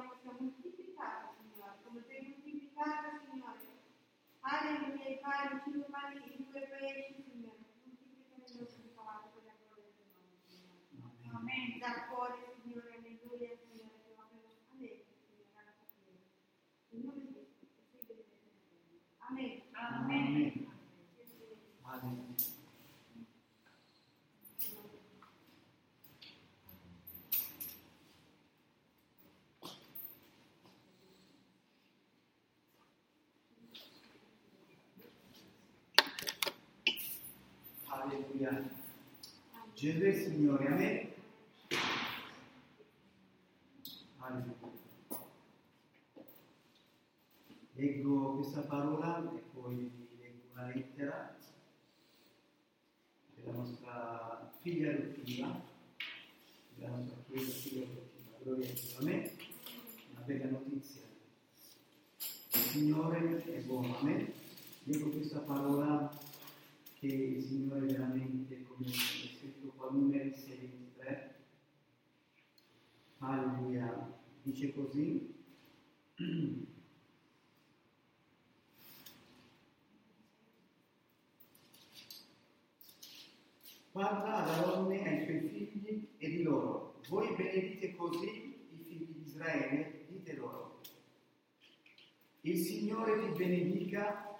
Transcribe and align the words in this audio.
Che 0.00 0.16
ti 0.16 0.20
parliamo 0.20 0.20
sia 0.20 0.32
moltiplicato, 0.38 1.34
Signore. 1.36 1.78
Come 1.84 2.00
sei 2.06 2.20
moltiplicato, 2.28 3.08
Signore. 3.20 3.78
Alleluia, 4.40 5.08
i 5.08 5.18
pani, 5.20 5.60
i 5.66 5.84
pani, 5.90 6.16
i 6.16 6.48
tuoi 6.48 6.66
pesci, 6.68 7.22
Signore. 7.28 7.58
Moltiplica 7.84 8.36
nel 8.36 8.56
nostro 8.60 8.88
palazzo 8.94 9.28
per 9.34 9.44
la 9.44 9.54
gloria 9.60 9.92
del 9.92 10.08
tuo 10.08 10.16
nome, 10.16 10.40
Signore. 10.48 10.80
Amen. 11.36 11.78
Da 11.78 12.06
cuore, 12.08 12.56
Signore, 12.56 12.96
alleluia, 12.96 13.52
Signore, 13.60 14.00
che 14.00 14.16
opero 14.16 14.56
allegri, 14.72 15.04
Signore, 15.20 15.52
alla 15.52 15.72
tua 15.76 15.86
chiesa. 16.00 16.24
In 16.90 17.00
nome 17.04 17.20
di 17.20 17.32
Gesù, 17.32 17.60
che 17.60 17.84
sei 17.84 18.00
benedetto 18.00 18.40
nel 18.40 18.56
Signore. 18.64 19.04
Amen. 19.28 19.68
Amen. 19.76 20.72
Gesù 21.16 21.36
benedetto. 21.36 21.84
Alleluia. 21.84 22.58
Alleluia. 37.92 38.70
Il 39.82 40.14
Signore, 40.14 40.66
amen. 40.66 41.08
Alleluia. 44.18 44.54
Leggo 47.72 48.34
questa 48.34 48.60
parola 48.60 49.32
e 49.34 49.42
poi 49.54 49.90
leggo 50.18 50.52
una 50.52 50.66
lettera 50.66 51.34
della 53.34 53.52
nostra 53.52 54.52
figlia 54.60 54.90
adottiva, 54.90 55.62
della 56.74 56.96
nostra 56.96 57.16
chiesa 57.30 57.50
figlia 57.50 57.86
adottiva. 57.86 58.36
Gloria 58.42 58.68
a. 58.68 59.00
Amen. 59.00 59.30
Una 60.10 60.20
bella 60.26 60.50
notizia. 60.50 61.02
Il 62.18 62.60
Signore 62.60 63.44
è 63.44 63.60
buono, 63.60 63.96
amen. 63.96 64.30
Leggo 64.84 65.08
questa 65.08 65.38
parola 65.38 66.28
che 67.00 67.06
il 67.06 67.42
Signore 67.42 67.86
veramente, 67.86 68.62
come 68.64 68.84
è 68.84 68.90
scritto 68.90 69.68
qua, 69.74 69.88
numeri 69.88 70.34
623, 70.34 71.34
alleluia, 73.20 74.20
dice 74.42 74.74
così, 74.74 75.34
parla 83.92 84.34
Aronne 84.44 85.02
e 85.02 85.08
ai 85.08 85.24
suoi 85.24 85.48
figli 85.48 86.06
e 86.18 86.28
di 86.28 86.42
loro, 86.42 87.00
voi 87.08 87.34
benedite 87.34 87.96
così 87.96 88.68
i 88.72 88.84
figli 88.86 89.06
di 89.06 89.22
Israele, 89.24 90.04
dite 90.06 90.34
loro, 90.34 90.80
il 92.42 92.58
Signore 92.58 93.18
ti 93.20 93.38
benedica, 93.38 94.38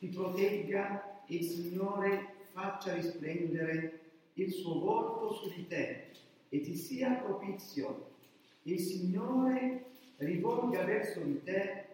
ti 0.00 0.08
protegga 0.08 1.14
il 1.28 1.44
Signore 1.44 2.34
faccia 2.52 2.94
risplendere 2.94 4.00
il 4.34 4.52
suo 4.52 4.78
volto 4.78 5.32
su 5.32 5.52
di 5.54 5.66
te 5.66 6.10
e 6.48 6.60
ti 6.60 6.76
sia 6.76 7.14
propizio. 7.14 8.14
Il 8.62 8.78
Signore 8.78 9.84
rivolga 10.18 10.84
verso 10.84 11.20
di 11.20 11.42
te 11.42 11.84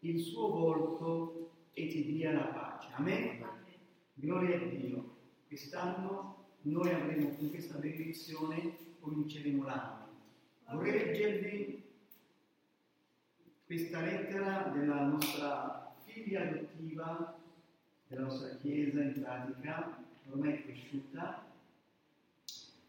il 0.00 0.20
suo 0.20 0.48
volto 0.48 1.50
e 1.72 1.86
ti 1.88 2.04
dia 2.04 2.32
la 2.32 2.46
pace. 2.46 2.88
Amen. 2.94 3.46
Gloria 4.14 4.56
a 4.56 4.64
Dio. 4.64 5.16
Quest'anno 5.46 6.46
noi 6.62 6.90
avremo 6.90 7.30
con 7.36 7.50
questa 7.50 7.78
benedizione, 7.78 8.76
cominceremo 9.00 9.64
l'anno. 9.64 10.06
Vorrei 10.70 11.06
leggervi 11.06 11.82
questa 13.64 14.00
lettera 14.00 14.70
della 14.74 15.04
nostra 15.04 15.94
figlia 16.04 16.42
adottiva, 16.42 17.37
della 18.08 18.22
nostra 18.22 18.48
chiesa 18.56 19.02
in 19.02 19.20
pratica, 19.20 20.02
ormai 20.30 20.62
cresciuta, 20.62 21.46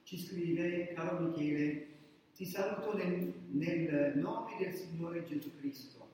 ci 0.04 0.18
scrive, 0.18 0.94
caro 0.94 1.20
Michele, 1.20 1.88
ti 2.34 2.46
saluto 2.46 2.96
nel, 2.96 3.34
nel 3.50 4.18
nome 4.18 4.56
del 4.58 4.74
Signore 4.74 5.26
Gesù 5.26 5.52
Cristo. 5.58 6.08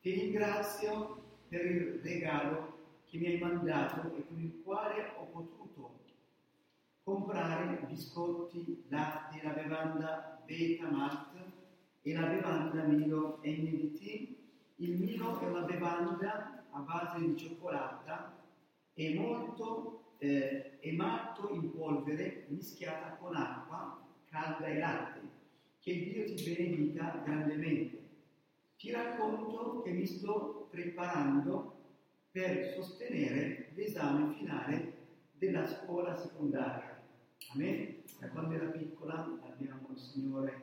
Ti 0.00 0.10
ringrazio 0.10 1.22
per 1.48 1.64
il 1.64 2.00
regalo 2.02 2.76
che 3.04 3.18
mi 3.18 3.26
hai 3.26 3.38
mandato 3.38 4.14
e 4.16 4.26
con 4.26 4.40
il 4.40 4.62
quale 4.64 5.12
ho 5.16 5.24
potuto 5.26 5.98
comprare 7.02 7.86
biscotti, 7.86 8.84
latte, 8.88 9.40
la 9.42 9.50
bevanda 9.50 10.42
Beta 10.44 10.90
Mart 10.90 11.36
e 12.02 12.12
la 12.14 12.26
bevanda 12.26 12.82
Milo 12.84 13.40
NDT. 13.42 14.36
Il 14.76 14.98
Milo 14.98 15.38
è 15.40 15.46
una 15.46 15.62
bevanda 15.62 16.64
a 16.70 16.80
base 16.80 17.18
di 17.20 17.36
cioccolata 17.36 18.37
e 18.98 19.14
molto 19.14 20.16
eh, 20.18 20.78
e 20.80 20.92
malto 20.92 21.50
in 21.52 21.70
polvere 21.70 22.46
mischiata 22.48 23.14
con 23.14 23.36
acqua 23.36 24.04
calda 24.28 24.66
e 24.66 24.78
latte. 24.78 25.20
Che 25.78 25.92
Dio 25.92 26.24
ti 26.24 26.42
benedica 26.42 27.22
grandemente. 27.24 28.06
Ti 28.76 28.90
racconto 28.90 29.82
che 29.82 29.92
mi 29.92 30.04
sto 30.04 30.66
preparando 30.68 31.76
per 32.32 32.74
sostenere 32.74 33.70
l'esame 33.74 34.34
finale 34.34 34.96
della 35.34 35.64
scuola 35.64 36.16
secondaria. 36.16 37.00
A 37.50 37.56
me, 37.56 38.02
da 38.18 38.28
quando 38.30 38.54
era 38.54 38.66
piccola, 38.66 39.38
abbiamo 39.44 39.90
il 39.92 39.98
Signore. 39.98 40.62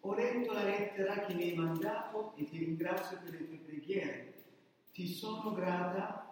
Ho 0.00 0.14
letto 0.14 0.52
la 0.54 0.64
lettera 0.64 1.26
che 1.26 1.34
mi 1.34 1.42
hai 1.42 1.54
mandato 1.54 2.32
e 2.36 2.48
ti 2.48 2.56
ringrazio 2.56 3.18
per 3.22 3.32
le 3.32 3.46
tue 3.46 3.58
preghiere. 3.58 4.32
Ti 4.92 5.06
sono 5.06 5.52
grata 5.52 6.29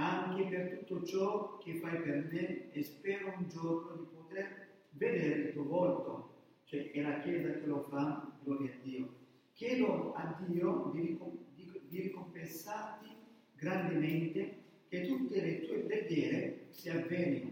anche 0.00 0.44
per 0.44 0.78
tutto 0.78 1.04
ciò 1.04 1.58
che 1.58 1.74
fai 1.74 2.00
per 2.00 2.28
me 2.30 2.72
e 2.72 2.82
spero 2.82 3.34
un 3.36 3.48
giorno 3.48 3.96
di 3.96 4.06
poter 4.14 4.68
vedere 4.90 5.40
il 5.40 5.52
tuo 5.52 5.64
volto. 5.64 6.28
Cioè 6.64 6.90
è 6.92 7.02
la 7.02 7.20
Chiesa 7.20 7.58
che 7.58 7.66
lo 7.66 7.82
fa, 7.90 8.30
gloria 8.42 8.70
a 8.70 8.76
Dio. 8.82 9.14
Chiedo 9.52 10.14
a 10.14 10.38
Dio 10.46 10.90
di, 10.94 11.18
di- 11.54 11.80
di 11.88 12.00
ricompensarti 12.00 13.08
grandemente 13.54 14.58
che 14.88 15.06
tutte 15.06 15.40
le 15.40 15.66
tue 15.66 15.78
preghiere 15.80 16.66
si 16.70 16.88
avvenino. 16.88 17.50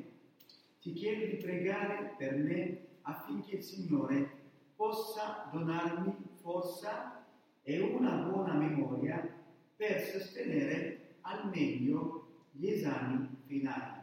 Ti 0.81 0.93
chiedo 0.93 1.27
di 1.27 1.43
pregare 1.43 2.15
per 2.17 2.37
me 2.37 2.79
affinché 3.03 3.57
il 3.57 3.63
Signore 3.63 4.31
possa 4.75 5.49
donarmi 5.53 6.15
forza 6.41 7.27
e 7.63 7.81
una 7.81 8.13
buona 8.23 8.55
memoria 8.55 9.29
per 9.77 10.01
sostenere 10.01 11.17
al 11.23 11.51
meglio 11.51 12.28
gli 12.59 12.71
esami 12.71 13.29
finali. 13.47 14.01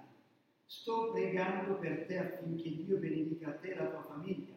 Sto 0.65 1.11
pregando 1.11 1.75
per 1.75 2.05
te 2.05 2.17
affinché 2.17 2.69
Dio 2.73 2.97
benedica 2.97 3.51
te 3.51 3.71
e 3.71 3.75
la 3.75 3.87
tua 3.87 4.03
famiglia 4.03 4.55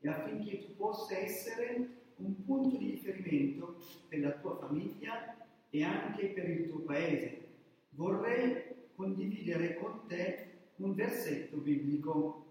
e 0.00 0.08
affinché 0.08 0.66
tu 0.66 0.74
possa 0.74 1.16
essere 1.16 1.88
un 2.16 2.44
punto 2.44 2.76
di 2.76 2.90
riferimento 2.90 3.76
per 4.08 4.20
la 4.20 4.32
tua 4.32 4.56
famiglia 4.56 5.36
e 5.70 5.82
anche 5.84 6.26
per 6.28 6.50
il 6.50 6.68
tuo 6.68 6.80
paese. 6.80 7.46
Vorrei 7.90 8.64
condividere 8.96 9.76
con 9.76 10.00
te 10.08 10.50
un 10.76 10.94
versetto 10.94 11.58
biblico. 11.58 12.44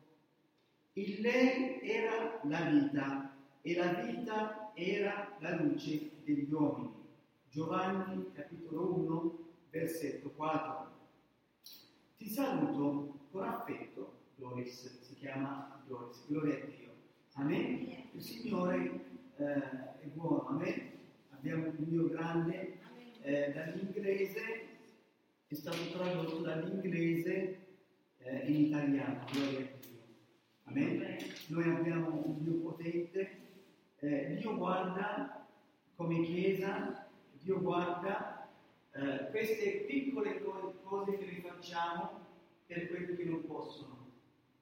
In 0.93 1.21
lei 1.21 1.81
era 1.81 2.39
la 2.43 2.69
vita 2.69 3.35
e 3.61 3.75
la 3.75 3.93
vita 4.01 4.71
era 4.73 5.35
la 5.39 5.61
luce 5.61 6.11
degli 6.23 6.51
uomini. 6.51 6.93
Giovanni 7.49 8.31
capitolo 8.33 8.93
1 8.95 9.44
versetto 9.75 10.29
4. 10.29 10.93
Ti 12.15 12.29
saluto 12.29 13.27
con 13.29 13.43
affetto 13.43 14.13
Gloris, 14.35 15.01
si 15.01 15.15
chiama 15.15 15.83
Gloris, 15.85 16.25
gloria 16.27 16.55
a 16.55 16.65
Dio. 16.65 16.93
Amen? 17.33 18.09
Il 18.13 18.21
Signore 18.21 19.01
eh, 19.35 19.43
è 19.43 20.05
buono, 20.13 20.47
amen? 20.47 20.91
Abbiamo 21.31 21.67
un 21.67 21.75
Dio 21.89 22.07
grande, 22.07 22.77
eh, 23.21 23.51
dall'inglese 23.51 24.41
è 25.47 25.53
stato 25.53 25.89
tradotto 25.91 26.37
dall'inglese 26.37 27.57
eh, 28.19 28.37
in 28.47 28.65
italiano, 28.67 29.25
gloria 29.29 29.59
a 29.59 29.77
Dio. 29.81 30.01
Amen? 30.63 31.17
Noi 31.47 31.69
abbiamo 31.69 32.23
un 32.25 32.41
Dio 32.41 32.53
potente, 32.61 33.39
eh, 33.99 34.35
Dio 34.39 34.55
guarda 34.55 35.45
come 35.95 36.21
Chiesa, 36.23 37.09
Dio 37.41 37.59
guarda 37.59 38.34
eh, 38.95 39.29
queste 39.29 39.83
piccole 39.87 40.41
co- 40.41 40.79
cose 40.83 41.17
che 41.17 41.25
noi 41.25 41.41
facciamo 41.41 42.23
per 42.65 42.87
quelli 42.87 43.15
che 43.15 43.25
non 43.25 43.45
possono 43.45 44.11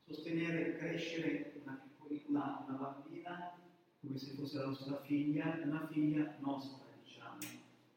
sostenere 0.05 0.67
e 0.67 0.77
crescere 0.77 1.53
una, 1.61 1.79
piccolina, 1.83 2.65
una 2.67 2.77
bambina 2.77 3.57
come 4.01 4.17
se 4.17 4.31
fosse 4.33 4.57
la 4.57 4.65
nostra 4.65 5.01
figlia, 5.01 5.59
una 5.63 5.87
figlia 5.89 6.35
nostra, 6.39 6.83
diciamo. 7.03 7.37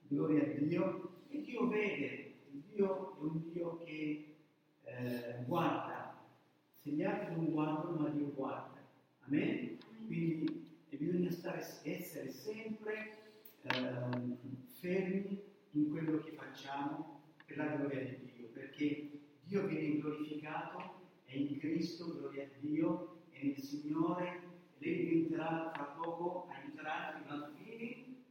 Gloria 0.06 0.42
a 0.42 0.46
Dio. 0.46 1.10
E 1.30 1.42
Dio 1.42 1.66
vede, 1.66 2.34
Dio 2.50 3.16
è 3.16 3.22
un 3.22 3.50
Dio 3.50 3.78
che 3.78 4.34
eh, 4.84 5.44
guarda. 5.46 6.22
Se 6.78 6.90
gli 6.90 7.02
altri 7.02 7.34
non 7.34 7.50
guardano, 7.50 7.96
ma 7.98 8.08
Dio 8.10 8.30
guarda. 8.32 8.78
Amen? 9.26 9.78
Quindi 10.06 10.64
bisogna 10.90 11.30
stare, 11.30 11.58
essere 11.82 12.30
sempre 12.30 13.16
ehm, 13.62 14.36
fermi 14.78 15.45
in 15.76 15.90
quello 15.90 16.18
che 16.20 16.32
facciamo 16.32 17.20
per 17.44 17.58
la 17.58 17.76
gloria 17.76 18.02
di 18.02 18.32
Dio, 18.34 18.48
perché 18.48 19.10
Dio 19.44 19.66
viene 19.66 19.98
glorificato 19.98 21.04
e 21.26 21.38
in 21.38 21.58
Cristo, 21.58 22.16
gloria 22.16 22.44
a 22.44 22.48
Dio, 22.58 23.20
e 23.30 23.46
nel 23.46 23.62
Signore, 23.62 24.40
lei 24.78 24.96
diventerà 24.96 25.70
fra 25.74 25.84
poco, 25.84 26.48
aiuterà 26.50 27.08
altri 27.08 27.28
bambini 27.28 28.24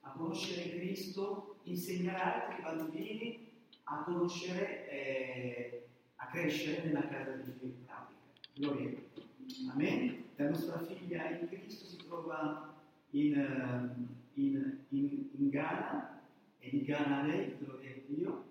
a 0.00 0.10
conoscere 0.10 0.76
Cristo, 0.76 1.56
insegnerà 1.62 2.46
altri 2.46 2.62
bambini 2.62 3.52
a 3.84 4.02
conoscere, 4.04 4.90
eh, 4.90 5.86
a 6.16 6.26
crescere 6.26 6.84
nella 6.84 7.08
casa 7.08 7.32
di 7.36 7.52
Dio 7.58 7.68
in 7.68 7.84
pratica. 7.86 8.20
Gloria 8.54 8.86
a 8.86 8.90
Dio. 8.90 9.70
Amen. 9.72 10.24
La 10.36 10.50
nostra 10.50 10.78
figlia 10.80 11.30
in 11.30 11.48
Cristo 11.48 11.86
si 11.86 11.96
trova 11.96 12.74
in, 13.10 13.34
eh, 13.34 14.40
in, 14.40 14.78
in, 14.88 15.28
in 15.38 15.48
Ghana 15.48 16.14
e 16.64 16.82
di 16.82 16.92
a 16.92 17.22
lei, 17.26 17.56
gloria 17.58 17.90
a 17.90 18.00
Dio. 18.06 18.44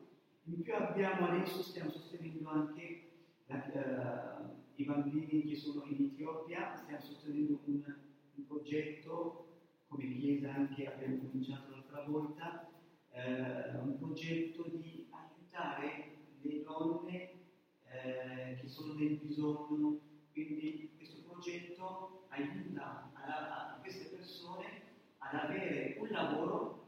In 0.43 0.61
più 0.61 0.75
abbiamo 0.75 1.27
adesso, 1.27 1.63
stiamo 1.63 1.89
sostenendo 1.89 2.47
anche 2.49 3.09
la- 3.47 4.45
eh, 4.45 4.53
i 4.75 4.85
bambini 4.85 5.43
che 5.45 5.55
sono 5.55 5.83
in 5.85 6.11
Etiopia, 6.11 6.75
stiamo 6.75 7.01
sostenendo 7.01 7.59
un, 7.65 7.83
un 8.35 8.45
progetto 8.47 9.47
come 9.87 10.07
Chiesa 10.17 10.53
anche 10.53 10.85
abbiamo 10.85 11.17
cominciato 11.17 11.69
l'altra 11.69 12.03
volta, 12.03 12.67
eh, 13.11 13.77
un 13.77 13.97
progetto 13.97 14.63
di 14.69 15.07
aiutare 15.11 16.17
le 16.41 16.63
donne 16.63 17.31
eh, 17.85 18.57
che 18.59 18.67
sono 18.67 18.93
nel 18.93 19.17
bisogno, 19.17 19.99
quindi 20.31 20.91
questo 20.97 21.21
progetto 21.21 22.25
aiuta 22.29 23.11
a, 23.13 23.75
a 23.75 23.79
queste 23.79 24.15
persone 24.15 24.81
ad 25.19 25.35
avere 25.35 25.95
un 25.99 26.07
lavoro 26.09 26.82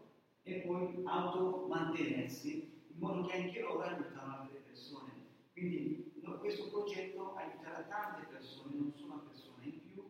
e 0.48 0.60
poi 0.60 1.02
automantenersi 1.04 2.72
in 2.88 3.00
modo 3.00 3.26
che 3.26 3.36
anche 3.36 3.62
loro 3.62 3.82
aiutano 3.82 4.22
altre 4.22 4.60
persone. 4.60 5.12
Quindi 5.52 6.14
no, 6.22 6.38
questo 6.38 6.70
progetto 6.70 7.34
aiuterà 7.34 7.84
tante 7.90 8.28
persone, 8.30 8.76
non 8.76 8.94
solo 8.96 9.14
una 9.14 9.24
persona 9.24 9.64
in 9.64 9.80
più. 9.82 10.08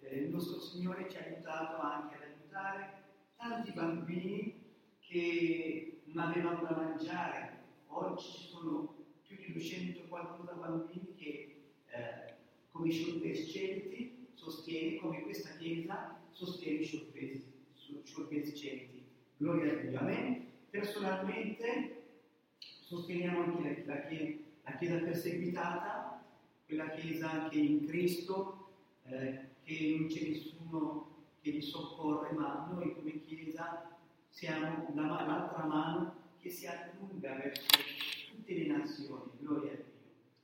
Eh, 0.00 0.16
il 0.22 0.30
nostro 0.30 0.60
Signore 0.60 1.10
ci 1.10 1.18
ha 1.18 1.24
aiutato 1.24 1.76
anche 1.82 2.14
ad 2.14 2.22
aiutare 2.22 3.02
tanti 3.36 3.72
bambini 3.72 4.64
che 5.00 6.00
non 6.04 6.30
avevano 6.30 6.62
da 6.62 6.74
mangiare. 6.74 7.64
Oggi 7.88 8.24
ci 8.24 8.48
sono 8.48 8.94
più 9.26 9.36
di 9.36 9.52
240 9.52 10.52
bambini 10.52 11.14
che 11.16 11.60
eh, 11.88 12.34
come 12.72 12.90
sciolpescenti 12.90 14.28
sostiene, 14.32 14.96
come 14.96 15.22
questa 15.22 15.50
chiesa 15.58 16.18
sostiene 16.30 16.80
i 16.80 16.84
sciolpescenti. 16.84 17.35
Gloria 19.38 19.72
a 19.72 19.76
Dio. 19.76 19.98
A 19.98 20.02
me 20.02 20.46
personalmente 20.70 22.04
sosteniamo 22.58 23.42
anche 23.42 23.84
la, 23.84 23.94
la 23.94 24.00
chie- 24.06 24.44
la 24.64 24.76
chiesa 24.78 24.98
perseguitata, 25.04 26.24
quella 26.64 26.90
chiesa 26.90 27.48
che 27.48 27.58
in 27.58 27.86
Cristo, 27.86 28.68
eh, 29.04 29.48
che 29.62 29.96
non 29.98 30.08
c'è 30.08 30.28
nessuno 30.28 31.14
che 31.40 31.50
li 31.50 31.60
soccorre, 31.60 32.32
ma 32.32 32.68
noi 32.72 32.94
come 32.94 33.20
chiesa 33.20 33.96
siamo 34.28 34.90
la 34.94 35.02
l'altra 35.02 35.64
mano 35.64 36.14
che 36.40 36.50
si 36.50 36.66
allunga 36.66 37.34
verso 37.34 37.66
tutte 38.30 38.54
le 38.54 38.66
nazioni. 38.66 39.30
Gloria 39.38 39.72
a 39.72 39.76
Dio. 39.76 39.84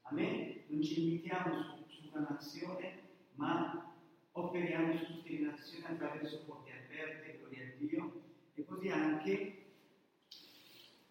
Amen. 0.03 0.61
Non 0.69 0.83
ci 0.83 1.01
limitiamo 1.01 1.63
su, 1.63 1.85
su 1.89 2.09
una 2.13 2.27
nazione, 2.29 3.01
ma 3.35 3.95
operiamo 4.33 4.97
su 4.97 5.07
tutte 5.07 5.31
le 5.31 5.39
nazioni 5.47 5.85
attraverso 5.85 6.45
porte 6.45 6.71
aperte, 6.71 7.39
gloria 7.39 7.65
a 7.65 7.71
Dio, 7.79 8.22
e 8.63 8.65
così 8.65 8.89
anche 8.91 9.57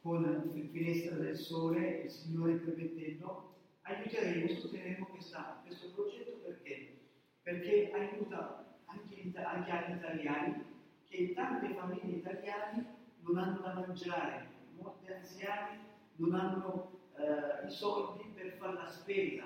con 0.02 0.52
il 0.56 0.70
finestra 0.70 1.16
del 1.18 1.38
sole, 1.38 2.02
il 2.04 2.10
Signore 2.10 2.54
permettendo, 2.56 3.54
aiuteremo, 3.82 4.48
sosterremo 4.48 5.06
questa- 5.08 5.62
questo 5.66 5.90
progetto 5.94 6.38
perché? 6.44 6.98
Perché 7.44 7.92
aiuta 7.94 8.66
anche, 8.86 9.32
anche 9.36 9.72
agli 9.72 9.96
italiani 9.96 10.64
che 11.08 11.34
tante 11.34 11.74
famiglie 11.74 12.18
italiane 12.18 12.86
non 13.20 13.38
hanno 13.38 13.60
da 13.60 13.74
mangiare, 13.74 14.48
molti 14.78 15.12
anziani 15.12 15.80
non 16.16 16.34
hanno 16.34 17.00
eh, 17.18 17.68
i 17.68 17.70
soldi 17.70 18.24
per 18.34 18.54
fare 18.54 18.74
la 18.74 18.88
spesa. 18.88 19.44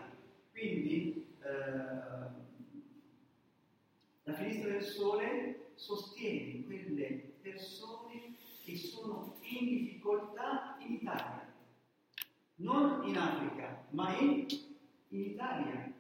Quindi 0.52 1.26
eh, 1.42 2.44
la 4.24 4.34
finestra 4.34 4.70
del 4.72 4.84
sole 4.84 5.72
sostiene 5.74 6.64
quelle 6.64 7.34
persone 7.46 8.34
che 8.64 8.76
sono 8.76 9.36
in 9.42 9.66
difficoltà 9.68 10.78
in 10.80 10.94
Italia, 10.94 11.54
non 12.56 13.08
in 13.08 13.18
Africa, 13.18 13.86
ma 13.92 14.18
in, 14.18 14.48
in 15.10 15.22
Italia. 15.22 15.94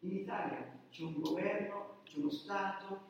In 0.00 0.16
Italia 0.16 0.78
c'è 0.90 1.02
un 1.02 1.20
governo, 1.20 2.00
c'è 2.04 2.18
uno 2.18 2.30
Stato, 2.30 3.00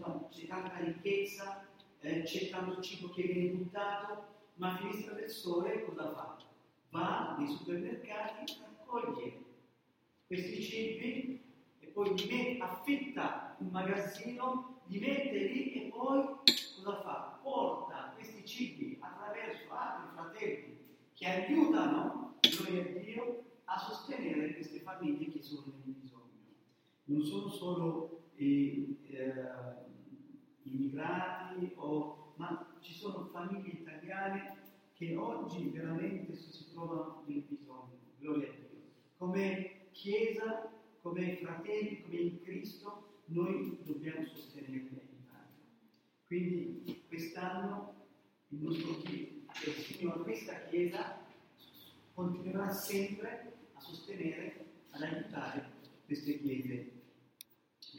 tan- 0.00 0.28
c'è 0.30 0.46
tanta 0.46 0.78
ricchezza, 0.78 1.66
eh, 2.00 2.22
c'è 2.22 2.48
tanto 2.48 2.80
cibo 2.80 3.10
che 3.10 3.22
viene 3.22 3.50
buttato, 3.50 4.34
ma 4.54 4.76
Finestra 4.78 5.12
del 5.14 5.28
Sole 5.28 5.84
cosa 5.84 6.12
fa? 6.14 6.38
Va 6.90 7.36
nei 7.38 7.48
supermercati, 7.48 8.54
raccoglie 8.60 9.44
questi 10.26 10.62
cibi 10.62 11.42
e 11.80 11.86
poi 11.88 12.10
met- 12.10 12.60
affitta 12.60 13.56
un 13.58 13.68
magazzino, 13.68 14.75
li 14.86 14.98
mette 15.00 15.38
lì 15.38 15.72
e 15.72 15.88
poi 15.88 16.24
cosa 16.76 17.00
fa? 17.02 17.38
Porta 17.42 18.12
questi 18.14 18.44
cibi 18.44 18.98
attraverso 19.00 19.70
altri 19.70 20.08
fratelli 20.14 20.78
che 21.14 21.26
aiutano 21.26 22.34
noi 22.40 22.78
e 22.78 23.00
Dio 23.00 23.44
a 23.64 23.78
sostenere 23.78 24.54
queste 24.54 24.80
famiglie 24.80 25.30
che 25.32 25.42
sono 25.42 25.72
nel 25.84 25.94
bisogno. 25.94 26.24
Non 27.04 27.24
sono 27.24 27.48
solo 27.48 28.30
eh, 28.36 28.96
eh, 29.08 29.44
immigrati, 30.62 31.72
o- 31.76 32.32
ma 32.36 32.74
ci 32.80 32.92
sono 32.92 33.28
famiglie 33.32 33.70
italiane 33.70 34.56
che 34.92 35.16
oggi 35.16 35.68
veramente 35.68 36.34
si 36.34 36.70
trovano 36.72 37.22
nel 37.26 37.42
bisogno. 37.48 37.98
Gloria 38.18 38.48
a 38.48 38.52
Dio. 38.52 38.80
Come 39.18 39.70
Chiesa, 39.92 40.70
come 41.00 41.36
fratelli, 41.36 42.02
come 42.02 42.16
in 42.16 42.42
Cristo, 42.42 43.05
noi 43.26 43.78
dobbiamo 43.82 44.24
sostenerli 44.26 44.76
e 44.76 45.00
aiutarli. 45.00 45.60
Quindi 46.26 47.04
quest'anno 47.08 47.94
il 48.48 48.62
nostro 48.62 48.98
chi- 48.98 49.44
il 49.64 49.72
Signore, 49.72 50.22
questa 50.22 50.64
Chiesa 50.68 51.24
continuerà 52.14 52.70
sempre 52.70 53.52
a 53.72 53.80
sostenere, 53.80 54.64
ad 54.90 55.02
aiutare 55.02 55.70
queste 56.04 56.38
chiese. 56.38 56.92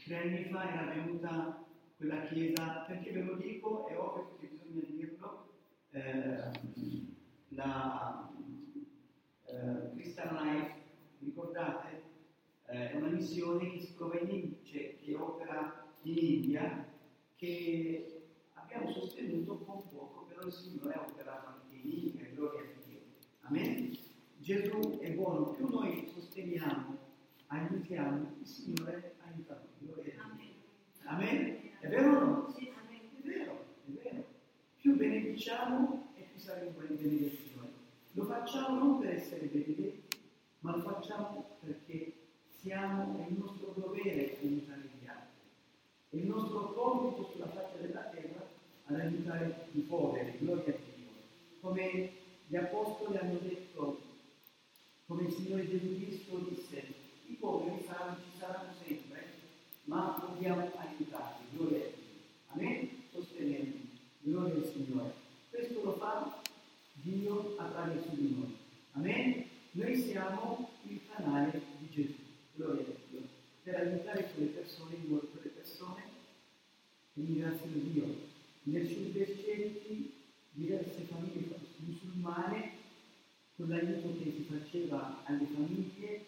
Tre 0.04 0.16
anni 0.16 0.44
fa 0.44 0.72
era 0.72 0.94
venuta 0.94 1.64
quella 1.96 2.26
chiesa, 2.26 2.84
perché 2.86 3.12
ve 3.12 3.22
lo 3.22 3.34
dico, 3.36 3.86
è 3.88 3.98
ovvio 3.98 4.36
che 4.38 4.46
bisogna 4.46 4.86
dirlo, 4.88 5.48
eh, 5.90 6.50
la 7.48 8.32
eh, 9.46 9.90
Christian 9.94 10.34
Life, 10.34 10.74
ricordate? 11.20 12.07
Eh, 12.70 12.90
è 12.90 12.96
una 12.96 13.08
missione 13.08 13.70
che 13.70 13.80
in 13.80 14.54
cioè 14.62 14.98
che 14.98 15.14
opera 15.14 15.86
in 16.02 16.18
India, 16.18 16.86
che 17.34 18.28
abbiamo 18.52 18.92
sostenuto 18.92 19.56
con 19.60 19.88
poco, 19.88 20.26
però 20.28 20.42
il 20.42 20.52
Signore 20.52 20.92
ha 20.92 21.06
operato 21.08 21.46
anche 21.46 21.76
in 21.76 21.90
India, 21.90 22.26
gloria 22.34 22.60
a 22.60 22.86
Dio. 22.86 23.00
Amen? 23.40 23.96
Gesù 24.36 24.98
è 24.98 25.10
buono, 25.12 25.52
più 25.52 25.66
noi 25.66 26.10
sosteniamo, 26.12 26.98
aiutiamo, 27.46 28.34
il 28.38 28.46
Signore 28.46 29.14
aiuta 29.24 29.54
noi. 29.54 29.90
Gloria 29.90 30.22
a 30.22 30.36
Dio. 30.36 30.52
Amen? 31.04 31.70
È 31.80 31.88
vero 31.88 32.16
o 32.16 32.20
no? 32.20 32.54
Sì, 32.54 32.70
amen. 32.76 33.00
È 33.16 33.26
vero, 33.26 33.64
è 33.86 33.90
vero. 33.92 34.24
Più 34.76 34.94
benediciamo 34.94 36.12
e 36.16 36.22
più 36.30 36.38
saremo 36.38 36.72
benedettori. 36.72 37.72
Lo 38.12 38.24
facciamo 38.24 38.78
non 38.78 38.98
per 38.98 39.14
essere 39.14 39.46
benedetti, 39.46 40.18
ma 40.60 40.76
lo 40.76 40.82
facciamo 40.82 41.56
perché 41.60 42.17
siamo, 42.60 43.24
è 43.24 43.30
il 43.30 43.38
nostro 43.38 43.74
dovere 43.76 44.38
aiutare 44.40 44.88
gli 45.00 45.06
altri. 45.06 45.48
È 46.10 46.16
il 46.16 46.26
nostro 46.26 46.72
compito 46.72 47.30
sulla 47.32 47.48
faccia 47.48 47.76
della 47.80 48.02
terra 48.02 48.46
ad 48.86 49.00
aiutare 49.00 49.68
i 49.72 49.80
poveri, 49.80 50.38
gloria 50.38 50.74
a 50.74 50.78
Dio. 50.78 51.08
Come 51.60 52.10
gli 52.46 52.56
apostoli 52.56 53.18
hanno 53.18 53.38
detto, 53.40 54.00
come 55.06 55.22
il 55.22 55.32
Signore 55.32 55.68
Gesù 55.68 56.00
Cristo 56.00 56.38
disse, 56.48 56.84
i 57.26 57.34
poveri 57.34 57.84
saranno, 57.86 58.16
ci 58.16 58.38
saranno 58.38 58.72
sempre, 58.82 59.26
ma 59.84 60.16
dobbiamo 60.20 60.70
aiutarli, 60.76 61.46
gloria 61.52 61.84
a 61.84 61.88
Dio. 61.88 62.06
Amen? 62.48 62.90
Sostenerli, 63.12 63.90
gloria 64.20 64.54
al 64.54 64.72
Signore. 64.72 65.12
Questo 65.50 65.82
lo 65.84 65.92
fa 65.94 66.40
Dio 66.94 67.54
attraverso 67.58 68.08
di 68.14 68.34
noi. 68.34 68.56
Amen? 68.92 69.44
Noi 69.72 69.96
siamo 69.96 70.70
il 70.88 71.00
canale 71.12 71.60
di 71.78 71.90
Gesù, 71.90 72.16
gloria 72.54 72.82
a 72.82 72.96
Dio, 73.10 73.20
per 73.62 73.74
aiutare 73.74 74.30
quelle 74.32 74.48
persone, 74.48 74.96
quelle 75.06 75.48
persone 75.54 76.02
che 77.18 77.24
ringraziano 77.24 77.76
Dio. 77.92 78.14
Nel 78.64 78.86
sud 78.86 79.12
Vercetti 79.12 80.12
diverse 80.52 81.02
famiglie 81.02 81.48
musulmane, 81.78 82.70
con 83.56 83.68
l'aiuto 83.68 84.16
che 84.18 84.30
si 84.30 84.46
faceva 84.48 85.24
alle 85.24 85.46
famiglie, 85.46 86.24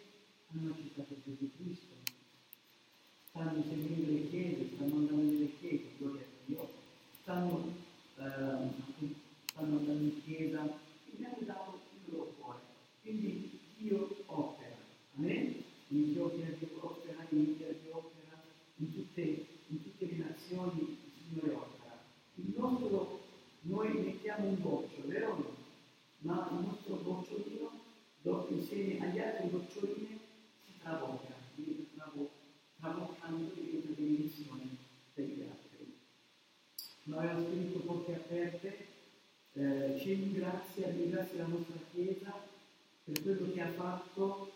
hanno 0.49 0.73
accettato 0.73 1.15
Gesù 1.25 1.49
Cristo. 1.57 1.95
Stanno 3.29 3.63
seguendo 3.63 4.11
le 4.11 4.29
chiese, 4.29 4.71
stanno 4.75 4.97
andando 4.97 5.23
nelle 5.23 5.51
chiese, 5.61 5.85
gloria 5.99 6.23
a 6.23 6.45
Dio, 6.47 6.69
stanno, 7.21 7.75
eh, 8.17 8.69
stanno 9.45 9.77
andando 9.79 10.03
in 10.03 10.23
chiesa 10.25 10.65
e 10.65 11.13
mi 11.17 11.25
hanno 11.25 11.45
dato 11.45 11.81
il 12.05 12.13
loro 12.13 12.35
cuore. 12.41 12.59
Quindi 13.03 13.61
Dio 13.77 14.17
opera. 14.27 14.77
Amen? 15.17 15.63
In 15.89 16.11
Etiopia 16.11 16.47
Dio 16.59 16.69
opera, 16.81 17.27
in 17.31 17.39
India 17.39 17.67
Dio 17.81 17.97
opera, 17.97 18.21
in 18.77 18.93
tutte, 18.95 19.47
in 19.69 19.83
tutte 19.83 20.07
le 20.07 20.17
nazioni 20.17 20.81
il 20.81 21.11
Signore 21.29 21.55
opera. 21.55 21.99
Il 22.35 22.55
nostro, 22.57 23.21
noi 23.63 23.93
mettiamo 23.93 24.49
un 24.49 24.61
goccio, 24.61 25.07
vero 25.07 25.31
o 25.31 25.37
no? 25.37 25.55
Ma 26.21 26.49
il 26.53 26.67
nostro 26.67 26.97
gocciolino, 27.03 27.71
dopo 28.23 28.55
insieme 28.55 29.01
agli 29.01 29.19
altri 29.19 29.51
goccioline, 29.51 30.19
si 30.65 30.73
traboca, 30.83 31.35
diventa 31.55 31.91
trabo- 31.95 32.31
traboccando 32.79 33.53
diventa 33.55 33.89
benedizione 33.93 34.77
per 35.15 35.25
gli 35.25 35.43
altri. 35.43 35.99
Noi 37.05 37.27
abbiamo 37.27 37.47
scritto 37.49 37.79
porte 37.81 38.15
aperte, 38.31 38.87
eh, 39.55 39.99
ci 39.99 40.15
ringrazia, 40.15 40.89
ringrazia 40.89 41.39
la 41.39 41.49
nostra 41.49 41.75
Chiesa 41.93 42.33
per 43.03 43.23
quello 43.23 43.53
che 43.53 43.61
ha 43.61 43.69
fatto 43.69 44.50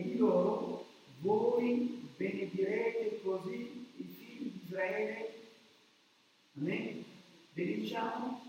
e 0.00 0.02
di 0.02 0.16
loro 0.16 0.86
voi 1.20 2.08
benedirete 2.16 3.20
così 3.22 3.86
i 3.96 4.04
figli 4.04 4.50
di 4.50 4.60
Israele. 4.64 5.34
Amen? 6.56 7.04
Benediciamo 7.52 8.40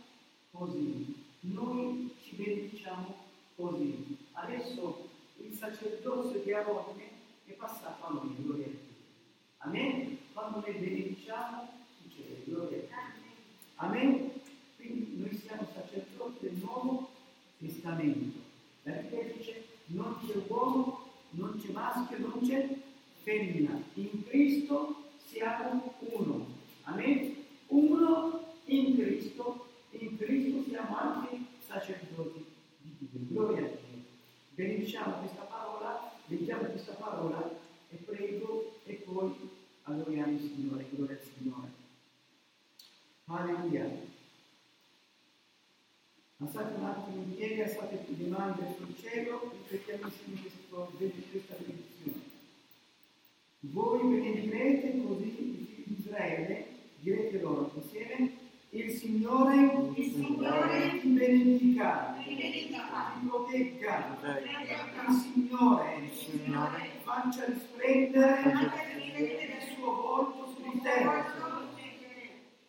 così. 0.52 1.14
Noi 1.42 2.16
ci 2.24 2.36
benediciamo 2.36 3.16
così. 3.56 4.18
Adesso 4.32 5.10
il 5.38 5.54
sacerdozio 5.54 6.40
di 6.40 6.54
Aarone 6.54 7.10
è 7.46 7.52
passato 7.52 8.06
a 8.06 8.14
noi, 8.14 8.36
gloria 8.38 8.68
a 8.68 8.70
Dio. 8.70 8.80
Amen? 9.58 10.18
Quando 10.32 10.62
noi 10.62 10.72
benediciamo 10.72 11.70
succede, 12.02 12.44
gloria 12.46 12.78
a 12.78 13.12
Dio. 13.14 13.32
Amen? 13.76 14.32
Quindi 14.78 15.18
noi 15.18 15.36
siamo 15.36 15.68
sacerdoti 15.74 16.38
del 16.46 16.54
nuovo 16.64 17.10
testamento. 17.60 18.40
La 18.84 18.94
Bibbia 18.94 19.34
dice 19.34 19.66
non 19.88 20.18
c'è 20.26 20.36
uomo, 20.48 21.01
non 21.32 21.60
c'è 21.62 21.72
maschio, 21.72 22.18
non 22.20 22.40
c'è 22.42 22.68
femmina. 23.22 23.82
In 23.96 24.24
Cristo 24.28 25.10
siamo 25.26 25.94
uno. 26.00 26.48
Amen? 26.84 27.36
Uno 27.68 28.54
in 28.66 28.96
Cristo, 28.98 29.68
in 29.92 30.18
Cristo 30.18 30.64
siamo 30.70 30.98
anche 30.98 31.38
sacerdoti 31.66 32.46
di 32.80 33.08
Dio. 33.12 33.20
Gloria 33.28 33.66
a 33.66 33.70
Dio. 33.70 34.04
Benediciamo 34.56 35.20
questa 35.20 35.44
parola, 35.44 36.12
leggiamo 36.26 36.64
questa 36.64 36.94
parola 36.94 37.60
e 37.90 37.96
prego 37.96 38.74
e 38.86 38.94
poi 38.96 39.34
adoriamo 39.84 40.32
il 40.34 40.40
Signore. 40.40 40.88
Gloria 40.90 41.16
al 41.16 41.24
Signore. 41.24 41.72
Alleluia. 43.26 44.20
Alzate 46.42 46.74
un 46.76 46.86
attimo 46.86 47.22
in 47.22 47.36
piedi, 47.36 47.62
alzate 47.62 48.04
le 48.18 48.28
mani 48.28 48.56
verso 48.60 48.82
il 48.82 48.96
cielo, 49.00 49.52
ripetiamo 49.70 50.06
insieme 50.06 50.42
questo- 50.42 50.92
questa 51.30 51.56
benedizione. 51.60 52.30
Voi 53.60 54.00
benedigrete 54.02 55.04
così 55.06 55.28
i 55.28 55.30
figli 55.30 55.84
di 55.86 55.96
Israele, 56.00 56.66
direte 57.00 57.40
loro 57.42 57.72
insieme, 57.76 58.32
il 58.72 58.90
Signore, 58.90 59.92
Il 59.96 60.12
Signore 60.14 61.00
ti 61.00 61.08
benedica, 61.10 62.16
ti 62.24 63.28
protegga, 63.28 64.18
il 65.08 65.14
Signore, 65.14 65.96
Signore, 66.12 66.90
faccia 67.04 67.46
risplendere 67.46 68.52
il 68.98 69.76
suo 69.76 69.94
volto 69.94 70.56
su 70.56 70.72
di 70.72 70.78
Il 70.78 70.82
te 70.82 71.04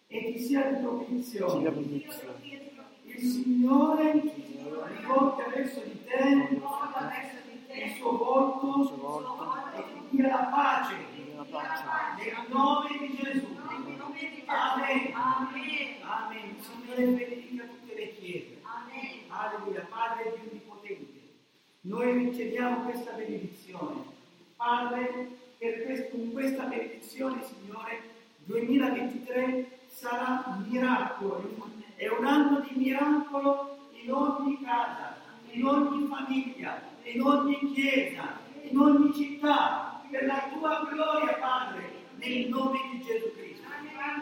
e 0.09 0.33
ti 0.35 0.39
sia 0.43 0.63
di 0.73 0.83
propizione. 0.83 2.71
Il 3.15 3.31
Signore 3.31 4.13
rivolta 4.13 5.45
verso 5.55 5.81
di 5.85 6.05
te 6.07 6.49
il 7.85 7.95
suo 7.97 8.17
volto 8.17 8.83
e 9.77 9.83
ti 10.11 10.17
dia 10.17 10.29
la 10.29 10.45
pace 10.45 10.95
nel 12.17 12.47
nome 12.49 12.89
di 12.99 13.17
Gesù. 13.21 13.47
Amen. 14.47 15.13
Amen. 15.15 16.57
Il 16.57 16.63
Signore 16.63 17.05
benedica 17.05 17.65
tutte 17.65 17.95
le 17.95 18.15
chiese. 18.15 18.61
Alleluia, 19.29 19.87
Padre 19.89 20.33
Dio 20.35 20.51
Onnipotente. 20.51 21.21
Noi 21.83 22.13
riceviamo 22.13 22.83
questa 22.85 23.13
benedizione. 23.13 24.05
Padre, 24.57 25.29
questo- 25.59 26.09
con 26.11 26.33
questa 26.33 26.65
benedizione, 26.65 27.43
Signore, 27.45 28.01
2023 28.45 29.79
sarà 29.89 30.45
un 30.47 30.67
miracolo. 30.69 31.81
È 32.03 32.09
un 32.09 32.25
anno 32.27 32.67
di 32.69 32.75
miracolo 32.75 33.79
in 33.93 34.13
ogni 34.13 34.61
casa, 34.61 35.15
in 35.53 35.65
ogni 35.65 36.09
famiglia, 36.09 36.83
in 37.05 37.23
ogni 37.23 37.73
chiesa, 37.73 38.41
in 38.69 38.77
ogni 38.77 39.15
città, 39.15 40.03
per 40.11 40.27
la 40.27 40.51
tua 40.53 40.85
gloria, 40.91 41.35
Padre, 41.35 41.93
nel 42.17 42.49
nome 42.49 42.81
di 42.91 43.03
Gesù 43.05 43.33
Cristo. 43.37 43.69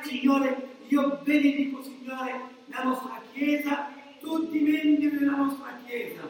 Signore, 0.02 0.76
io 0.88 1.20
benedico, 1.22 1.82
Signore, 1.82 2.40
la 2.66 2.82
nostra 2.82 3.18
Chiesa, 3.32 3.88
tutti 4.20 4.58
i 4.58 4.60
membri 4.60 5.16
della 5.16 5.36
nostra 5.36 5.78
Chiesa, 5.86 6.28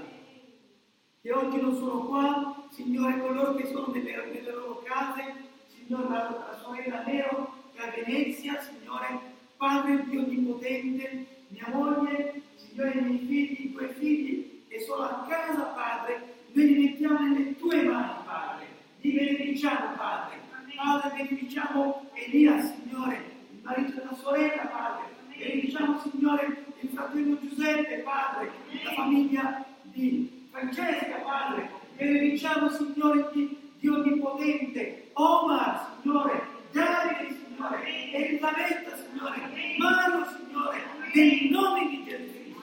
che 1.21 1.33
oggi 1.33 1.61
non 1.61 1.75
sono 1.75 2.05
qua, 2.05 2.65
Signore, 2.71 3.19
coloro 3.19 3.57
che 3.57 3.67
sono 3.67 3.89
nelle, 3.93 4.25
nelle 4.33 4.53
loro 4.53 4.85
case, 4.85 5.35
Signore, 5.67 6.09
la, 6.11 6.47
la 6.49 6.59
sorella 6.63 7.03
Nero, 7.03 7.55
che 7.75 7.83
è 7.83 7.89
a 7.89 8.05
Venezia, 8.05 8.61
Signore, 8.61 9.39
Padre 9.57 10.05
Dio 10.05 10.23
Onnipotente, 10.23 11.39
mia 11.61 11.77
moglie, 11.77 12.43
Signore, 12.57 12.91
i 12.93 13.01
miei 13.03 13.19
figli, 13.19 13.65
i 13.67 13.73
tuoi 13.73 13.89
figli 13.99 14.63
che 14.69 14.81
sono 14.81 15.03
a 15.03 15.27
casa, 15.29 15.63
Padre, 15.63 16.35
noi 16.53 16.67
li 16.67 16.83
mettiamo 16.87 17.19
nelle 17.21 17.57
tue 17.57 17.83
mani, 17.83 18.13
Padre, 18.25 18.67
li 19.01 19.13
benediciamo, 19.13 19.95
Padre, 19.97 20.39
Padre, 20.75 21.11
benediciamo 21.17 22.11
Elia, 22.15 22.61
Signore, 22.61 23.25
il 23.51 23.61
marito 23.63 23.93
della 23.97 24.15
sorella, 24.15 24.63
Padre, 24.63 25.05
benediciamo, 25.37 26.01
Signore, 26.01 26.65
il 26.81 26.89
fratello 26.89 27.39
Giuseppe, 27.41 27.97
Padre, 27.99 28.51
la 28.83 28.93
famiglia 28.93 29.65
di 29.83 30.47
Francesca, 30.51 31.17
Padre, 31.17 31.71
benediciamo, 31.97 32.71
Signore, 32.71 33.29
di 33.33 33.59
Dio 33.79 33.95
Onnipotente, 33.97 35.11
Omar, 35.15 35.97
Signore, 36.01 36.43
Davide, 36.73 37.40
Signore, 37.61 38.13
Elisabetta, 38.13 38.97
Signore, 38.97 39.77
Mario, 39.77 40.27
Signore, 40.35 40.81
nel 41.13 41.51
nome 41.51 41.89
di 41.91 42.05
Gesù. 42.09 42.55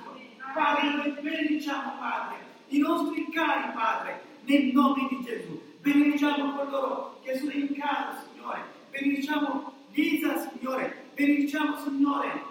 Padre, 0.55 0.95
noi 0.95 1.11
benediciamo, 1.21 1.99
Padre, 1.99 2.37
i 2.69 2.79
nostri 2.79 3.29
cari, 3.29 3.71
Padre, 3.73 4.21
nel 4.45 4.71
nome 4.73 5.07
di 5.07 5.23
Gesù. 5.23 5.61
Benediciamo 5.81 6.55
coloro 6.55 7.19
che 7.23 7.37
sono 7.37 7.51
in 7.51 7.75
casa, 7.75 8.23
Signore. 8.25 8.61
Benediciamo 8.89 9.73
Lisa, 9.91 10.49
Signore. 10.49 11.03
Benediciamo, 11.13 11.77
Signore, 11.77 12.41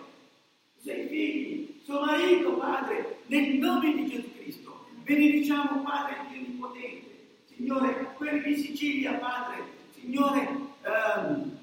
i 0.79 0.83
suoi 0.83 1.07
figli, 1.09 1.81
suo 1.83 2.05
marito, 2.05 2.53
Padre, 2.53 3.19
nel 3.27 3.55
nome 3.55 3.93
di 3.93 4.07
Gesù 4.07 4.33
Cristo. 4.39 4.87
Benediciamo, 5.03 5.83
Padre, 5.83 6.17
Dio 6.31 6.39
Onnipotente. 6.39 7.27
Signore, 7.57 8.13
quelli 8.17 8.55
di 8.55 8.57
Sicilia, 8.57 9.15
Padre, 9.15 9.65
Signore, 9.99 10.49
ehm, 10.83 11.56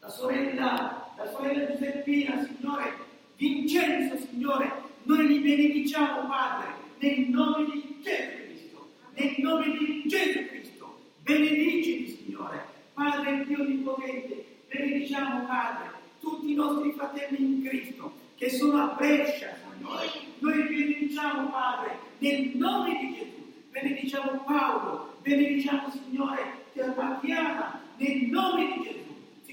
la 0.00 0.08
sorella, 0.08 1.12
la 1.16 1.30
sorella 1.30 1.66
Giuseppina, 1.66 2.42
Signore, 2.44 2.94
Vincenzo, 3.36 4.16
Signore, 4.28 4.72
noi 5.04 5.26
li 5.26 5.38
benediciamo, 5.40 6.26
Padre, 6.26 6.74
nel 6.98 7.28
nome 7.28 7.64
di 7.70 7.96
Gesù 8.02 8.28
Cristo, 8.36 8.88
nel 9.14 9.34
nome 9.38 9.76
di 9.78 10.02
Gesù 10.06 10.46
Cristo, 10.46 10.98
benedicili, 11.22 12.08
Signore, 12.08 12.64
Padre 12.94 13.44
Dio 13.46 13.60
Onnipotente, 13.60 14.44
benediciamo, 14.68 15.46
Padre, 15.46 15.90
tutti 16.20 16.50
i 16.50 16.54
nostri 16.54 16.92
fratelli 16.92 17.42
in 17.42 17.62
Cristo, 17.62 18.12
che 18.36 18.50
sono 18.50 18.82
a 18.82 18.94
Brescia, 18.96 19.54
Signore, 19.76 20.08
noi 20.38 20.56
li 20.56 20.62
benediciamo, 20.62 21.50
Padre, 21.50 21.98
nel 22.18 22.50
nome 22.54 22.98
di 22.98 23.14
Gesù, 23.14 23.52
benediciamo 23.70 24.42
Paolo, 24.44 25.16
benediciamo, 25.20 25.90
Signore, 25.90 26.58
Tatiana, 26.72 27.82
nel 27.96 28.22
nome 28.28 28.72
di 28.74 28.82
Gesù. 28.82 28.99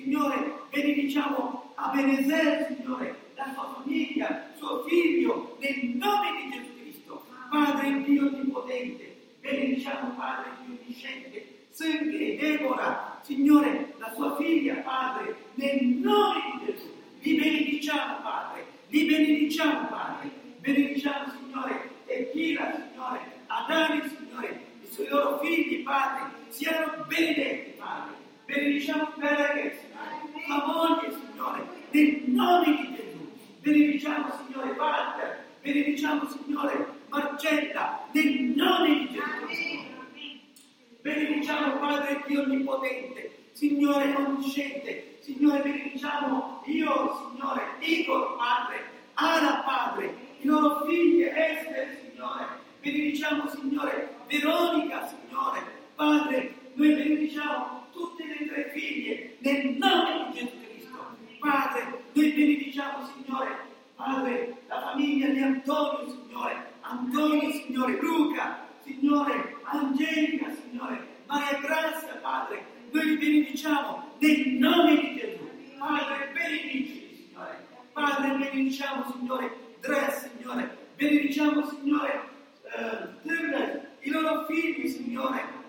Signore, 0.07 0.53
benediciamo 0.69 1.73
a 1.75 1.89
Benezer, 1.89 2.73
Signore, 2.73 3.13
la 3.35 3.51
sua 3.53 3.73
famiglia, 3.75 4.51
suo 4.55 4.85
figlio, 4.87 5.57
nel 5.59 5.97
nome 5.97 6.27
di 6.31 6.49
Gesù 6.49 6.79
Cristo. 6.79 7.25
Padre 7.51 8.03
Dio 8.03 8.27
Onnipotente, 8.27 9.17
benediciamo 9.41 10.11
Padre 10.15 10.51
Dio 10.63 10.77
Onnisciente, 10.79 11.65
sempre 11.71 12.37
Deborah, 12.37 13.19
Signore, 13.21 13.95
la 13.97 14.13
sua 14.15 14.37
figlia, 14.37 14.75
Padre, 14.75 15.35
nel 15.55 15.83
nome 15.83 16.39
di 16.53 16.71
Gesù. 16.71 16.87
Li 17.19 17.35
benediciamo, 17.35 18.21
Padre, 18.21 18.65
li 18.87 19.03
benediciamo, 19.03 19.87
Padre, 19.89 20.29
benediciamo, 20.59 21.33
Signore, 21.33 21.89
e 22.05 22.31
Kira, 22.31 22.71
Signore, 22.71 23.19
Adani, 23.47 24.01
Signore, 24.07 24.61
i 24.83 24.87
suoi 24.89 25.09
loro 25.09 25.39
figli, 25.39 25.83
Padre, 25.83 26.31
siano 26.47 27.03
benedetti, 27.05 27.71
Padre. 27.71 28.17
Benediciamo 28.47 29.11
Berger, 29.17 29.77
Moglie, 30.55 31.12
Signore, 31.12 31.67
nel 31.91 32.23
nome 32.27 32.65
di 32.65 32.95
Gesù. 32.95 33.31
Benediciamo, 33.62 34.31
Signore, 34.31 34.71
Walter, 34.71 35.45
benediciamo, 35.62 36.27
Signore, 36.29 36.88
Marcella, 37.10 38.07
nel 38.12 38.41
nome 38.55 38.97
di 38.97 39.10
Gesù. 39.12 39.86
Benediciamo 41.01 41.77
Padre 41.77 42.23
Dio 42.27 42.41
Onnipotente, 42.41 43.49
Signore 43.53 44.13
Onnisciente, 44.13 45.19
Signore 45.21 45.62
benediciamo 45.62 46.63
io, 46.65 47.31
Signore, 47.31 47.62
Igor 47.79 48.36
Padre, 48.36 48.83
Ara 49.13 49.63
Padre, 49.65 50.13
i 50.41 50.45
loro 50.45 50.86
figli, 50.86 51.23
Esther, 51.23 51.97
Signore, 52.01 52.45
benediciamo 52.81 53.47
Signore, 53.47 54.15
Veronica, 54.27 55.07
Signore, 55.07 55.62
Padre, 55.95 56.53
noi 56.73 56.93
benediciamo 56.93 57.76
tutte 57.97 58.23
le 58.25 58.47
tre 58.47 58.71
figlie 58.73 59.36
nel 59.39 59.75
nome 59.77 60.29
di 60.31 60.39
Gesù 60.39 60.55
Cristo. 60.63 61.17
Padre, 61.39 62.03
noi 62.13 62.31
benediciamo, 62.31 63.07
Signore, 63.07 63.49
Padre, 63.95 64.57
la 64.67 64.81
famiglia 64.81 65.27
di 65.29 65.41
Antonio, 65.41 66.07
Signore, 66.07 66.71
Antonio, 66.81 67.51
Signore, 67.51 67.99
Luca, 67.99 68.67
Signore, 68.83 69.55
Angelica, 69.63 70.51
Signore, 70.53 71.07
Maria 71.25 71.60
Grazia, 71.60 72.13
Padre, 72.21 72.63
noi 72.91 73.17
benediciamo 73.17 74.15
nel 74.19 74.47
nome 74.49 74.95
di 74.95 75.17
Gesù. 75.17 75.49
Padre, 75.77 76.31
benedicili, 76.33 77.27
Signore. 77.27 77.65
Padre, 77.93 78.38
benediciamo, 78.38 79.12
Signore, 79.12 79.55
Dre, 79.81 80.12
Signore, 80.12 80.77
benediciamo, 80.95 81.67
Signore, 81.67 82.21
eh, 82.63 83.86
i 84.01 84.10
loro 84.10 84.45
figli, 84.45 84.88
Signore, 84.88 85.65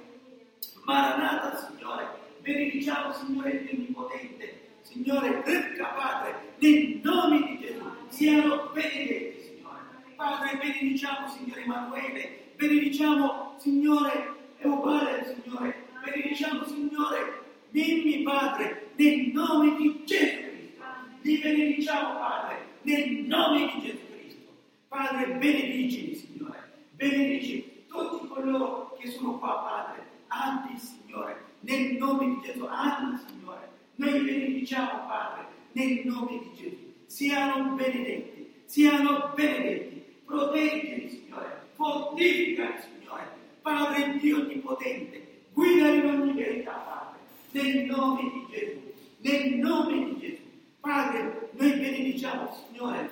Maranata, 0.89 1.55
Signore, 1.55 2.07
benediciamo, 2.41 3.13
Signore 3.13 3.63
Dio 3.63 3.73
Onnipotente, 3.73 4.69
Signore, 4.81 5.43
ricca 5.45 5.85
Padre, 5.89 6.55
nel 6.57 7.01
nome 7.03 7.43
di 7.43 7.59
Gesù, 7.61 7.85
siano 8.09 8.71
benedetti, 8.73 9.39
Signore. 9.39 9.83
Padre, 10.17 10.57
benediciamo, 10.57 11.29
Signore 11.29 11.61
Emanuele, 11.61 12.53
benediciamo, 12.57 13.55
Signore 13.59 14.35
Eubale, 14.61 15.37
Signore, 15.43 15.85
benediciamo, 16.03 16.65
Signore 16.65 17.43
Mimmi, 17.69 18.23
Padre, 18.23 18.93
nel 18.97 19.31
nome 19.35 19.77
di 19.77 20.03
Gesù 20.07 20.37
Cristo. 20.41 20.85
Li 21.21 21.37
benediciamo, 21.37 22.19
Padre, 22.19 22.65
nel 22.81 23.11
nome 23.27 23.73
di 23.75 23.81
Gesù 23.83 24.07
Cristo. 24.11 24.53
Padre, 24.89 25.27
benedicili, 25.35 26.15
Signore, 26.15 26.87
benedici 26.93 27.85
tutti 27.87 28.27
coloro 28.27 28.97
che 28.99 29.11
sono 29.11 29.39
qua, 29.39 29.59
Padre, 29.59 30.08
Andi, 30.29 30.79
Signore, 30.79 31.45
nel 31.61 31.97
nome 31.97 32.27
di 32.27 32.41
Gesù, 32.45 32.65
Anna, 32.65 33.21
Signore, 33.27 33.69
noi 33.97 34.21
benediciamo, 34.23 35.07
Padre, 35.07 35.47
nel 35.73 36.03
nome 36.05 36.39
di 36.39 36.51
Gesù. 36.55 36.95
Siano 37.07 37.75
benedetti, 37.75 38.63
siano 38.67 39.33
benedetti, 39.35 40.05
proteggili, 40.25 41.09
Signore, 41.09 41.69
fortificali, 41.75 42.75
Signore, 42.81 43.27
Padre 43.63 44.19
Dio 44.19 44.41
Onnipotente, 44.41 45.47
guidali 45.53 45.99
in 45.99 46.07
ogni 46.07 46.33
verità, 46.35 46.73
Padre, 46.73 47.19
nel 47.53 47.85
nome 47.87 48.23
di 48.23 48.47
Gesù, 48.51 48.93
nel 49.19 49.55
nome 49.55 50.05
di 50.05 50.19
Gesù. 50.21 50.43
Padre, 50.81 51.51
noi 51.53 51.73
benediciamo, 51.73 52.55
Signore, 52.67 53.11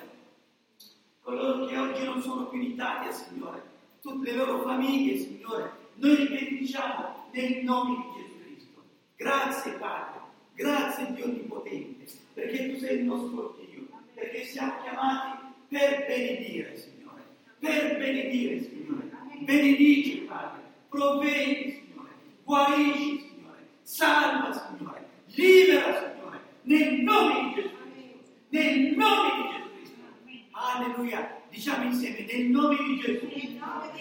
coloro 1.21 1.65
che 1.65 1.77
oggi 1.77 2.03
non 2.05 2.21
sono 2.21 2.45
più 2.45 2.61
in 2.61 2.71
Italia, 2.71 3.11
Signore, 3.11 3.61
tutte 4.01 4.31
le 4.31 4.37
loro 4.37 4.61
famiglie, 4.61 5.17
Signore, 5.17 5.76
noi 5.97 6.17
li 6.17 6.27
benediciamo 6.27 7.29
nel 7.31 7.63
nome 7.63 7.95
di 7.95 8.21
Gesù 8.21 8.37
Cristo. 8.43 8.83
Grazie 9.15 9.71
Padre, 9.73 10.19
grazie 10.53 11.13
Dio 11.13 11.25
Onnipotente, 11.25 12.05
perché 12.33 12.71
tu 12.71 12.79
sei 12.79 12.99
il 12.99 13.03
nostro 13.05 13.57
Dio, 13.59 13.87
perché 14.13 14.43
siamo 14.43 14.73
chiamati 14.83 15.45
per 15.69 16.05
benedire, 16.05 16.77
Signore, 16.77 17.23
per 17.59 17.97
benedire, 17.97 18.61
Signore. 18.61 19.09
Benedici, 19.39 20.17
Padre, 20.21 20.61
provvedi, 20.89 21.71
Signore, 21.71 22.11
guarisci, 22.43 23.29
Signore, 23.29 23.67
salva, 23.81 24.51
Signore, 24.51 25.07
libera, 25.25 26.11
Signore, 26.11 26.39
nel 26.63 27.01
nome 27.01 27.33
di 27.33 27.61
Gesù 27.61 27.75
Cristo, 27.91 28.33
nel 28.49 28.95
nome 28.95 29.29
di 29.35 29.49
Gesù 29.49 30.03
Cristo. 30.23 30.57
Alleluia, 30.59 31.36
diciamo 31.57 31.85
insieme, 31.85 32.23
nel 32.31 32.45
nome 32.45 32.75
di 32.75 32.99
Gesù, 32.99 33.27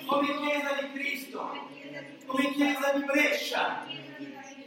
come 0.04 0.26
Chiesa 0.36 0.76
di 0.78 0.92
Cristo, 0.92 1.68
come 2.26 2.52
Chiesa 2.52 2.92
di 2.92 3.04
Brescia, 3.04 3.86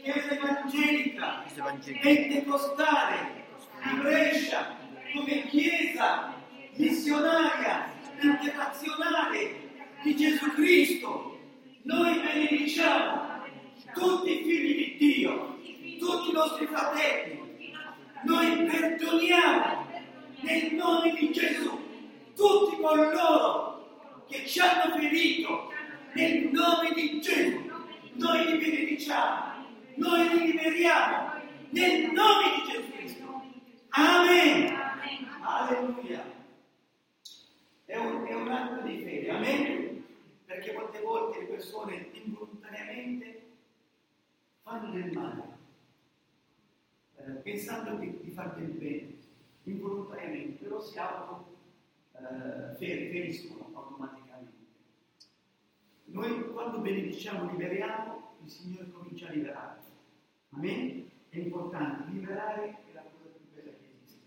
Chiesa 0.01 0.29
evangelica, 0.31 1.45
pentecostale 2.01 3.45
di 3.83 3.99
Brescia, 3.99 4.75
come 5.13 5.45
Chiesa 5.49 6.33
missionaria, 6.77 7.93
internazionale 8.21 9.69
di 10.01 10.15
Gesù 10.15 10.51
Cristo. 10.53 11.39
Noi 11.83 12.19
benediciamo 12.19 13.43
tutti 13.93 14.31
i 14.31 14.43
figli 14.43 14.97
di 14.97 14.97
Dio, 14.97 15.59
tutti 15.99 16.29
i 16.31 16.33
nostri 16.33 16.65
fratelli. 16.65 17.71
Noi 18.23 18.65
perdoniamo 18.65 19.87
nel 20.41 20.73
nome 20.73 21.13
di 21.13 21.31
Gesù 21.31 21.87
tutti 22.39 22.77
coloro 22.77 24.23
che 24.29 24.47
ci 24.47 24.59
hanno 24.59 24.95
ferito 24.95 25.73
nel 26.13 26.49
nome 26.51 26.93
di 26.93 27.19
Gesù. 27.19 27.69
Noi 28.13 28.45
li 28.45 28.57
benediciamo, 28.57 29.65
noi 29.95 30.29
li 30.29 30.45
liberiamo 30.51 31.33
nel 31.71 32.11
nome 32.11 32.43
di 32.55 32.71
Gesù 32.71 32.91
Cristo. 32.91 33.43
Amen. 33.89 34.73
Alleluia. 35.41 36.23
È 37.83 37.97
un, 37.97 38.25
è 38.25 38.33
un 38.33 38.47
atto 38.49 38.87
di 38.87 39.03
fede, 39.03 39.29
amen? 39.31 40.05
Perché 40.45 40.73
molte 40.73 41.01
volte 41.01 41.39
le 41.39 41.45
persone 41.45 42.07
involontariamente 42.13 43.47
fanno 44.61 44.91
del 44.91 45.11
male, 45.11 45.43
eh, 47.17 47.31
pensando 47.41 47.95
di, 47.95 48.19
di 48.21 48.31
far 48.31 48.53
del 48.55 48.67
bene, 48.67 49.17
involontariamente, 49.63 50.63
però 50.63 50.79
si 50.79 50.97
auto 50.99 51.48
eh, 52.19 52.75
fer- 52.75 53.09
feriscono 53.09 53.69
automaticamente. 53.73 54.53
Noi 56.05 56.51
quando 56.51 56.79
benediciamo, 56.79 57.49
liberiamo, 57.51 58.35
il 58.43 58.49
Signore 58.49 58.91
comincia 58.91 59.27
a 59.27 59.31
liberare. 59.31 59.77
Amen? 60.51 61.09
È 61.29 61.37
importante, 61.37 62.11
liberare 62.11 62.63
è 62.65 62.93
la 62.93 63.01
cosa 63.01 63.29
più 63.35 63.45
bella 63.53 63.71
che 63.71 63.85
esiste. 63.95 64.19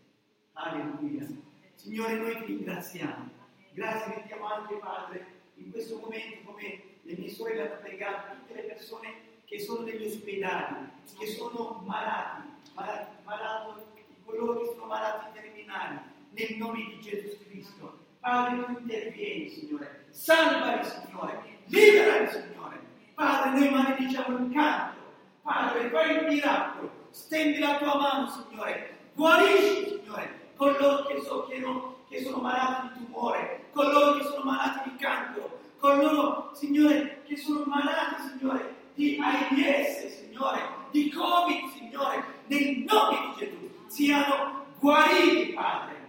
Alleluia. 0.53 1.27
Signore, 1.75 2.15
noi 2.15 2.37
ti 2.39 2.45
ringraziamo. 2.45 3.31
Grazie 3.73 4.15
mettiamo 4.15 4.47
anche, 4.47 4.75
Padre, 4.75 5.27
in 5.57 5.71
questo 5.71 5.99
momento, 5.99 6.51
come 6.51 6.83
le 7.03 7.17
mie 7.17 7.31
sorelle 7.31 7.69
hanno 7.69 7.81
pregato, 7.81 8.35
tutte 8.37 8.55
le 8.55 8.63
persone 8.69 9.15
che 9.45 9.59
sono 9.59 9.83
negli 9.83 10.05
ospedali, 10.05 10.89
che 11.19 11.27
sono 11.27 11.83
malati, 11.85 12.49
malati, 12.75 13.17
malati 13.25 13.91
coloro 14.25 14.61
che 14.61 14.73
sono 14.75 14.87
malati 14.87 15.33
terminali, 15.33 15.99
nel 16.35 16.57
nome 16.57 16.85
di 16.85 17.01
Gesù 17.01 17.37
Cristo. 17.49 17.99
Padre, 18.21 18.65
tu 18.65 18.81
intervieni, 18.81 19.49
Signore. 19.49 20.07
Salvali, 20.11 20.85
Signore. 20.85 21.43
Liberali, 21.67 22.29
Signore. 22.29 22.81
Padre, 23.15 23.59
noi 23.59 23.71
malediciamo 23.71 24.39
il 24.39 24.53
canto. 24.53 25.01
Padre, 25.43 25.89
fai 25.91 26.17
il 26.17 26.27
miracolo. 26.29 26.91
Stendi 27.11 27.59
la 27.59 27.77
tua 27.79 27.97
mano, 27.97 28.29
Signore. 28.29 28.99
Guarisci, 29.15 29.89
Signore, 29.89 30.41
coloro 30.57 31.05
che, 31.07 31.21
so, 31.21 31.47
che, 31.47 31.63
che 32.09 32.23
sono 32.23 32.39
malati 32.39 32.89
di 32.89 33.05
tumore, 33.05 33.65
coloro 33.73 34.17
che 34.17 34.25
sono 34.25 34.45
malati 34.45 34.91
di 34.91 34.97
cancro, 34.97 35.61
coloro, 35.79 36.51
Signore, 36.55 37.23
che 37.27 37.37
sono 37.37 37.65
malati, 37.67 38.23
Signore, 38.23 38.75
di 38.95 39.19
AIDS, 39.21 40.07
Signore, 40.19 40.61
di 40.91 41.11
Covid, 41.11 41.71
Signore, 41.75 42.25
nel 42.47 42.85
nome 42.89 43.19
di 43.19 43.45
Gesù, 43.45 43.71
siano 43.87 44.67
guariti, 44.79 45.53
Padre, 45.53 46.02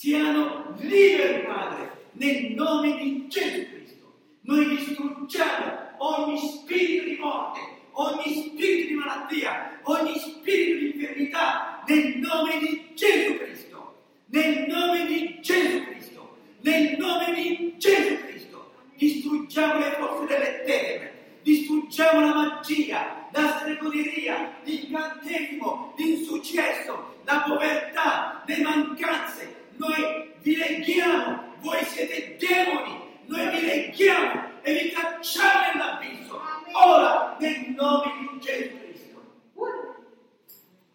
siano 0.00 0.72
liberi, 0.78 1.44
Padre, 1.44 2.06
nel 2.12 2.54
nome 2.54 2.96
di 2.96 3.26
Gesù 3.28 3.66
Cristo. 3.68 4.14
Noi 4.44 4.66
distruggiamo 4.74 5.76
ogni 5.98 6.38
spirito 6.38 7.04
di 7.04 7.16
morte, 7.16 7.60
ogni 7.92 8.32
spirito 8.32 8.88
di 8.88 8.94
malattia, 8.94 9.78
ogni 9.82 10.18
spirito 10.18 10.78
di 10.78 10.92
infermità, 10.94 11.84
nel 11.86 12.16
nome 12.16 12.58
di 12.60 12.92
Gesù 12.94 13.36
Cristo, 13.36 13.94
nel 14.28 14.64
nome 14.68 15.04
di 15.04 15.38
Gesù 15.42 15.84
Cristo, 15.84 16.36
nel 16.62 16.96
nome 16.96 17.34
di 17.34 17.74
Gesù 17.76 18.16
Cristo. 18.24 18.72
Distruggiamo 18.94 19.80
le 19.80 19.96
forze 19.98 20.26
delle 20.26 20.62
tenebre, 20.64 21.12
distruggiamo 21.42 22.20
la 22.20 22.34
magia, 22.34 23.28
la 23.32 23.58
stregoneria, 23.58 24.60
l'incantesimo, 24.64 25.92
l'insuccesso, 25.98 27.16
la 27.24 27.44
povertà, 27.46 28.42
le 28.46 28.62
mancanze. 28.62 29.59
Noi 29.80 30.30
vi 30.42 30.56
leghiamo, 30.56 31.54
voi 31.62 31.82
siete 31.86 32.36
demoni, 32.38 33.00
noi 33.24 33.48
vi 33.48 33.60
leghiamo 33.64 34.60
e 34.60 34.74
vi 34.74 34.90
cacciamo 34.90 35.72
nell'abisso. 35.72 36.38
Ora, 36.72 37.34
nel 37.40 37.74
nome 37.74 38.12
di 38.18 38.40
Gesù 38.40 38.76
Cristo. 38.76 39.22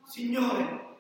Signore, 0.06 0.98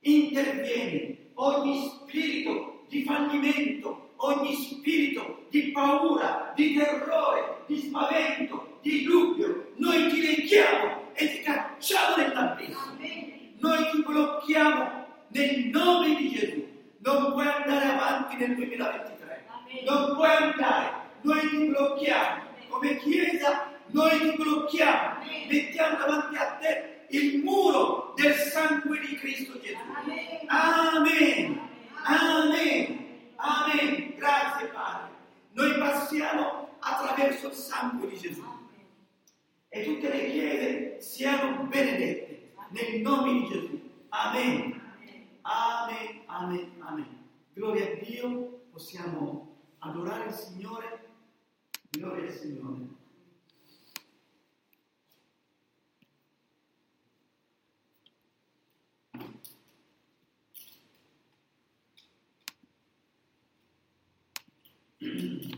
intervieni 0.00 1.30
ogni 1.34 1.88
spirito 1.88 2.84
di 2.88 3.04
fallimento, 3.04 4.14
ogni 4.16 4.56
spirito 4.56 5.46
di 5.48 5.70
paura, 5.70 6.52
di 6.56 6.74
terrore, 6.74 7.62
di 7.66 7.76
spavento, 7.76 8.78
di 8.82 9.04
dubbio. 9.04 9.74
Noi 9.76 10.08
ti 10.08 10.20
leghiamo 10.22 11.12
e 11.12 11.30
ti 11.30 11.42
cacciamo 11.42 12.16
nell'abisso. 12.16 12.96
Noi 13.58 13.90
ti 13.92 14.02
blocchiamo 14.02 15.06
nel 15.28 15.66
nome 15.66 16.16
di 16.16 16.30
Gesù. 16.30 16.67
Non 17.08 17.32
puoi 17.32 17.46
andare 17.46 17.86
avanti 17.86 18.36
nel 18.36 18.54
2023. 18.54 19.46
Non 19.86 20.14
puoi 20.14 20.28
andare. 20.28 20.92
Noi 21.22 21.40
ti 21.48 21.66
blocchiamo. 21.68 22.42
Come 22.68 22.98
Chiesa, 22.98 23.72
noi 23.86 24.18
ti 24.18 24.36
blocchiamo. 24.36 25.24
Mettiamo 25.48 25.96
davanti 25.96 26.36
a 26.36 26.58
te 26.60 27.06
il 27.08 27.42
muro 27.42 28.12
del 28.14 28.34
sangue 28.34 29.00
di 29.00 29.14
Cristo 29.14 29.58
Gesù. 29.58 29.78
Amen. 30.48 31.60
Amen. 32.04 33.06
Amen. 33.36 34.14
Grazie 34.16 34.66
Padre. 34.66 35.08
Noi 35.52 35.78
passiamo 35.78 36.76
attraverso 36.80 37.46
il 37.46 37.54
sangue 37.54 38.06
di 38.08 38.18
Gesù. 38.18 38.44
E 39.70 39.82
tutte 39.82 40.10
le 40.10 40.30
chiese 40.30 41.00
siano 41.00 41.62
benedette 41.62 42.52
nel 42.68 43.00
nome 43.00 43.32
di 43.32 43.48
Gesù. 43.48 43.80
Amen. 44.10 44.87
Amen, 45.48 46.24
amen, 46.28 46.72
amen. 46.82 47.06
Gloria 47.54 47.92
a 47.92 47.94
Dio, 48.04 48.66
possiamo 48.70 49.56
adorare 49.78 50.26
il 50.28 50.34
Signore. 50.34 51.08
Gloria 51.90 52.26
al 52.28 52.34
Signore. 52.34 52.96
mm 65.00 65.52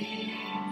Yeah. 0.00 0.67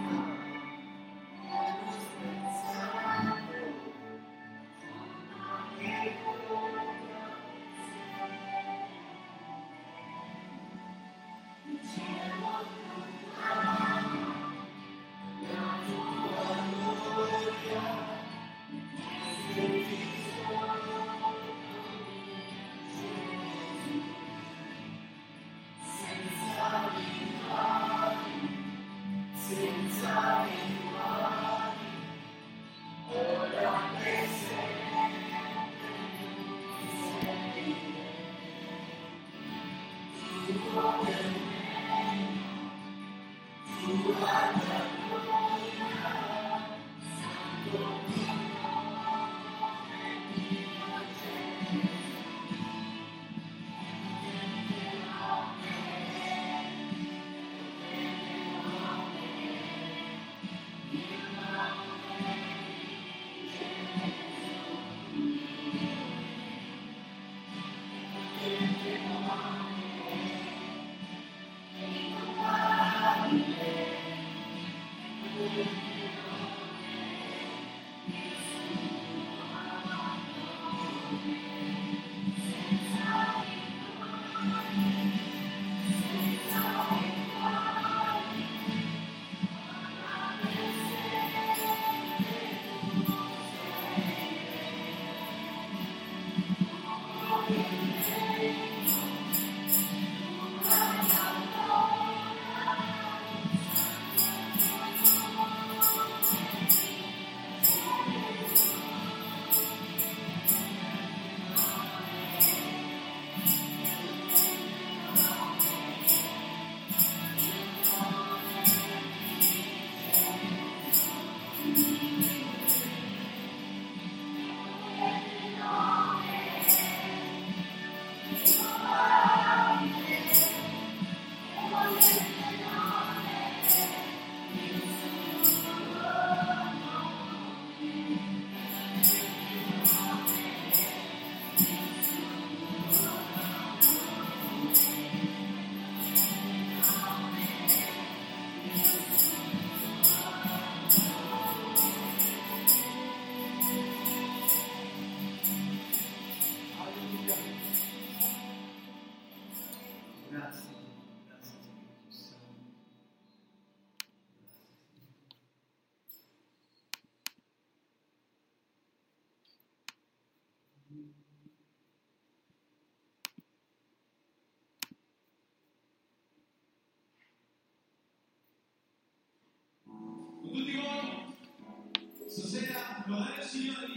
Lo 183.07 183.15
debe 183.23 183.57
you. 183.57 183.96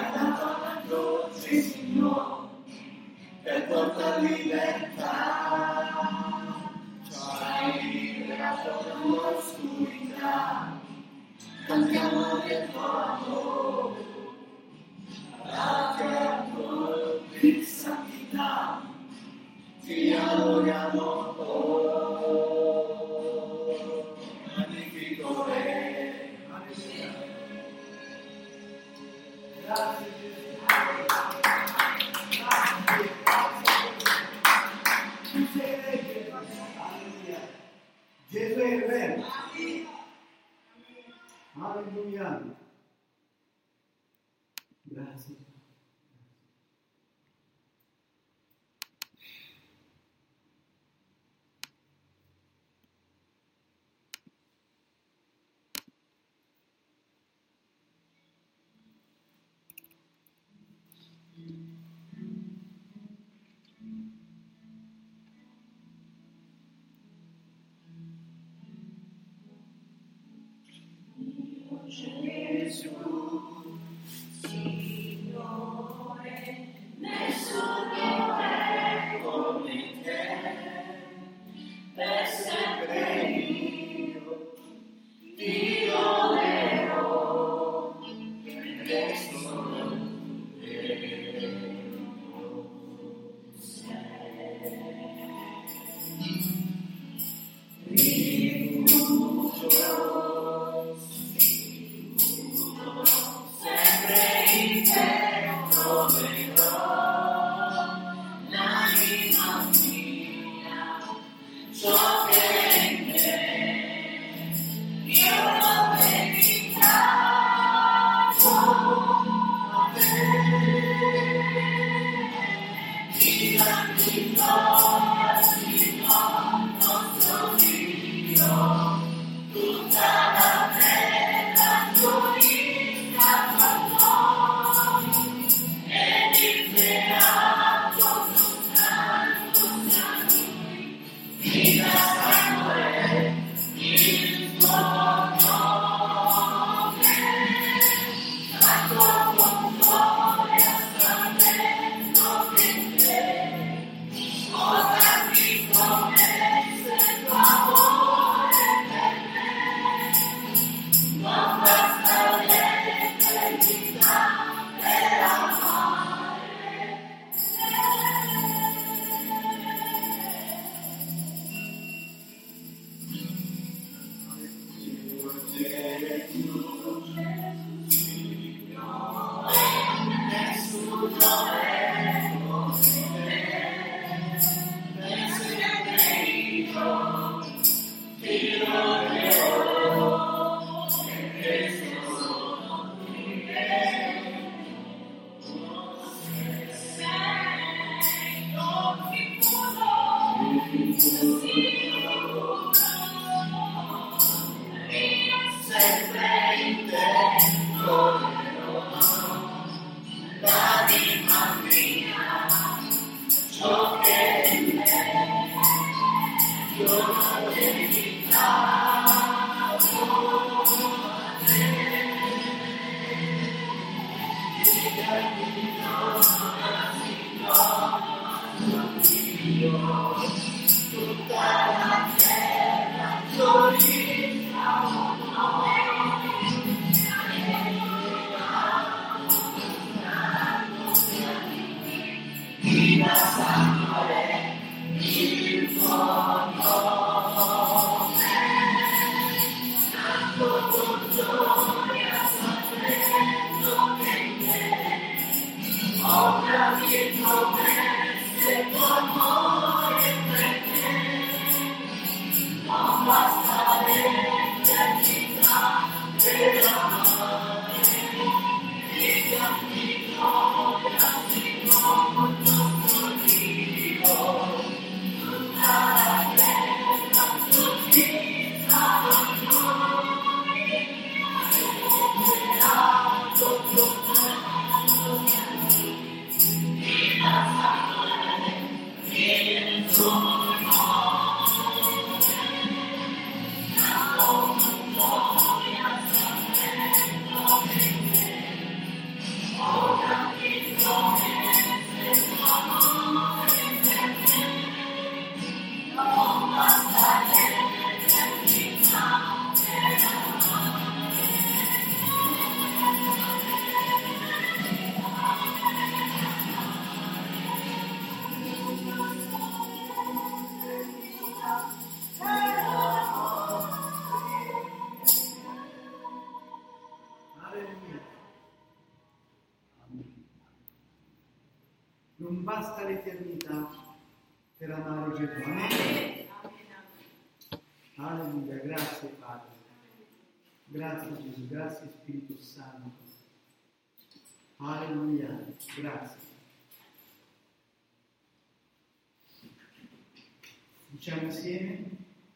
insieme, 351.36 351.90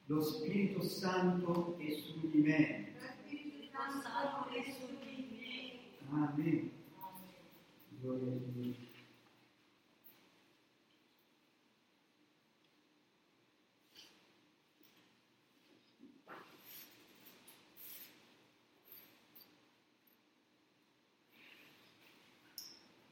lo 0.07 0.23
Spirito 0.23 0.83
Santo 0.83 1.79
è 1.79 1.91
su 1.93 2.29
di 2.29 2.41
me. 2.41 2.89
Amen. 6.11 6.71
Gloria 8.01 8.33
a 8.33 8.37
Dio. 8.53 8.89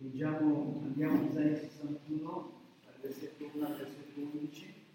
Leggiamo, 0.00 0.80
andiamo 0.84 1.20
a 1.20 1.24
Isaia 1.24 1.56
61, 1.56 2.60
dal 2.84 2.94
versetto 3.00 3.50
1 3.54 3.66
al 3.66 3.76
versetto 3.76 4.20
11. 4.20 4.87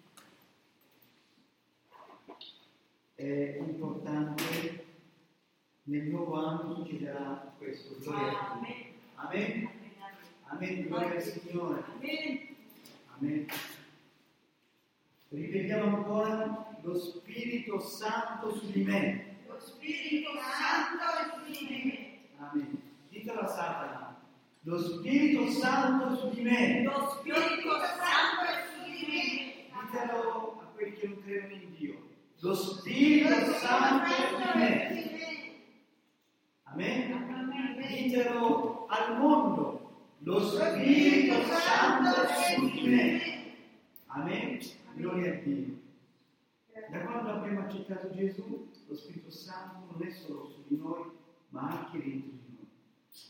È 3.24 3.56
importante, 3.58 4.86
nel 5.84 6.08
nuovo 6.10 6.46
anno 6.46 6.76
succederà 6.76 7.54
questo. 7.58 7.96
Gloria 8.02 8.52
a 8.52 8.60
Dio. 8.62 8.76
Amen. 9.16 9.70
Amen. 10.48 10.88
Gloria 10.88 11.16
al 11.16 11.22
Signore. 11.22 11.84
Amen. 13.16 13.46
Ripetiamo 15.30 15.96
ancora, 15.96 16.78
lo 16.82 17.00
Spirito 17.00 17.80
Santo 17.80 18.58
su 18.58 18.70
di 18.70 18.84
me. 18.84 19.38
Lo 19.48 19.58
Spirito 19.58 20.32
Santo 20.60 21.04
è 21.04 21.46
su 21.46 21.66
di 21.66 21.84
me. 21.86 22.46
Amen. 22.46 22.82
Ditelo 23.08 23.40
a 23.40 23.48
Satana. 23.48 24.22
Lo 24.64 24.78
Spirito 24.78 25.50
Santo 25.50 26.18
su 26.18 26.30
di 26.32 26.42
me. 26.42 26.84
Lo 26.84 27.16
Spirito 27.18 27.80
Santo 27.80 28.44
è 28.50 28.66
su 28.68 28.84
di 28.92 29.06
me. 29.10 29.80
Ditelo 29.82 30.60
a 30.60 30.66
quelli 30.76 30.94
che 30.98 31.08
non 31.08 31.24
credono 31.24 31.54
in 31.54 31.74
Dio. 31.78 31.93
Lo 32.44 32.54
Spirito 32.56 33.54
Santo 33.54 34.14
di 34.36 34.60
me. 34.60 35.56
Amen. 36.64 37.78
Ditelo 37.78 38.86
al 38.88 39.18
mondo. 39.18 40.18
Lo 40.20 40.40
Spirito 40.42 41.42
Santo 41.54 42.12
su 42.28 42.70
di 42.70 42.88
me. 42.90 43.22
Amen. 44.08 44.60
Gloria 44.94 45.32
a 45.32 45.36
Dio. 45.38 45.80
Da 46.92 47.00
quando 47.06 47.30
abbiamo 47.30 47.62
accettato 47.62 48.12
Gesù, 48.12 48.70
lo 48.88 48.94
Spirito 48.94 49.32
Santo 49.32 49.94
non 49.94 50.06
è 50.06 50.12
solo 50.12 50.46
su 50.46 50.66
di 50.68 50.76
noi, 50.76 51.12
ma 51.48 51.62
anche 51.62 51.98
dentro 51.98 52.30
di 52.30 52.58
noi. 52.58 52.68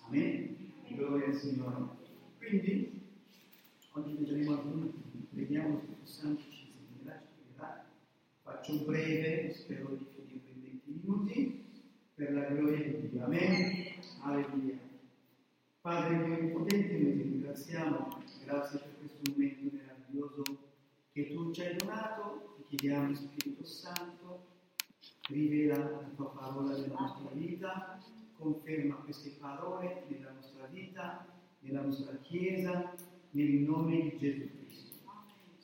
Amen. 0.07 0.72
Gloria 0.88 1.28
al 1.28 1.36
Signore. 1.36 1.86
Quindi, 2.39 2.99
oggi 3.91 4.16
vedremo 4.16 4.53
alcuni, 4.53 4.91
vediamo 5.30 5.70
lo 5.70 5.78
Spirito 5.78 6.05
Santo 6.07 6.41
ci 6.49 6.74
insegnerà, 6.74 7.22
ci 7.22 7.28
spiegherà. 7.28 7.86
Faccio 8.53 8.85
breve, 8.85 9.51
spero 9.51 9.89
di 9.95 10.05
finire 10.13 10.51
in 10.53 10.61
20 10.61 11.01
minuti, 11.01 11.65
per 12.13 12.33
la 12.33 12.43
gloria 12.43 12.85
di 12.85 13.09
Dio. 13.09 13.23
Amen. 13.25 13.83
Alleluia. 14.21 14.77
Padre 15.81 16.17
mio 16.17 16.37
impotente, 16.37 16.97
noi 16.97 17.13
ti 17.13 17.21
ringraziamo, 17.23 18.21
grazie 18.45 18.79
per 18.79 18.95
questo 18.99 19.31
momento 19.31 19.75
meraviglioso 19.75 20.43
che 21.11 21.33
tu 21.33 21.51
ci 21.51 21.61
hai 21.61 21.75
donato, 21.75 22.55
ti 22.57 22.75
chiediamo 22.77 23.15
Spirito 23.15 23.65
Santo, 23.65 24.45
rivela 25.29 25.77
la 25.89 26.09
tua 26.15 26.29
parola 26.29 26.77
nella 26.77 26.99
nostra 26.99 27.31
vita, 27.33 27.99
conferma 28.37 28.95
queste 28.97 29.31
parole 29.39 30.05
nella 30.09 30.31
nostra 30.31 30.67
vita, 30.67 31.25
nella 31.61 31.81
nostra 31.81 32.15
Chiesa, 32.17 32.93
nel 33.31 33.51
nome 33.61 34.01
di 34.03 34.17
Gesù 34.19 34.47
Cristo. 34.57 34.82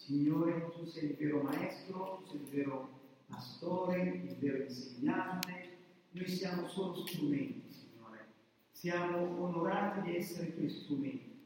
Signore, 0.09 0.71
tu 0.71 0.85
sei 0.85 1.11
il 1.11 1.15
vero 1.17 1.43
maestro, 1.43 2.23
tu 2.23 2.31
sei 2.31 2.39
il 2.41 2.47
vero 2.47 2.89
pastore, 3.27 4.01
il 4.27 4.35
vero 4.39 4.63
insegnante, 4.63 5.77
noi 6.09 6.27
siamo 6.27 6.67
solo 6.67 6.95
strumenti, 7.05 7.71
Signore. 7.71 8.25
Siamo 8.71 9.39
onorati 9.39 10.09
di 10.09 10.15
essere 10.15 10.55
tuoi 10.55 10.67
strumenti. 10.67 11.39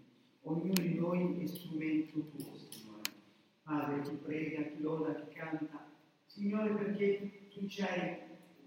ognuno 0.43 0.81
di 0.81 0.93
noi 0.93 1.43
è 1.43 1.45
strumento 1.45 2.19
tuo, 2.29 2.55
Signore. 2.55 3.01
Padre, 3.63 4.01
chi 4.03 4.15
prega, 4.23 4.61
chi 4.69 4.79
loda, 4.79 5.13
chi 5.13 5.33
canta, 5.35 5.91
Signore, 6.25 6.73
perché 6.73 7.49
tu 7.49 7.67
ci, 7.67 7.81
hai, 7.81 8.17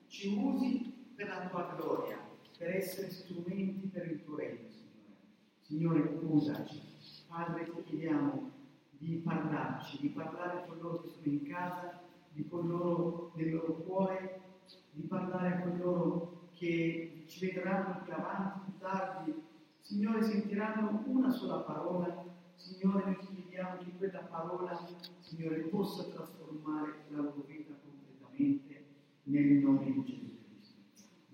ci 0.09 0.28
usi 0.28 0.92
per 1.14 1.28
la 1.28 1.49
tua 1.49 1.74
gloria, 1.74 2.18
per 2.59 2.68
essere 2.68 3.11
strumenti 3.11 3.86
per 3.86 4.11
il 4.11 4.22
tuo 4.22 4.36
regno, 4.36 4.68
Signore. 4.68 5.16
Signore, 5.62 6.18
usaci. 6.20 6.82
Padre, 7.28 7.64
ti 7.64 7.82
chiediamo 7.82 8.55
di 8.99 9.16
parlarci, 9.16 10.01
di 10.01 10.09
parlare 10.09 10.66
con 10.66 10.78
loro 10.78 11.03
che 11.03 11.09
sono 11.09 11.26
in 11.26 11.42
casa, 11.44 12.01
di 12.30 12.47
coloro 12.49 13.32
nel 13.34 13.53
loro 13.53 13.74
cuore, 13.74 14.40
di 14.90 15.03
parlare 15.03 15.49
a 15.49 15.61
coloro 15.62 16.49
che 16.55 17.24
ci 17.26 17.47
vedranno 17.47 18.03
più 18.03 18.12
avanti, 18.12 18.70
più 18.70 18.78
tardi. 18.78 19.34
Signore, 19.80 20.22
sentiranno 20.22 21.03
una 21.07 21.30
sola 21.30 21.59
parola. 21.59 22.24
Signore, 22.55 23.05
noi 23.05 23.18
ti 23.18 23.34
chiediamo 23.34 23.78
che 23.78 23.92
quella 23.97 24.20
parola, 24.20 24.78
Signore, 25.20 25.61
possa 25.68 26.05
trasformare 26.05 27.05
la 27.09 27.18
loro 27.18 27.44
vita 27.47 27.74
completamente 27.74 28.84
nel 29.24 29.53
nome 29.59 29.84
di 29.84 30.03
Gesù 30.05 30.38
Cristo. 30.49 30.80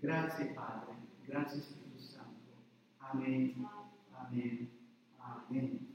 Grazie 0.01 0.47
Padre, 0.47 0.95
grazie 1.25 1.61
Spirito 1.61 1.99
Santo. 1.99 2.51
Amen, 2.99 3.67
amen, 4.11 4.69
amen. 5.17 5.92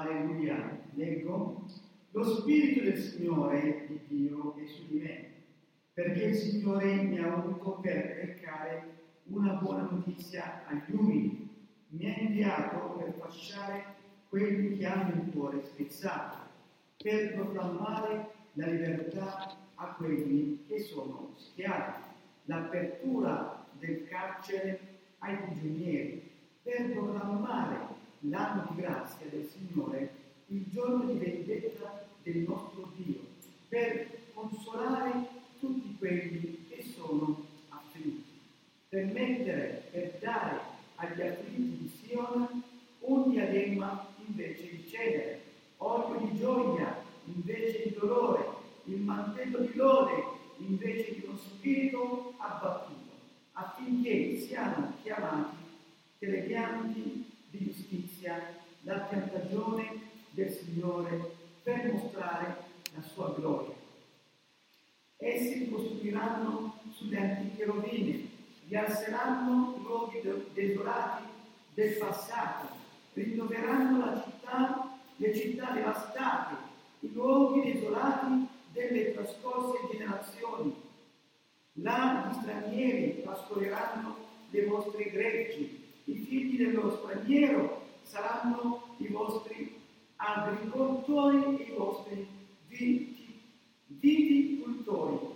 Alleluia. 0.00 0.82
Leggo. 0.94 1.64
Lo 2.10 2.22
Spirito 2.22 2.82
del 2.82 2.98
Signore 2.98 3.86
di 3.88 4.00
Dio 4.06 4.54
è 4.56 4.66
su 4.66 4.86
di 4.88 4.98
me, 5.00 5.32
perché 5.92 6.24
il 6.24 6.34
Signore 6.34 6.94
mi 7.02 7.18
ha 7.18 7.34
unto 7.34 7.78
per 7.80 7.94
recare 8.24 8.92
una 9.24 9.54
buona 9.54 9.88
notizia 9.90 10.62
agli 10.66 10.94
umili. 10.94 11.48
Mi 11.88 12.12
ha 12.12 12.18
inviato 12.18 12.94
per 12.98 13.14
fasciare 13.18 13.84
quelli 14.28 14.76
che 14.76 14.86
hanno 14.86 15.22
il 15.22 15.32
cuore 15.32 15.62
spezzato, 15.62 16.36
per 16.96 17.34
proclamare 17.34 18.30
la 18.54 18.66
libertà 18.66 19.56
a 19.74 19.94
quelli 19.94 20.64
che 20.68 20.80
sono 20.80 21.32
schiavi, 21.36 22.02
l'apertura 22.44 23.66
del 23.78 24.06
carcere 24.06 24.78
ai 25.18 25.36
prigionieri, 25.36 26.30
per 26.62 26.92
proclamare 26.92 27.93
l'anno 28.28 28.66
di 28.70 28.80
grazia 28.80 29.26
del 29.28 29.48
Signore, 29.48 30.12
il 30.48 30.64
giorno 30.70 31.12
di 31.12 31.18
vendetta 31.18 32.06
del 32.22 32.38
nostro 32.38 32.92
Dio, 32.96 33.20
per 33.68 34.08
consolare 34.32 35.26
tutti 35.58 35.96
quelli 35.98 36.66
che 36.68 36.82
sono 36.82 37.44
afflitti, 37.70 38.38
per 38.88 39.06
mettere, 39.06 39.88
per 39.90 40.18
dare 40.20 40.60
agli 40.96 41.22
afflitti 41.22 41.78
di 41.78 41.88
Sion 41.88 42.62
un 43.00 43.30
diadema 43.30 44.06
invece 44.26 44.70
di 44.70 44.88
cenere, 44.88 45.42
olio 45.78 46.26
di 46.26 46.38
gioia 46.38 47.02
invece 47.26 47.82
di 47.84 47.94
dolore, 47.98 48.44
il 48.84 49.00
mantello 49.00 49.58
di 49.58 49.74
lode 49.74 50.22
invece 50.58 51.14
di 51.14 51.24
uno 51.26 51.36
spirito 51.36 52.34
abbattuto, 52.38 53.12
affinché 53.52 54.38
siano 54.40 54.94
chiamati 55.02 55.56
telepianti 56.18 57.32
di 57.56 57.72
giustizia, 57.72 58.42
la 58.82 58.98
piantagione 59.00 60.00
del 60.30 60.50
Signore 60.50 61.36
per 61.62 61.92
mostrare 61.92 62.56
la 62.94 63.02
sua 63.02 63.32
gloria. 63.36 63.74
Essi 65.16 65.60
ricostruiranno 65.60 66.80
sulle 66.90 67.18
antiche 67.18 67.64
rovine, 67.64 68.28
rialzeranno 68.68 69.76
i 69.78 69.82
luoghi 69.82 70.20
de- 70.20 70.46
desolati 70.52 71.24
del 71.74 71.96
passato, 71.96 72.68
rinnoveranno 73.14 74.04
la 74.04 74.22
città, 74.22 74.98
le 75.16 75.34
città 75.34 75.70
devastate, 75.70 76.54
i 77.00 77.12
luoghi 77.12 77.72
desolati 77.72 78.46
delle 78.72 79.14
trascorse 79.14 79.88
generazioni. 79.92 80.74
Là 81.78 82.28
gli 82.30 82.40
stranieri 82.40 83.22
pascoleranno 83.24 84.16
le 84.50 84.66
vostre 84.66 85.10
greggi, 85.10 85.73
figli 86.34 86.56
del 86.56 86.74
loro 86.74 86.96
straniero 86.96 87.82
saranno 88.02 88.96
i 88.96 89.06
vostri 89.06 89.80
agricoltori 90.16 91.58
e 91.58 91.62
i 91.62 91.74
vostri 91.76 92.26
viti- 92.66 93.40
viticultori. 93.86 95.32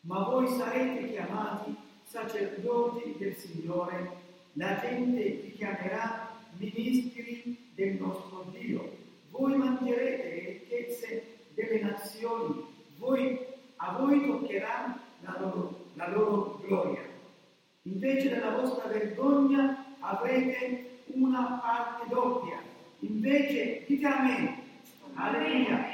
Ma 0.00 0.24
voi 0.24 0.46
sarete 0.48 1.10
chiamati 1.10 1.74
sacerdoti 2.02 3.14
del 3.18 3.34
Signore, 3.34 4.24
la 4.52 4.78
gente 4.80 5.22
vi 5.22 5.52
chiamerà 5.52 6.30
ministri 6.58 7.70
del 7.74 7.94
nostro 7.94 8.46
Dio. 8.52 9.04
Voi 9.30 9.56
mangerete 9.56 10.28
le 10.28 10.48
ricchezze 10.50 11.36
delle 11.54 11.80
nazioni, 11.80 12.62
voi, 12.98 13.38
a 13.76 13.98
voi 13.98 14.26
toccherà 14.26 14.98
la 15.20 15.36
loro, 15.40 15.86
la 15.94 16.08
loro 16.10 16.60
gloria. 16.62 17.15
Invece 17.86 18.28
della 18.30 18.50
vostra 18.50 18.88
vergogna 18.88 19.84
avrete 20.00 21.02
una 21.06 21.60
parte 21.62 22.08
doppia. 22.12 22.58
Invece, 23.00 23.84
dite 23.86 24.06
a 24.06 24.22
me, 24.22 24.58
alleluia. 25.14 25.86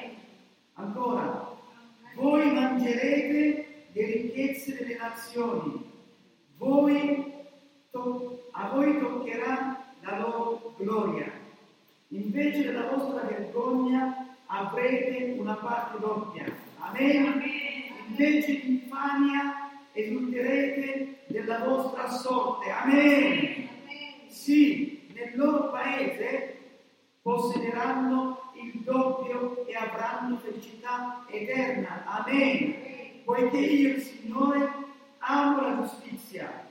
Ancora, 0.75 1.55
voi 2.15 2.51
mangerete 2.51 3.85
le 3.93 4.07
ricchezze 4.07 4.75
delle 4.77 4.97
nazioni, 4.97 5.85
voi 6.57 7.31
to- 7.91 8.49
a 8.53 8.71
voi 8.71 8.99
toccherà 8.99 9.85
la 10.01 10.19
loro 10.19 10.75
gloria. 10.79 11.31
Invece 12.09 12.65
della 12.65 12.89
vostra 12.89 13.27
vergogna 13.27 14.37
avrete 14.47 15.35
una 15.39 15.55
parte 15.55 15.99
doppia. 15.99 16.45
Amen. 16.79 17.43
Invece 18.09 18.61
di 18.61 18.71
infamia 18.83 19.71
esulterete 19.93 21.22
della 21.33 21.59
vostra 21.65 22.09
sorte. 22.09 22.71
Amen. 22.71 23.69
Sì, 24.29 25.09
nel 25.15 25.33
loro 25.35 25.71
paese 25.71 26.59
possederanno 27.23 28.53
il 28.55 28.81
doppio 28.83 29.67
e 29.67 29.75
avranno 29.75 30.37
felicità 30.37 31.25
eterna. 31.29 32.05
Amen. 32.05 33.23
Poiché 33.25 33.57
io, 33.59 33.95
il 33.95 34.03
Signore, 34.03 34.71
amo 35.19 35.61
la 35.63 35.77
giustizia, 35.81 36.69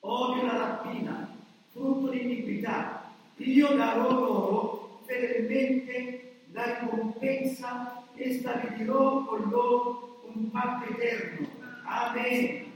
odio 0.00 0.44
la 0.44 0.56
rapina, 0.56 1.28
frutto 1.70 2.10
di 2.10 2.22
iniquità. 2.22 3.12
Io 3.36 3.76
darò 3.76 4.10
loro 4.10 5.00
fedelmente 5.04 6.42
la 6.52 6.80
ricompensa 6.80 8.04
e 8.14 8.32
stabilirò 8.32 9.24
con 9.24 9.48
loro 9.48 10.22
un 10.34 10.50
patto 10.50 10.90
eterno. 10.90 11.46
Amen. 11.84 12.67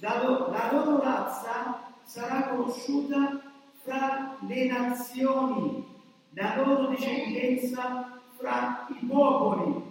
La, 0.00 0.22
lo- 0.22 0.50
la 0.50 0.70
loro 0.72 1.00
razza 1.02 1.92
sarà 2.04 2.48
conosciuta 2.48 3.40
fra 3.82 4.36
le 4.46 4.66
nazioni, 4.66 5.84
la 6.30 6.56
loro 6.62 6.88
discendenza 6.88 8.20
fra 8.38 8.86
i 8.88 9.04
popoli. 9.06 9.82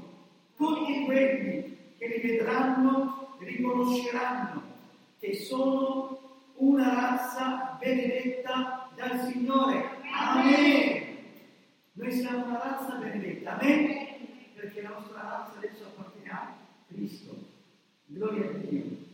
Tutti 0.56 1.06
quelli 1.06 1.78
che 1.98 2.08
li 2.08 2.28
vedranno 2.28 3.36
riconosceranno 3.40 4.62
che 5.20 5.36
sono 5.36 6.18
una 6.56 6.94
razza 6.94 7.78
benedetta 7.80 8.90
dal 8.96 9.20
Signore. 9.32 9.98
Amen. 10.14 11.08
Noi 11.94 12.12
siamo 12.12 12.46
una 12.46 12.58
razza 12.60 12.96
benedetta. 12.96 13.58
Amen. 13.58 14.08
Perché 14.56 14.82
la 14.82 14.90
nostra 14.90 15.22
razza 15.22 15.58
adesso 15.58 15.84
appartiene 15.86 16.30
a 16.30 16.54
Cristo. 16.88 17.36
Gloria 18.06 18.50
a 18.50 18.54
Dio. 18.54 19.08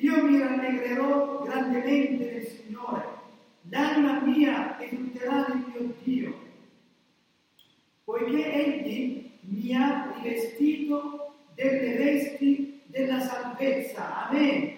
Io 0.00 0.22
mi 0.24 0.38
rallegrerò 0.38 1.42
grandemente 1.44 2.32
nel 2.32 2.46
Signore. 2.46 3.04
L'anima 3.70 4.20
mia 4.20 4.78
esulterà 4.78 5.46
nel 5.48 5.64
mio 5.72 5.94
Dio. 6.02 6.38
Poiché 8.04 8.52
Egli 8.52 9.30
mi 9.40 9.74
ha 9.74 10.12
rivestito 10.16 11.34
delle 11.54 11.96
vesti 11.96 12.82
della 12.86 13.20
salvezza. 13.20 14.28
Amen. 14.28 14.74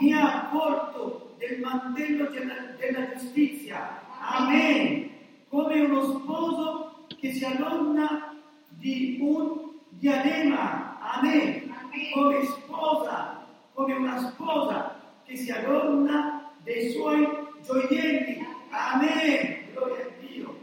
Mi 0.00 0.12
ha 0.12 0.44
avvolto 0.44 1.34
del 1.38 1.58
mantello 1.60 2.30
della, 2.30 2.54
della 2.78 3.14
giustizia. 3.16 4.00
Amen. 4.20 5.10
Come 5.48 5.80
uno 5.80 6.20
sposo 6.20 7.06
che 7.18 7.32
si 7.32 7.44
adorna 7.44 8.38
di 8.68 9.18
un 9.20 9.70
diadema. 9.88 11.00
Amen. 11.00 11.74
Come 12.14 12.44
sposa, 12.44 13.41
come 13.72 13.94
una 13.94 14.18
sposa 14.30 15.00
che 15.24 15.36
si 15.36 15.50
adorna 15.50 16.52
dei 16.62 16.90
suoi 16.90 17.26
gioielli. 17.64 18.46
Amen. 18.70 19.70
Gloria 19.72 20.04
a 20.04 20.08
Dio. 20.20 20.60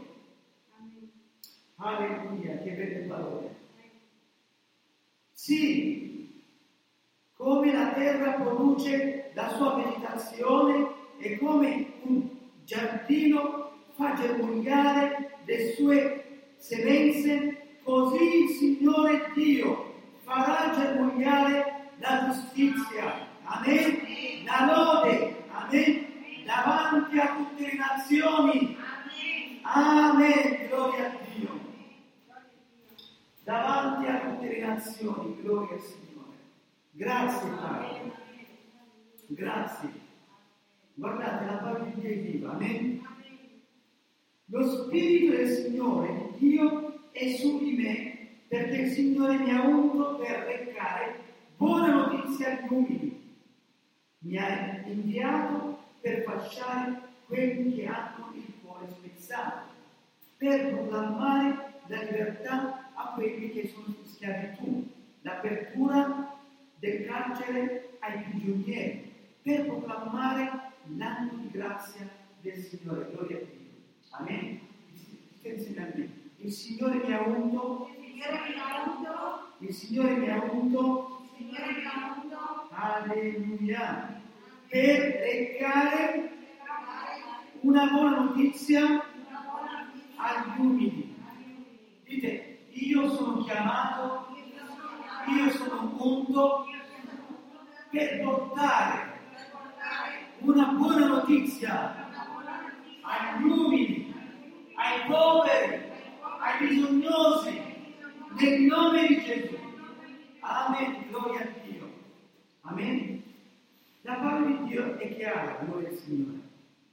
Alleluia, 1.76 2.58
che 2.58 2.70
belle 2.72 3.06
parole. 3.06 3.54
Sì, 5.32 6.42
come 7.34 7.72
la 7.72 7.92
terra 7.92 8.32
produce 8.32 9.30
la 9.32 9.48
sua 9.56 9.74
vegetazione 9.74 10.88
e 11.18 11.38
come 11.38 11.86
un 12.02 12.28
giardino 12.64 13.72
fa 13.92 14.14
germogliare 14.14 15.38
le 15.44 15.72
sue 15.72 16.52
semenze, 16.56 17.78
così 17.82 18.42
il 18.42 18.48
Signore 18.50 19.30
Dio 19.34 19.94
farà 20.22 20.74
germogliare 20.74 21.79
la 22.00 22.26
giustizia. 22.26 23.28
Amen. 23.44 24.44
La 24.44 24.66
lode. 24.66 25.44
Amen. 25.52 26.06
Davanti 26.44 27.18
a 27.18 27.36
tutte 27.36 27.62
le 27.62 27.76
nazioni. 27.76 28.76
Amen. 29.62 30.66
Gloria 30.68 31.06
a 31.06 31.16
Dio. 31.34 31.60
Davanti 33.44 34.06
a 34.08 34.20
tutte 34.20 34.48
le 34.48 34.66
nazioni. 34.66 35.36
Gloria 35.42 35.74
al 35.74 35.80
Signore. 35.80 36.36
Grazie 36.92 37.50
Padre. 37.50 38.12
Grazie. 39.28 40.08
Guardate, 40.94 41.44
la 41.44 41.56
parola 41.58 41.84
di 41.84 42.00
Dio 42.00 42.10
è 42.10 42.18
viva. 42.18 42.50
Amen. 42.52 43.08
Lo 44.46 44.66
Spirito 44.68 45.36
del 45.36 45.48
Signore, 45.48 46.30
Dio, 46.36 47.10
è 47.12 47.36
su 47.36 47.58
di 47.58 47.76
me 47.76 48.10
perché 48.48 48.76
il 48.78 48.90
Signore 48.90 49.38
mi 49.38 49.52
ha 49.52 49.62
unto 49.62 50.16
per 50.16 50.40
recare 50.40 51.29
buone 51.60 51.92
notizie 51.92 52.46
agli 52.46 52.72
umili. 52.72 53.36
Mi 54.20 54.36
ha 54.38 54.82
inviato 54.86 55.78
per 56.00 56.22
fasciare 56.22 56.98
quelli 57.26 57.74
che 57.74 57.86
hanno 57.86 58.32
il 58.34 58.50
cuore 58.62 58.88
spezzato, 58.88 59.68
per 60.38 60.72
proclamare 60.72 61.82
la 61.88 62.02
libertà 62.02 62.90
a 62.94 63.12
quelli 63.12 63.50
che 63.50 63.68
sono 63.68 63.88
in 63.88 64.10
schiavitù, 64.10 64.88
l'apertura 65.20 66.34
del 66.78 67.04
carcere 67.04 67.90
ai 67.98 68.22
prigionieri, 68.22 69.12
per 69.42 69.66
proclamare 69.66 70.50
l'anno 70.96 71.32
di 71.42 71.50
grazia 71.50 72.08
del 72.40 72.56
Signore. 72.56 73.10
Gloria 73.12 73.36
a 73.36 73.40
Dio. 73.40 73.68
Amen. 74.12 74.60
Il 76.36 76.52
Signore 76.52 77.06
mi 77.06 77.12
ha 77.12 77.20
unto, 77.20 77.90
Signore 78.00 78.48
mi 78.48 78.58
ha 78.58 78.90
unto, 78.90 79.56
il 79.58 79.74
Signore 79.74 80.16
mi 80.16 80.30
ha 80.30 80.42
unto, 80.50 81.19
Alleluia, 82.72 84.20
per 84.68 84.98
recare 85.00 86.30
una 87.60 87.86
buona 87.86 88.20
notizia 88.20 89.04
agli 90.16 90.60
umili. 90.60 91.14
Dite, 92.04 92.58
io 92.70 93.08
sono 93.10 93.42
chiamato, 93.44 94.28
io 95.26 95.50
sono 95.50 95.94
unto 95.98 96.66
per 97.90 98.22
portare 98.22 99.18
una 100.40 100.66
buona 100.66 101.06
notizia 101.06 102.08
agli 103.02 103.42
umili, 103.44 104.14
ai 104.74 105.06
poveri, 105.06 105.82
ai 106.40 106.66
bisognosi, 106.66 107.60
nel 108.38 108.60
nome 108.62 109.06
di 109.06 109.20
Gesù. 109.22 109.59
Amen, 110.50 111.06
gloria 111.08 111.42
a 111.42 111.48
Dio. 111.64 111.88
Amen. 112.62 113.22
La 114.02 114.14
parola 114.14 114.46
di 114.46 114.64
Dio 114.64 114.98
è 114.98 115.14
chiara, 115.14 115.62
gloria 115.62 115.90
al 115.90 115.94
Signore. 115.94 116.40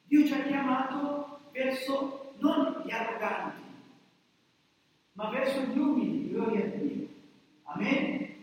Dio 0.03 0.28
ci 0.28 0.34
ha 0.34 0.43
chiamato 0.43 1.39
verso 1.51 2.34
non 2.38 2.84
gli 2.86 2.91
arroganti, 2.91 3.62
ma 5.14 5.30
verso 5.32 5.62
gli 5.62 5.78
umili, 5.78 6.30
gloria 6.30 6.66
a 6.66 6.68
Dio. 6.68 7.08
Amen. 7.64 8.36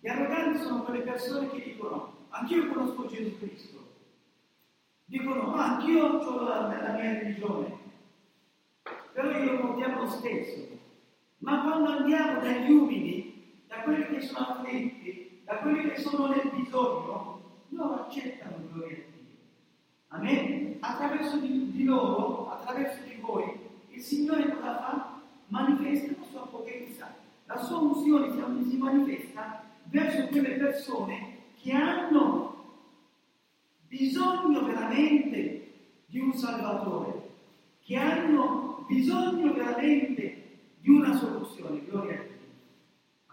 Gli 0.00 0.08
arroganti 0.08 0.58
sono 0.58 0.82
quelle 0.82 1.02
persone 1.02 1.48
che 1.50 1.62
dicono, 1.62 2.26
anch'io 2.30 2.66
conosco 2.66 3.06
Gesù 3.06 3.38
Cristo. 3.38 3.84
Dicono, 5.04 5.50
ma 5.50 5.76
anch'io 5.76 6.06
ho 6.06 6.40
la, 6.42 6.66
la 6.66 6.92
mia 6.92 7.12
religione, 7.12 7.78
però 9.12 9.30
io 9.30 9.52
lo 9.52 9.60
portiamo 9.60 10.00
lo 10.00 10.08
stesso. 10.08 10.74
Ma 11.38 11.62
quando 11.62 11.90
andiamo 11.90 12.40
dagli 12.40 12.72
umili, 12.72 13.25
da 13.76 13.82
quelli 13.82 14.06
che 14.06 14.20
sono 14.22 14.46
afflitti, 14.46 15.40
da 15.44 15.56
quelli 15.58 15.90
che 15.90 16.00
sono 16.00 16.26
nel 16.28 16.50
bisogno, 16.54 17.40
loro 17.68 18.04
accettano 18.04 18.56
gloria 18.72 18.96
a 18.96 19.00
Dio. 19.12 19.36
Amen? 20.08 20.76
Attraverso 20.80 21.38
di, 21.38 21.70
di 21.72 21.84
loro, 21.84 22.50
attraverso 22.50 23.02
di 23.04 23.20
voi, 23.20 23.44
il 23.90 24.00
Signore 24.00 24.48
cosa 24.48 24.78
fa? 24.78 25.20
Manifesta 25.48 26.12
la 26.18 26.26
sua 26.30 26.46
potenza. 26.46 27.14
La 27.44 27.58
sua 27.58 27.78
unzione 27.78 28.32
si- 28.32 28.70
si 28.70 28.76
manifesta 28.76 29.62
verso 29.84 30.26
quelle 30.28 30.56
persone 30.56 31.34
che 31.60 31.72
hanno 31.72 32.54
bisogno 33.86 34.64
veramente 34.64 35.72
di 36.06 36.18
un 36.18 36.32
Salvatore, 36.32 37.30
che 37.84 37.96
hanno 37.96 38.84
bisogno 38.88 39.52
veramente 39.52 40.44
di 40.80 40.90
una 40.90 41.14
soluzione. 41.14 41.84
Gloria 41.84 42.18
a 42.18 42.22
Dio. 42.22 42.25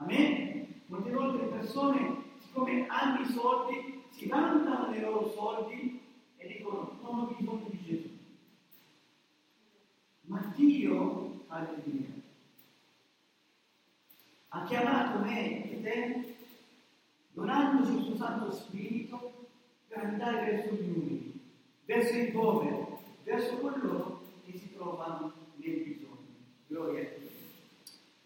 Amen? 0.04 0.82
Molte 0.88 1.12
volte 1.12 1.46
le 1.46 1.50
persone, 1.50 2.24
siccome 2.40 2.88
hanno 2.88 3.22
i 3.22 3.32
soldi, 3.32 4.04
si 4.10 4.28
vantano 4.28 4.92
dei 4.92 5.00
loro 5.00 5.30
soldi 5.30 6.02
e 6.36 6.48
dicono 6.48 7.00
non 7.02 7.20
ho 7.20 7.36
bisogno 7.38 7.68
di 7.70 7.82
Gesù. 7.84 8.10
Ma 10.24 10.52
Dio, 10.56 11.46
alleluia, 11.48 12.10
ha 14.50 14.64
chiamato 14.66 15.20
me 15.20 15.72
e 15.72 15.82
te, 15.82 16.36
donandoci 17.32 17.94
il 17.94 18.04
suo 18.04 18.16
Santo 18.18 18.52
Spirito, 18.52 19.32
per 19.88 20.04
andare 20.04 20.52
verso 20.52 20.74
gli 20.74 20.90
umili, 20.90 21.40
verso 21.86 22.18
i 22.18 22.32
poveri, 22.32 22.86
verso 23.24 23.58
coloro 23.58 24.22
che 24.44 24.58
si 24.58 24.74
trovano 24.74 25.32
nel 25.56 25.82
bisogno. 25.82 26.18
Gloria 26.68 27.02
a 27.02 27.06
Dio. 27.18 27.32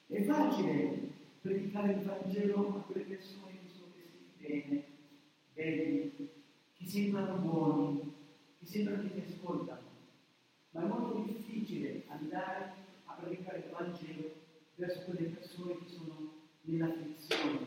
È 0.08 0.24
facile 0.24 1.07
predicare 1.48 1.94
il 1.94 2.04
Vangelo 2.04 2.76
a 2.76 2.82
quelle 2.82 3.06
persone 3.06 3.54
che 3.54 3.70
sono 3.70 3.92
vestiti 3.96 4.34
bene, 4.38 4.84
belli, 5.54 6.30
che 6.74 6.86
sembrano 6.86 7.38
buoni, 7.38 8.14
che 8.60 8.66
sembrano 8.66 9.04
che 9.04 9.14
ti 9.14 9.34
ascoltano, 9.34 9.88
ma 10.72 10.84
è 10.84 10.88
molto 10.88 11.32
difficile 11.32 12.04
andare 12.08 12.74
a 13.06 13.14
predicare 13.14 13.60
il 13.60 13.72
Vangelo 13.72 14.32
verso 14.76 15.06
quelle 15.06 15.30
persone 15.30 15.78
che 15.78 15.88
sono 15.88 16.34
nell'afflizione, 16.64 17.66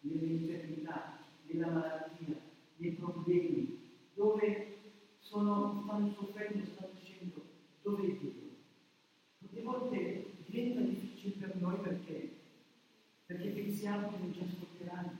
nell'infermità, 0.00 1.18
nella 1.46 1.68
malattia, 1.68 2.34
nei 2.78 2.92
problemi, 2.92 3.78
dove 4.14 4.78
sono, 5.20 5.82
stanno 5.84 6.10
soffrendo, 6.10 6.64
stanno 6.64 6.90
dicendo 6.98 7.42
dove 7.82 8.02
è 8.02 8.16
Dio. 8.16 8.48
Molte 9.38 9.62
volte 9.62 10.24
diventa 10.46 10.80
difficile 10.80 11.46
per 11.46 11.56
noi 11.56 11.78
perché? 11.78 12.38
Perché 13.30 13.50
pensiamo 13.50 14.08
che 14.08 14.16
non 14.16 14.32
ci 14.34 14.40
ascolteranno, 14.40 15.18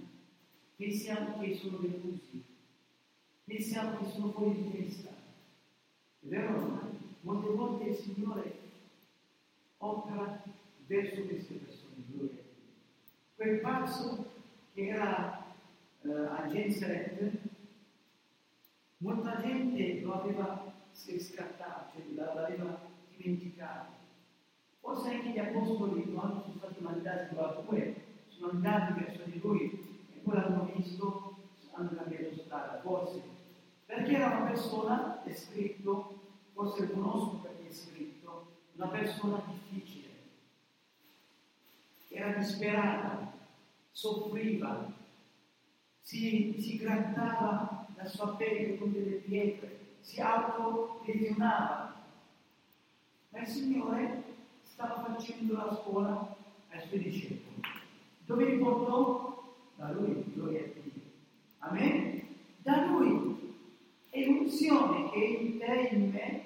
pensiamo 0.74 1.38
che 1.38 1.54
sono 1.54 1.78
delusi, 1.78 2.42
pensiamo 3.44 3.98
che 3.98 4.11
sono 4.11 4.32
fuori 4.32 4.64
di 4.64 4.70
testa. 4.72 5.11
È 5.11 6.26
vero? 6.26 6.90
Molte 7.20 7.48
volte 7.50 7.84
il 7.90 7.94
Signore 7.94 8.58
opera 9.78 10.42
verso 10.86 11.22
queste 11.22 11.54
persone. 11.54 12.30
Quel 13.36 13.61
pazzo 13.61 14.32
che 14.74 14.88
era 14.88 15.54
eh, 16.02 16.11
a 16.11 16.48
Gensaret, 16.48 17.30
molta 18.96 19.40
gente 19.40 20.00
lo 20.00 20.14
aveva 20.14 20.74
scattato, 20.92 21.92
cioè 21.92 22.12
l'aveva 22.12 22.90
dimenticato. 23.16 23.99
Forse 24.91 25.14
anche 25.14 25.30
gli 25.30 25.38
apostoli, 25.38 26.12
quando 26.12 26.41
sono 26.41 26.55
stati 26.57 26.82
mandati 26.82 27.32
da 27.36 27.62
due, 27.64 27.95
sono 28.26 28.51
andati 28.51 29.01
verso 29.01 29.22
di 29.24 29.38
lui 29.38 29.70
e 30.12 30.18
poi 30.18 30.34
l'hanno 30.34 30.68
visto, 30.74 31.36
hanno 31.74 31.91
cambiato 31.95 32.34
strada, 32.34 32.80
forse. 32.80 33.22
Perché 33.86 34.16
era 34.16 34.26
una 34.26 34.47
persona, 34.47 35.22
è 35.22 35.32
scritto, 35.32 36.18
forse 36.53 36.86
lo 36.86 36.93
conosco 36.93 37.36
perché 37.36 37.68
è 37.68 37.72
scritto, 37.72 38.47
una 38.72 38.88
persona 38.88 39.41
difficile. 39.47 40.09
Era 42.09 42.36
disperata, 42.36 43.32
soffriva, 43.93 44.93
si, 46.01 46.57
si 46.59 46.78
grattava 46.78 47.86
la 47.95 48.07
sua 48.07 48.34
pelle 48.34 48.76
con 48.76 48.91
delle 48.91 49.18
pietre, 49.18 49.99
si 50.01 50.20
autolesionava. 50.20 51.95
Ma 53.28 53.38
il 53.38 53.47
Signore 53.47 54.30
stava 54.81 55.12
facendo 55.12 55.57
la 55.57 55.78
scuola 55.83 56.35
ai 56.70 56.81
suoi 56.89 57.01
discepoli. 57.01 57.61
Dove 58.24 58.45
li 58.47 58.57
portò? 58.57 59.53
Da 59.76 59.91
lui, 59.91 60.24
gloria 60.33 60.61
a 60.61 60.68
Dio. 60.72 61.03
Amen? 61.59 62.22
Da 62.62 62.87
lui. 62.87 63.55
È 64.09 64.26
unzione 64.26 65.11
che 65.11 65.18
è 65.18 65.41
in 65.43 65.59
te 65.59 65.89
e 65.89 65.95
in 65.95 66.11
me 66.11 66.45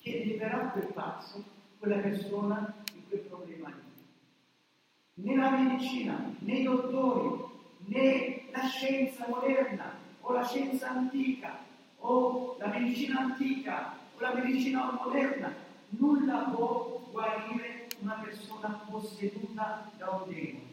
che 0.00 0.22
libererà 0.24 0.68
quel 0.68 0.92
pazzo, 0.92 1.42
quella 1.78 1.98
persona 1.98 2.72
in 2.94 3.08
quel 3.08 3.20
problema 3.22 3.68
lì. 3.68 5.24
Né 5.24 5.36
la 5.36 5.50
medicina, 5.50 6.34
né 6.38 6.52
i 6.52 6.62
dottori, 6.62 7.44
né 7.86 8.42
la 8.52 8.66
scienza 8.66 9.26
moderna 9.28 9.98
o 10.20 10.32
la 10.32 10.44
scienza 10.44 10.90
antica 10.90 11.58
o 11.98 12.56
la 12.58 12.68
medicina 12.68 13.20
antica 13.20 13.96
o 14.16 14.20
la 14.20 14.34
medicina 14.34 14.98
moderna, 15.04 15.52
nulla 15.90 16.50
può 16.54 17.01
guarire 17.12 17.88
una 18.00 18.14
persona 18.14 18.84
posseduta 18.90 19.92
da 19.96 20.10
un 20.10 20.32
demone. 20.32 20.70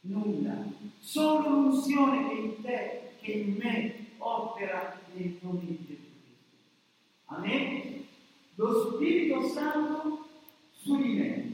Nulla. 0.00 0.64
Solo 1.00 1.48
l'unzione 1.48 2.28
che 2.28 2.34
in 2.34 2.62
te, 2.62 3.10
che 3.20 3.32
in 3.32 3.56
me 3.56 4.06
opera 4.18 4.98
nel 5.12 5.36
nome 5.40 5.60
di 5.60 5.84
Gesù 5.84 6.02
Cristo. 6.02 6.54
Amen? 7.26 8.06
Lo 8.54 8.92
Spirito 8.92 9.48
Santo 9.48 10.28
su 10.72 10.96
di 10.96 11.14
me. 11.14 11.52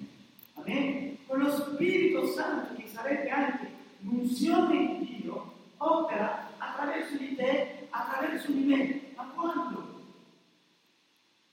Amen? 0.54 1.16
Quello 1.26 1.50
Spirito 1.50 2.26
Santo 2.26 2.74
che 2.74 2.86
sarebbe 2.88 3.30
anche 3.30 3.70
l'unzione 4.00 4.98
di 4.98 5.22
Dio 5.22 5.54
opera 5.78 6.50
attraverso 6.58 7.16
di 7.16 7.34
te, 7.34 7.86
attraverso 7.88 8.52
di 8.52 8.60
me. 8.60 9.00
Ma 9.16 9.24
quando? 9.34 10.00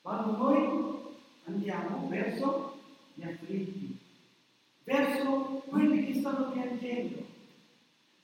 Quando 0.01 0.37
noi 0.37 0.98
andiamo 1.49 2.07
verso 2.07 2.77
gli 3.15 3.23
afflitti, 3.23 3.97
verso 4.83 5.63
quelli 5.67 6.05
che 6.05 6.19
stanno 6.19 6.51
piangendo, 6.51 7.25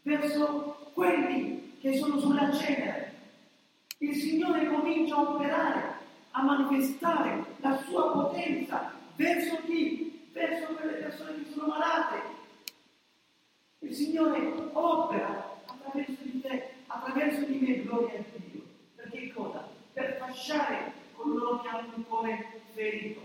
verso 0.03 0.91
quelli 0.93 1.77
che 1.79 1.97
sono 1.97 2.19
sulla 2.19 2.51
cenere. 2.53 3.13
Il 3.97 4.15
Signore 4.15 4.67
comincia 4.67 5.15
a 5.15 5.21
operare, 5.21 5.93
a 6.31 6.43
manifestare 6.43 7.45
la 7.57 7.77
sua 7.87 8.11
potenza 8.11 8.93
verso 9.15 9.57
chi? 9.65 10.29
Verso 10.31 10.73
quelle 10.73 10.93
persone 10.93 11.43
che 11.43 11.51
sono 11.51 11.67
malate. 11.67 12.33
Il 13.79 13.93
Signore 13.93 14.69
opera 14.73 15.57
attraverso 15.65 16.21
di 16.23 16.41
te, 16.41 16.69
attraverso 16.87 17.45
di 17.45 17.57
me, 17.59 17.83
gloria 17.83 18.19
a 18.19 18.23
Dio. 18.35 18.61
Perché 18.95 19.31
cosa? 19.33 19.67
Per 19.93 20.17
fasciare 20.19 20.91
coloro 21.15 21.61
che 21.61 21.67
hanno 21.69 21.93
il 21.95 22.03
cuore 22.05 22.63
ferito. 22.75 23.21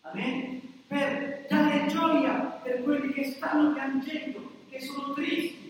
Amen? 0.00 0.62
Per 0.86 1.46
dare 1.48 1.86
gioia 1.86 2.58
per 2.62 2.82
quelli 2.82 3.12
che 3.12 3.24
stanno 3.24 3.74
piangendo, 3.74 4.50
che 4.68 4.80
sono 4.80 5.12
tristi. 5.12 5.66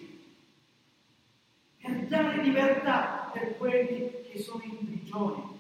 Per 1.83 2.07
dare 2.07 2.43
libertà 2.43 3.31
per 3.33 3.57
quelli 3.57 4.11
che 4.31 4.39
sono 4.39 4.63
in 4.63 4.87
prigione. 4.87 5.57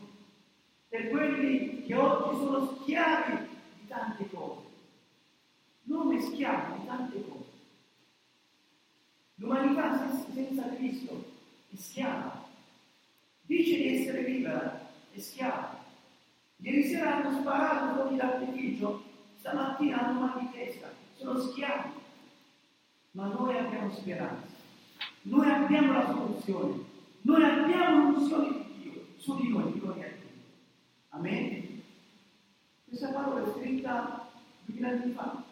Per 0.88 1.10
quelli 1.10 1.82
che 1.84 1.94
oggi 1.94 2.36
sono 2.38 2.78
schiavi 2.80 3.46
di 3.80 3.86
tante 3.88 4.28
cose. 4.30 4.66
Non 5.82 6.14
è 6.14 6.20
schiavi 6.20 6.80
di 6.80 6.86
tante 6.86 7.24
cose. 7.28 7.46
L'umanità 9.36 10.24
senza 10.32 10.74
Cristo 10.74 11.24
è 11.70 11.76
schiava. 11.76 12.46
Dice 13.42 13.76
di 13.76 13.98
essere 13.98 14.22
libera, 14.22 14.90
è 15.12 15.18
schiava. 15.18 15.77
Ieri 16.60 16.82
sera 16.88 17.16
hanno 17.16 17.38
sparato 17.38 17.94
fuori 17.94 18.16
d'artificio, 18.16 19.02
stamattina 19.38 19.98
hanno 19.98 20.20
mal 20.20 20.40
di 20.40 20.50
testa, 20.50 20.92
sono 21.16 21.38
schiavi. 21.40 21.90
Ma 23.12 23.26
noi 23.28 23.56
abbiamo 23.56 23.90
speranza, 23.92 24.46
noi 25.22 25.48
abbiamo 25.48 25.92
la 25.92 26.06
soluzione, 26.06 26.84
noi 27.22 27.44
abbiamo 27.44 28.10
l'unzione 28.10 28.48
di 28.48 28.90
Dio 28.90 29.04
su 29.16 29.36
di 29.36 29.48
noi, 29.48 29.78
gloria 29.78 30.06
a 30.06 30.08
Dio. 30.08 30.28
Amen? 31.10 31.82
Questa 32.86 33.10
parola 33.10 33.44
è 33.44 33.52
scritta 33.58 34.28
2000 34.66 34.88
anni 34.88 35.12
fa, 35.12 35.44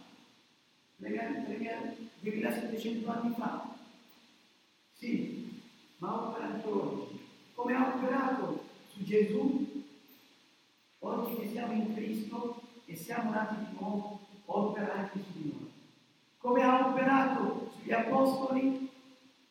2700 2.21 3.11
anni 3.11 3.35
fa. 3.37 3.75
Sì, 4.93 5.63
ma 5.99 6.29
opera 6.29 6.47
anche 6.47 6.69
oggi. 6.69 7.21
Come 7.55 7.75
ha 7.75 7.95
operato 7.95 8.65
su 8.89 9.05
Gesù, 9.05 9.85
oggi 11.07 11.37
che 11.37 11.49
siamo 11.49 11.73
in 11.73 11.95
Cristo 11.95 12.61
e 12.85 12.97
siamo 12.97 13.31
nati 13.31 13.55
di 13.57 13.79
nuovo, 13.79 14.21
opera 14.47 14.93
anche 14.95 15.19
su 15.19 15.39
di 15.39 15.53
noi. 15.53 15.71
Come 16.39 16.63
ha 16.63 16.89
operato 16.89 17.71
sugli 17.77 17.93
apostoli, 17.93 18.91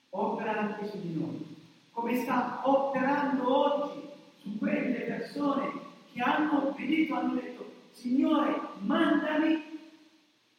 opera 0.09 0.57
anche 0.57 0.87
su 0.87 0.99
di 1.01 1.19
noi. 1.19 1.55
Come 1.91 2.21
sta 2.21 2.61
operando 2.63 3.57
oggi 3.57 4.01
su 4.41 4.57
quelle 4.57 4.99
persone 5.01 5.71
che 6.11 6.21
hanno 6.21 6.67
obbedito, 6.67 7.15
hanno 7.15 7.33
detto, 7.35 7.71
Signore, 7.91 8.59
mandami, 8.79 9.73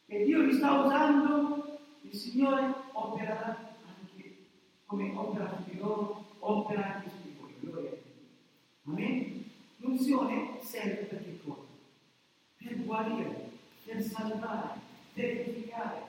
e 0.07 0.25
Dio 0.25 0.43
li 0.43 0.53
sta 0.55 0.81
usando, 0.81 1.79
il 2.03 2.15
Signore 2.15 2.73
opererà 2.93 3.75
anche 3.87 4.37
come 4.87 5.13
opera 5.15 5.49
su 5.57 5.71
di 5.71 5.79
loro, 5.79 6.25
opera 6.39 6.95
anche 6.95 7.11
su 7.11 7.17
di 7.23 7.37
voi. 7.39 7.55
Gloria 7.61 7.91
a 7.91 7.95
Dio. 7.95 8.93
Amen? 8.93 9.36
L'unzione 9.87 10.59
serve 10.63 11.05
per 11.05 11.23
che 11.23 11.39
cosa? 11.45 11.61
Per 12.57 12.77
guarire, 12.85 13.51
per 13.85 14.03
salvare, 14.03 14.81
per 15.13 15.25
edificare, 15.25 16.03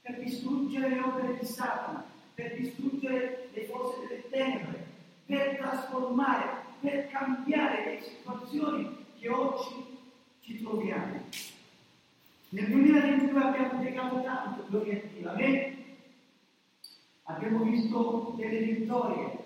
per 0.00 0.20
distruggere 0.20 0.88
le 0.88 1.00
opere 1.00 1.38
di 1.38 1.46
Satana, 1.46 2.04
per 2.34 2.56
distruggere 2.56 3.50
le 3.52 3.64
forze 3.66 4.00
delle 4.08 4.28
tenebre, 4.28 4.86
per 5.26 5.58
trasformare, 5.58 6.62
per 6.80 7.08
cambiare 7.08 7.84
le 7.84 8.02
situazioni 8.02 9.06
che 9.16 9.28
oggi 9.28 9.98
ci 10.40 10.60
troviamo. 10.60 11.22
Nel 12.48 12.66
2022 12.66 13.40
abbiamo 13.40 13.80
pregato 13.80 14.22
tanto, 14.22 14.64
gloria 14.68 15.00
a 15.24 15.34
Dio? 15.36 15.76
Abbiamo 17.22 17.62
visto 17.62 18.34
delle 18.36 18.58
vittorie, 18.58 19.37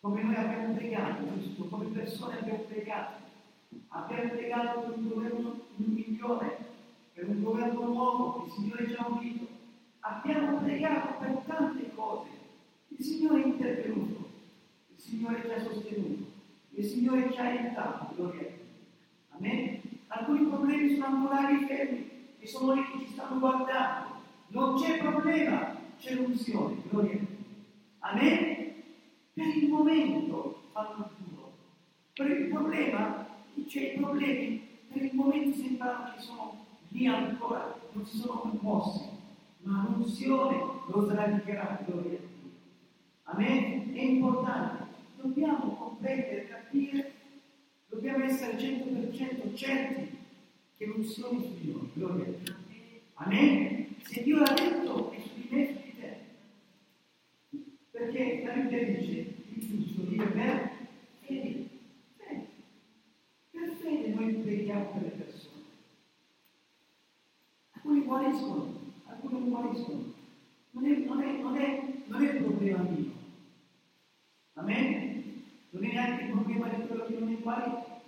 come 0.00 0.22
noi 0.22 0.34
abbiamo 0.34 0.74
pregato, 0.74 1.24
giusto? 1.38 1.64
Come 1.64 1.86
persone 1.86 2.38
abbiamo 2.38 2.60
pregato. 2.60 3.28
Abbiamo 3.88 4.30
pregato 4.30 4.80
per 4.80 4.96
un 4.96 5.08
governo 5.08 5.60
migliore, 5.76 6.58
per 7.12 7.28
un 7.28 7.42
governo 7.42 7.86
nuovo, 7.86 8.44
il 8.46 8.52
Signore 8.52 8.88
ci 8.88 8.94
ha 8.96 9.06
udito. 9.06 9.46
Abbiamo 10.00 10.58
pregato 10.58 11.18
per 11.18 11.42
tante 11.46 11.90
cose. 11.94 12.28
Il 12.88 13.04
Signore 13.04 13.42
è 13.42 13.46
intervenuto, 13.46 14.28
il 14.94 15.00
Signore 15.00 15.42
ci 15.44 15.50
ha 15.50 15.62
sostenuto, 15.62 16.24
il 16.70 16.84
Signore 16.84 17.32
ci 17.32 17.38
ha 17.38 17.44
aiutato, 17.44 18.14
gloria 18.14 18.48
a. 18.48 19.36
Amen? 19.36 19.80
Alcuni 20.08 20.46
problemi 20.46 20.94
sono 20.94 21.06
ancora 21.06 21.66
fermi 21.66 22.10
e 22.38 22.46
sono 22.46 22.72
lì 22.72 22.82
che 22.90 23.04
ci 23.04 23.12
stanno 23.12 23.38
guardando. 23.38 24.08
Non 24.48 24.80
c'è 24.80 24.98
problema, 24.98 25.76
c'è 25.98 26.14
l'unzione, 26.14 26.76
gloria 26.88 27.20
a. 28.00 28.10
Amen? 28.10 28.69
Per 29.40 29.56
il 29.56 29.70
momento 29.70 30.64
fanno 30.70 31.08
duro. 31.16 31.52
Per 32.12 32.30
il 32.30 32.48
problema, 32.48 33.26
c'è 33.66 33.94
i 33.94 33.96
problemi, 33.96 34.68
per 34.92 35.02
il 35.02 35.14
momento 35.14 35.56
sembrano 35.56 36.12
che 36.14 36.20
sono 36.20 36.66
lì 36.88 37.06
ancora, 37.06 37.74
non 37.92 38.04
si 38.04 38.18
sono 38.18 38.54
mossi, 38.60 39.08
ma 39.62 39.88
l'unzione 39.88 40.62
lo 40.88 41.06
sradicherà, 41.08 41.82
gloria 41.86 42.18
a 42.18 42.20
Dio. 42.20 42.50
Amen? 43.22 43.94
È 43.94 44.02
importante, 44.02 44.84
dobbiamo 45.16 45.74
comprendere, 45.74 46.46
capire, 46.46 47.12
dobbiamo 47.88 48.24
essere 48.24 48.58
100% 48.58 49.54
certi 49.54 50.18
che 50.76 50.84
l'unzione 50.84 51.38
è 51.38 51.40
su 51.40 51.54
di 51.58 51.72
noi, 51.72 51.90
gloria 51.94 52.24
a 52.26 52.42
Dio. 52.42 52.54
Amen? 53.14 53.86
Se 54.02 54.22
Dio 54.22 54.36
l'ha 54.36 54.52
detto, 54.52 55.12
è 55.12 55.18
su 55.18 55.28
di 55.34 55.46
me. 55.48 55.79
Perché 58.00 58.42
la 58.46 58.54
Bibbia 58.54 58.82
dice, 58.82 59.34
il 59.52 59.60
giusto 59.60 60.06
vive 60.08 60.24
per 60.28 60.70
fede. 61.20 61.68
Fede. 62.16 62.46
Per 63.50 63.76
fede 63.78 64.08
noi 64.14 64.34
preghiamo 64.36 64.86
per 64.86 65.02
le 65.02 65.08
persone. 65.10 65.62
Alcuni 67.72 68.00
guariscono, 68.04 68.80
alcuni 69.04 69.32
non 69.40 69.50
guariscono. 69.50 70.14
Non 70.70 70.86
è, 70.86 70.96
non 70.96 71.20
è, 71.20 71.42
non 71.42 71.56
è, 71.58 71.82
non 72.06 72.24
è 72.24 72.30
un 72.30 72.44
problema 72.44 72.82
mio. 72.84 73.12
Amen? 74.54 75.42
Non 75.68 75.84
è 75.84 75.92
neanche 75.92 76.24
il 76.24 76.30
problema 76.30 76.68
di 76.70 76.86
quello 76.86 77.04
che 77.04 77.18
non 77.18 77.28
è 77.28 77.36
guarito. 77.38 78.00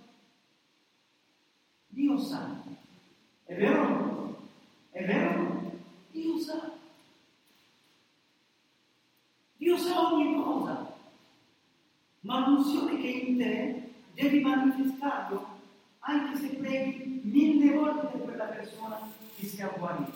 Dio 1.89 2.17
sa. 2.17 2.63
È 3.45 3.55
vero? 3.55 4.49
È 4.89 5.05
vero? 5.05 5.71
Dio 6.09 6.39
sa. 6.39 6.81
Dio 9.63 9.77
sa 9.77 10.11
ogni 10.11 10.35
cosa, 10.43 10.93
ma 12.19 12.45
l'unzione 12.45 12.97
che 12.99 13.07
è 13.07 13.29
in 13.29 13.37
te 13.37 13.91
devi 14.13 14.41
manifestarlo 14.41 15.47
anche 15.99 16.37
se 16.37 16.55
preghi 16.55 17.21
mille 17.23 17.71
volte 17.71 18.07
per 18.07 18.21
quella 18.23 18.43
persona 18.43 18.99
che 19.37 19.45
sia 19.45 19.73
guarita. 19.77 20.11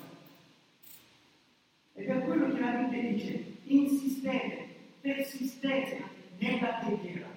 E 1.94 2.04
per 2.04 2.26
quello 2.26 2.54
che 2.54 2.60
la 2.60 2.72
Bibbia 2.72 3.10
dice, 3.10 3.54
insistete, 3.64 4.68
persistete 5.00 6.04
nella 6.40 6.82
preghiera. 6.84 7.28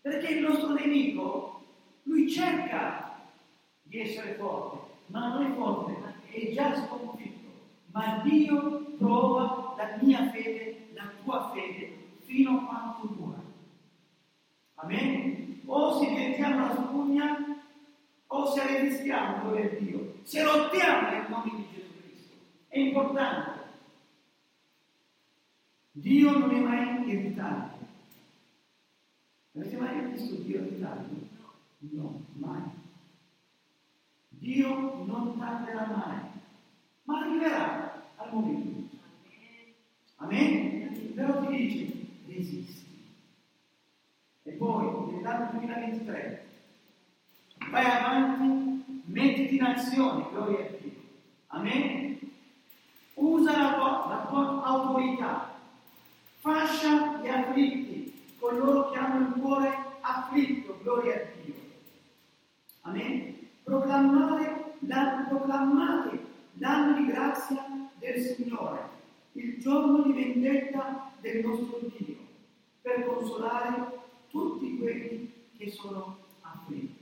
Perché 0.00 0.34
il 0.34 0.42
nostro 0.42 0.72
nemico, 0.74 1.64
lui 2.02 2.28
cerca 2.28 3.20
di 3.82 4.00
essere 4.00 4.34
forte, 4.34 4.94
ma 5.06 5.28
non 5.28 5.46
è 5.46 5.54
forte, 5.54 5.96
è 6.28 6.52
già 6.52 6.74
sconfitto. 6.74 7.48
Ma 7.92 8.20
Dio 8.24 8.94
prova 8.98 9.74
la 9.76 9.96
mia 10.02 10.28
fede, 10.30 10.69
tua 11.22 11.50
fede, 11.52 11.96
fino 12.24 12.58
a 12.58 12.64
quanto 12.64 13.06
dura. 13.06 13.38
Amen? 14.76 15.40
o 15.72 16.00
se 16.00 16.14
gettiamo 16.14 16.66
la 16.66 16.74
spugna 16.74 17.60
o 18.26 18.46
se 18.46 18.66
resistiamo, 18.66 19.42
gloria 19.42 19.66
a 19.66 19.74
Dio, 19.74 20.14
se 20.22 20.42
lottiamo 20.42 21.10
nel 21.10 21.26
nome 21.28 21.50
di 21.50 21.66
Gesù 21.72 21.90
Cristo. 22.02 22.34
È 22.68 22.78
importante. 22.78 23.58
Dio 25.92 26.38
non 26.38 26.50
è 26.50 26.60
mai 26.60 27.08
irritante. 27.08 27.86
Avete 29.54 29.76
mai 29.76 30.10
visto 30.12 30.34
Dio 30.36 30.60
irritante? 30.60 31.28
No, 31.78 32.24
mai. 32.34 32.62
Dio 34.28 35.04
non 35.04 35.38
tarderà 35.38 35.86
mai, 35.86 36.20
ma 37.04 37.20
arriverà 37.20 38.02
al 38.16 38.32
momento. 38.32 38.89
Amen? 40.20 41.12
Però 41.14 41.46
ti 41.46 41.56
dice, 41.56 41.92
resisti. 42.26 42.86
E 44.42 44.52
poi, 44.52 45.12
nell'anno 45.12 45.50
2023, 45.52 46.46
vai 47.70 47.84
avanti, 47.84 49.02
mettiti 49.06 49.56
in 49.56 49.62
azione, 49.62 50.26
gloria 50.30 50.58
a 50.58 50.68
Dio. 50.78 51.00
Amen? 51.48 52.18
Usa 53.14 53.56
la 53.56 53.74
tua, 53.74 54.06
la 54.08 54.26
tua 54.28 54.62
autorità, 54.62 55.54
fascia 56.38 57.18
gli 57.22 57.28
afflitti, 57.28 58.34
coloro 58.38 58.90
che 58.90 58.98
hanno 58.98 59.26
il 59.26 59.40
cuore 59.40 59.74
afflitto, 60.00 60.78
gloria 60.82 61.14
a 61.14 61.24
Dio. 61.42 61.54
Amen? 62.82 63.38
Proclamare, 63.62 64.74
la, 64.80 65.26
proclamate 65.28 66.24
l'anno 66.58 66.98
di 66.98 67.06
grazia 67.06 67.66
del 67.98 68.20
Signore, 68.20 68.98
il 69.40 69.58
giorno 69.58 70.02
di 70.02 70.12
vendetta 70.12 71.12
del 71.20 71.44
nostro 71.44 71.80
Dio, 71.96 72.16
per 72.82 73.06
consolare 73.06 73.98
tutti 74.28 74.76
quelli 74.76 75.32
che 75.56 75.70
sono 75.70 76.18
afflitti. 76.40 76.98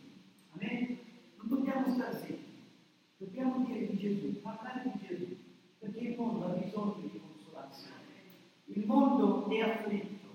Amen? 0.52 0.98
Non 1.36 1.48
dobbiamo 1.48 1.92
stare 1.92 2.16
zitti, 2.18 2.62
dobbiamo 3.16 3.64
dire 3.66 3.88
di 3.88 3.96
Gesù, 3.96 4.40
parlare 4.40 4.82
di 4.84 5.06
Gesù, 5.06 5.36
perché 5.80 5.98
il 5.98 6.16
mondo 6.16 6.46
ha 6.46 6.50
bisogno 6.50 6.96
di 7.00 7.20
consolazione. 7.20 7.96
Il 8.66 8.86
mondo 8.86 9.48
è 9.48 9.60
afflitto, 9.60 10.26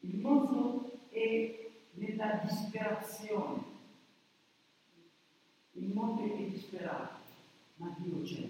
il 0.00 0.18
mondo 0.18 0.90
è 1.10 1.70
nella 1.92 2.40
disperazione. 2.44 3.72
Il 5.72 5.92
mondo 5.92 6.22
è 6.22 6.48
disperato, 6.48 7.18
ma 7.76 7.94
Dio 7.98 8.22
c'è. 8.22 8.48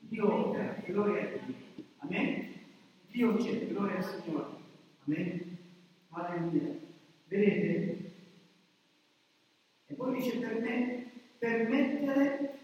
Dio 0.00 0.46
opera, 0.46 0.82
gloria 0.86 1.22
a 1.22 1.44
Dio. 1.44 1.69
Amen? 2.10 2.54
Dio 3.12 3.36
c'è, 3.36 3.68
gloria 3.68 3.98
al 3.98 4.04
Signore. 4.04 4.48
Amen? 5.06 5.58
Alleluia. 6.10 6.76
Vedete? 7.28 8.12
E 9.86 9.94
poi 9.94 10.16
dice 10.16 10.38
per 10.38 10.60
me, 10.60 11.10
permettere 11.38 12.58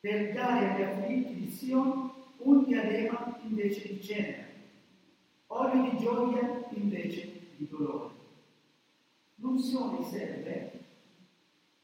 per 0.00 0.32
dare 0.32 0.68
agli 0.68 0.82
afflitti 0.82 1.34
di 1.34 1.46
Sion 1.46 2.10
un 2.38 2.64
diadema 2.64 3.38
invece 3.44 3.86
di 3.86 4.02
cenere, 4.02 4.46
olio 5.46 5.90
di 5.90 5.98
gioia 5.98 6.68
invece 6.70 7.30
di 7.56 7.68
dolore. 7.68 8.14
L'unzione 9.36 10.04
serve 10.04 10.72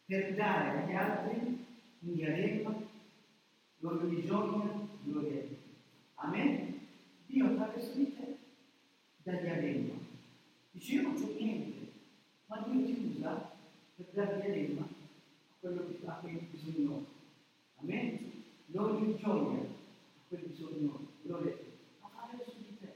per 0.04 0.34
dare 0.34 0.82
agli 0.82 0.94
altri 0.94 1.64
un 2.00 2.14
diadema, 2.14 2.74
l'olio 3.78 4.08
di 4.08 4.26
gioia, 4.26 4.88
gloria 5.04 5.38
a 5.38 5.46
Dio. 5.46 5.57
Amen? 6.20 6.80
Dio 7.26 7.46
attraverso 7.46 7.94
di 7.94 8.14
te 8.16 8.36
dà 9.22 9.32
diadema. 9.32 9.94
Dice 10.72 10.94
io 10.94 11.02
non 11.02 11.14
c'ho 11.14 11.34
niente, 11.38 11.92
ma 12.46 12.66
Dio 12.66 12.84
ti 12.84 13.12
usa 13.14 13.52
per 13.94 14.06
dare 14.12 14.40
diadema 14.40 14.82
a 14.82 14.86
quello 15.60 15.86
che 15.86 15.94
fa 16.04 16.12
quel 16.14 16.40
bisogno. 16.50 17.06
Amen? 17.76 18.18
Di 18.66 18.72
gioia 19.18 19.60
a 19.60 20.20
quel 20.28 20.42
bisogno. 20.46 20.94
A 20.94 21.26
Dio. 21.26 21.66
Attraverso 22.00 22.54
di 22.58 22.78
te, 22.80 22.92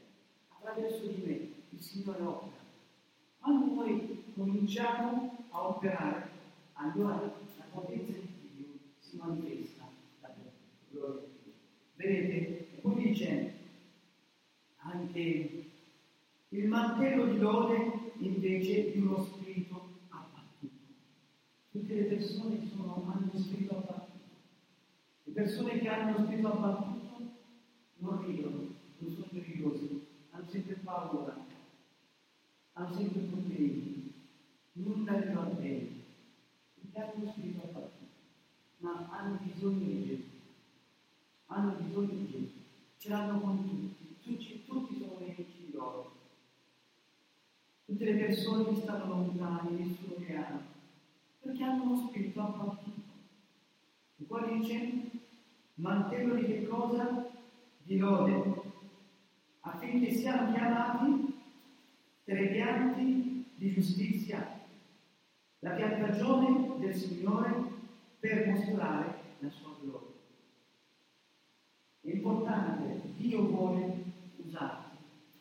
attraverso 0.48 1.06
di 1.06 1.22
me, 1.24 1.50
il 1.70 1.80
Signore 1.80 2.22
opera. 2.22 2.60
Quando 3.38 3.74
noi 3.74 4.24
cominciamo 4.34 5.46
a 5.50 5.68
operare, 5.68 6.30
allora 6.74 7.20
la 7.20 7.64
potenza 7.70 8.18
di 8.18 8.50
Dio 8.56 8.66
si 8.98 9.16
manifesta 9.16 9.88
da 10.20 10.28
te. 10.28 10.50
Vedete? 11.94 12.71
Poi 12.82 12.94
dice 12.96 13.54
anche 14.78 15.70
il 16.48 16.66
mantello 16.66 17.26
di 17.26 17.38
lode 17.38 18.12
invece 18.18 18.90
di 18.90 18.98
uno 18.98 19.22
spirito 19.22 20.00
abbattuto. 20.08 20.74
Tutte 21.70 21.94
le 21.94 22.02
persone 22.02 22.58
che 22.58 22.66
sono, 22.66 23.04
hanno 23.06 23.30
uno 23.32 23.40
spirito 23.40 23.76
abbattuto. 23.76 24.34
Le 25.22 25.32
persone 25.32 25.78
che 25.78 25.88
hanno 25.88 26.16
uno 26.16 26.26
spirito 26.26 26.48
abbattuto 26.48 27.02
non 27.98 28.26
ridono, 28.26 28.74
non 28.98 29.10
sono 29.10 29.26
gioiosi, 29.30 30.06
hanno 30.30 30.48
sempre 30.48 30.74
paura, 30.82 31.46
hanno 32.72 32.94
sempre 32.94 33.20
problemi, 33.20 34.12
nulla 34.72 35.20
gli 35.20 35.32
va 35.32 35.42
bene, 35.42 35.88
perché 36.74 36.98
hanno 36.98 37.22
uno 37.22 37.30
spirito 37.30 37.62
abbattuto, 37.62 38.10
ma 38.78 39.08
hanno 39.10 39.38
bisogno 39.40 39.86
di 39.86 40.04
Gesù, 40.04 40.22
hanno 41.46 41.76
bisogno 41.80 42.14
di 42.14 42.30
Gesù, 42.30 42.51
ce 43.02 43.08
l'hanno 43.08 43.40
con 43.40 43.68
tutti, 43.68 44.16
tutti, 44.22 44.64
tutti 44.64 44.96
sono 44.96 45.18
nemici 45.18 45.72
loro. 45.72 46.12
Tutte 47.84 48.04
le 48.04 48.14
persone 48.14 48.64
che 48.66 48.80
stanno 48.80 49.06
lontane, 49.08 49.70
nessuno 49.70 50.24
che 50.24 50.36
ama, 50.36 50.62
perché 51.40 51.64
hanno 51.64 51.82
uno 51.82 52.06
spirito 52.06 52.40
abbattuto. 52.40 53.10
E 54.18 54.24
qua 54.24 54.46
dice, 54.46 55.10
mantello 55.74 56.36
di 56.36 56.46
che 56.46 56.68
cosa? 56.68 57.28
Di 57.82 57.98
lode, 57.98 58.62
affinché 59.62 60.12
siano 60.12 60.52
chiamati 60.52 61.40
tra 62.22 62.38
i 62.38 62.52
pianti 62.52 63.46
di 63.56 63.72
giustizia, 63.72 64.60
la 65.58 65.70
piantagione 65.70 66.78
del 66.78 66.94
Signore 66.94 67.64
per 68.20 68.46
mostrare 68.46 69.22
la 69.40 69.50
sua 69.50 69.76
gloria. 69.80 70.10
È 72.04 72.11
importante, 72.22 73.00
Dio 73.16 73.48
vuole 73.48 74.04
usarti 74.36 74.96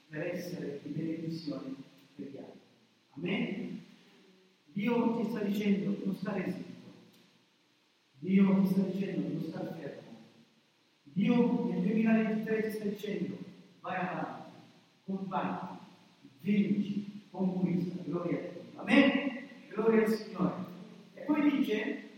per 0.09 0.25
essere 0.25 0.79
di 0.81 0.89
benedizione 0.89 1.75
per 2.15 2.25
gli 2.25 2.37
altri. 2.37 2.59
Amen? 3.11 3.79
Dio 4.65 5.17
ti 5.17 5.29
sta 5.29 5.39
dicendo 5.43 5.95
non 6.03 6.15
stare 6.15 6.51
zitto. 6.51 6.89
Dio 8.19 8.61
ti 8.61 8.67
sta 8.67 8.81
dicendo 8.81 9.27
non 9.27 9.43
stare 9.43 9.75
fermo. 9.79 10.17
Dio 11.03 11.69
nel 11.69 11.81
2023 11.81 12.61
ti 12.63 12.71
sta 12.71 12.85
dicendo 12.85 13.37
vai 13.81 13.97
avanti, 13.97 14.51
combatti, 15.05 15.77
vinci, 16.39 17.27
conquista, 17.29 18.01
gloria 18.03 18.37
a 18.37 18.41
Dio. 18.41 18.61
Amen? 18.81 19.47
Gloria 19.69 20.01
al 20.01 20.07
Signore. 20.07 20.55
E 21.13 21.21
poi 21.21 21.57
dice 21.57 22.09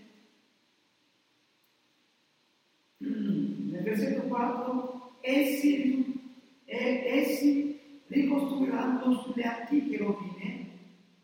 nel 3.74 3.84
versetto 3.84 4.28
4 4.28 5.17
essi, 5.21 6.21
e, 6.65 7.03
essi 7.07 8.01
ricostruiranno 8.07 9.13
sulle 9.21 9.43
antiche 9.43 9.97
rovine 9.97 10.67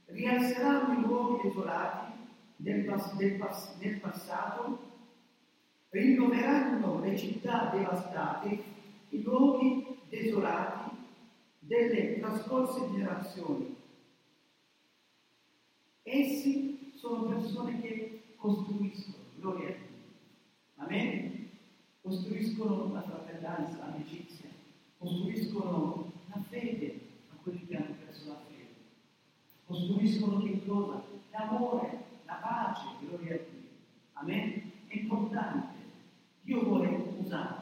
rialzeranno 0.05 0.99
i 0.99 1.01
luoghi 1.03 1.47
desolati 1.47 2.11
del, 2.55 2.85
pas- 2.85 3.15
del 3.15 3.33
pas- 3.33 3.77
del 3.77 3.99
passato 3.99 4.87
rinnoveranno 5.89 6.99
le 7.01 7.15
città 7.15 7.69
devastate 7.71 8.63
i 9.09 9.21
luoghi 9.21 9.85
desolati 10.09 10.95
delle 11.59 12.19
trascorse 12.19 12.89
generazioni 12.91 13.75
essi 16.01 16.93
sono 16.95 17.25
persone 17.25 17.79
che 17.79 18.21
costruiscono 18.35 19.23
gloria 19.35 19.67
a 19.67 19.71
Dio 19.71 19.87
Amen? 20.77 21.28
Costruiscono 22.09 22.91
la 22.91 23.03
fratellanza, 23.03 23.85
l'amicizia, 23.85 24.49
costruiscono 24.97 26.11
la 26.33 26.41
fede 26.49 27.01
a 27.31 27.35
quelli 27.43 27.67
che 27.67 27.75
hanno 27.75 27.93
perso 28.03 28.29
la 28.29 28.39
fede, 28.47 28.73
costruiscono 29.67 30.41
che 30.41 30.65
cosa? 30.65 31.03
L'amore, 31.29 32.05
la 32.25 32.33
pace, 32.33 32.85
gloria 33.05 33.35
a 33.35 33.37
Dio. 33.37 33.69
Amen? 34.13 34.71
È 34.87 34.97
importante. 34.97 35.77
Dio 36.41 36.63
vuole 36.63 37.13
usare, 37.19 37.61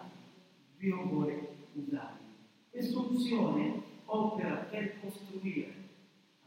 Dio 0.78 1.04
vuole 1.08 1.56
usare. 1.74 2.16
Questa 2.70 3.00
unzione 3.00 3.82
opera 4.06 4.56
per 4.70 5.02
costruire. 5.02 5.74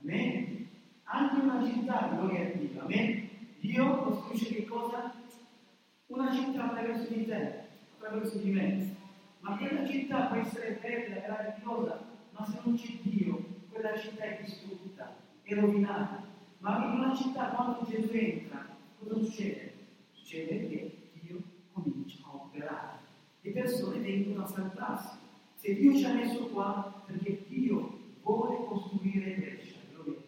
Amen? 0.00 0.68
Anche 1.02 1.38
una 1.38 1.70
città, 1.70 2.08
gloria 2.14 2.46
a 2.46 2.50
Dio. 2.56 2.80
Amen? 2.80 3.28
Dio 3.58 4.02
costruisce 4.04 4.54
che 4.54 4.64
cosa? 4.64 5.12
Una 6.06 6.32
città 6.32 6.64
attraverso 6.64 7.12
di 7.12 7.26
te, 7.26 7.68
attraverso 8.00 8.38
di 8.38 8.50
me. 8.50 8.96
Ma 9.40 9.56
quella 9.56 9.86
città 9.86 10.26
può 10.26 10.40
essere 10.40 10.78
bella, 10.80 11.20
meravigliosa, 11.20 12.00
ma 12.32 12.44
se 12.46 12.58
non 12.64 12.76
c'è 12.76 12.92
Dio, 13.02 13.44
quella 13.70 13.96
città 13.98 14.24
è 14.24 14.40
distrutta, 14.42 15.16
è 15.42 15.54
rovinata. 15.54 16.24
Ma 16.58 16.84
in 16.86 16.98
una 16.98 17.14
città 17.14 17.48
quando 17.48 17.86
Gesù 17.88 18.10
entra, 18.12 18.66
cosa 18.98 19.22
succede? 19.22 19.72
Succede 20.12 20.68
che 20.68 21.10
Dio 21.22 21.42
comincia 21.72 22.18
a 22.24 22.34
operare. 22.34 22.98
Le 23.42 23.50
persone 23.52 23.98
vengono 23.98 24.44
a 24.44 24.46
salvarsi. 24.46 25.16
Se 25.54 25.74
Dio 25.74 25.94
ci 25.94 26.04
ha 26.04 26.14
messo 26.14 26.46
qua, 26.48 27.02
perché 27.06 27.44
Dio 27.48 27.98
vuole 28.22 28.64
costruire 28.66 29.34
Brescia. 29.34 29.76
Gloria 29.92 30.12
a 30.12 30.14
Dio. 30.14 30.24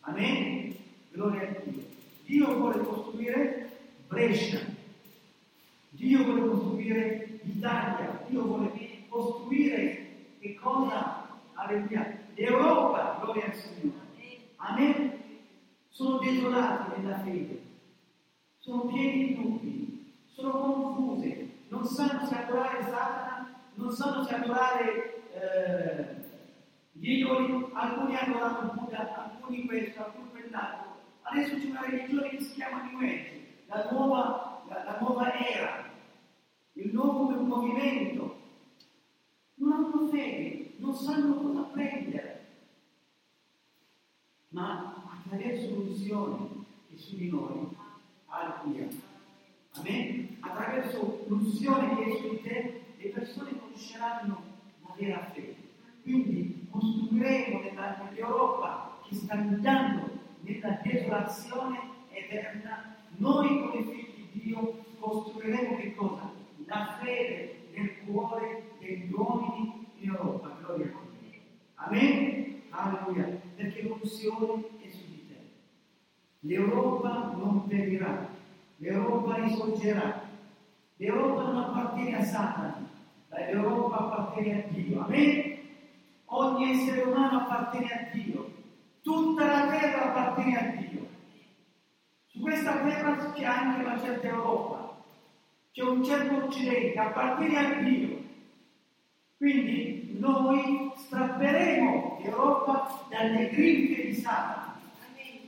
Amen? 0.00 0.76
Gloria 1.10 1.48
a 1.48 1.62
Dio. 1.64 1.82
Dio 2.24 2.56
vuole 2.58 2.78
costruire 2.78 3.70
Brescia. 4.08 4.71
Dio 6.02 6.24
vuole 6.24 6.48
costruire 6.48 7.38
l'Italia. 7.42 8.24
Dio 8.26 8.42
vuole 8.42 8.72
costruire 9.08 10.34
che 10.40 10.54
cosa? 10.56 11.28
Alleluia. 11.54 12.18
L'Europa. 12.34 13.20
Gloria 13.22 13.44
al 13.44 13.54
Signore. 13.54 14.00
Amen? 14.56 15.12
Sono 15.90 16.18
desolati 16.18 17.00
nella 17.00 17.18
fede. 17.20 17.62
Sono 18.58 18.86
pieni 18.86 19.26
di 19.26 19.34
dubbi. 19.36 20.14
Sono 20.26 20.50
confuse. 20.50 21.50
Non 21.68 21.84
sanno 21.84 22.26
se 22.26 22.34
adorare 22.34 22.82
Satana. 22.82 23.60
Non 23.74 23.92
sanno 23.92 24.24
se 24.24 24.34
adorare 24.34 25.22
eh, 25.32 26.16
gli 26.90 27.12
idoli. 27.12 27.64
Alcuni 27.74 28.16
adorano 28.16 28.72
Buddha, 28.74 29.30
alcuni 29.30 29.66
questo, 29.66 30.04
alcuni 30.04 30.30
quell'altro. 30.30 30.98
Adesso 31.22 31.58
c'è 31.58 31.66
una 31.66 31.86
religione 31.88 32.28
che 32.30 32.40
si 32.40 32.54
chiama 32.54 32.82
New 32.82 32.98
Age, 32.98 33.64
la 33.66 33.88
nuova, 33.92 34.64
la, 34.68 34.82
la 34.82 34.98
nuova 34.98 35.32
era, 35.32 35.90
il 36.82 36.92
nuovo 36.92 37.30
movimento. 37.30 38.40
Non 39.54 39.72
hanno 39.72 40.08
fede, 40.08 40.72
non 40.78 40.94
sanno 40.94 41.34
cosa 41.36 41.62
prendere. 41.62 42.46
Ma 44.48 45.04
attraverso 45.06 45.74
l'unzione 45.74 46.48
che 46.88 46.96
su 46.96 47.16
di 47.16 47.30
noi, 47.30 47.68
alleluia. 48.26 48.88
Amen? 49.74 50.36
Attraverso 50.40 51.24
l'unzione 51.28 51.96
che 51.96 52.04
è 52.04 52.16
su 52.16 52.28
di 52.30 52.40
te, 52.42 52.82
le 52.96 53.08
persone 53.10 53.58
conosceranno 53.58 54.42
la 54.82 54.94
vera 54.98 55.30
fede. 55.32 55.56
Quindi 56.02 56.66
costruiremo 56.68 57.60
nell'Europa 57.60 58.98
che 59.06 59.14
sta 59.14 59.34
andando 59.34 60.10
nella 60.40 60.80
desolazione 60.82 61.78
eterna, 62.10 62.96
noi 63.16 63.48
come 63.60 63.84
figli 63.84 64.28
di 64.32 64.40
Dio 64.40 64.84
costruiremo 64.98 65.76
che 65.76 65.94
cosa? 65.94 66.41
La 66.72 66.96
fede 67.02 67.68
nel 67.74 67.98
cuore 68.06 68.62
degli 68.78 69.12
uomini 69.12 69.86
in 69.98 70.08
Europa. 70.08 70.56
Gloria 70.62 70.86
a 70.86 71.00
Dio. 71.20 71.40
Amen? 71.74 72.62
Alleluia. 72.70 73.40
Perché 73.54 73.82
l'unzione 73.82 74.62
è 74.80 74.88
su 74.88 75.04
di 75.06 75.26
te. 75.28 75.36
L'Europa 76.40 77.34
non 77.36 77.66
perirà, 77.66 78.26
l'Europa 78.78 79.34
risorgerà. 79.34 80.22
L'Europa 80.96 81.42
non 81.42 81.56
appartiene 81.58 82.16
a 82.16 82.24
Satana, 82.24 82.88
l'Europa 83.28 83.96
appartiene 83.98 84.64
a 84.64 84.68
Dio. 84.68 85.04
Amen? 85.04 85.58
Ogni 86.24 86.70
essere 86.70 87.02
umano 87.02 87.40
appartiene 87.40 87.92
a 87.92 88.10
Dio. 88.14 88.50
Tutta 89.02 89.44
la 89.44 89.76
terra 89.76 90.08
appartiene 90.08 90.56
a 90.58 90.76
Dio. 90.76 91.06
Su 92.28 92.40
questa 92.40 92.80
terra 92.80 93.32
c'è 93.32 93.44
anche 93.44 93.84
una 93.84 94.00
certa 94.00 94.26
Europa, 94.26 94.81
c'è 95.72 95.82
un 95.82 96.04
certo 96.04 96.44
Occidente, 96.44 96.98
appartiene 96.98 97.56
a 97.56 97.82
Dio. 97.82 98.20
Quindi 99.38 100.16
noi 100.18 100.92
strapperemo 100.96 102.20
l'Europa 102.22 103.06
dalle 103.08 103.48
grinfie 103.48 104.06
di 104.06 104.14
Satana, 104.14 104.78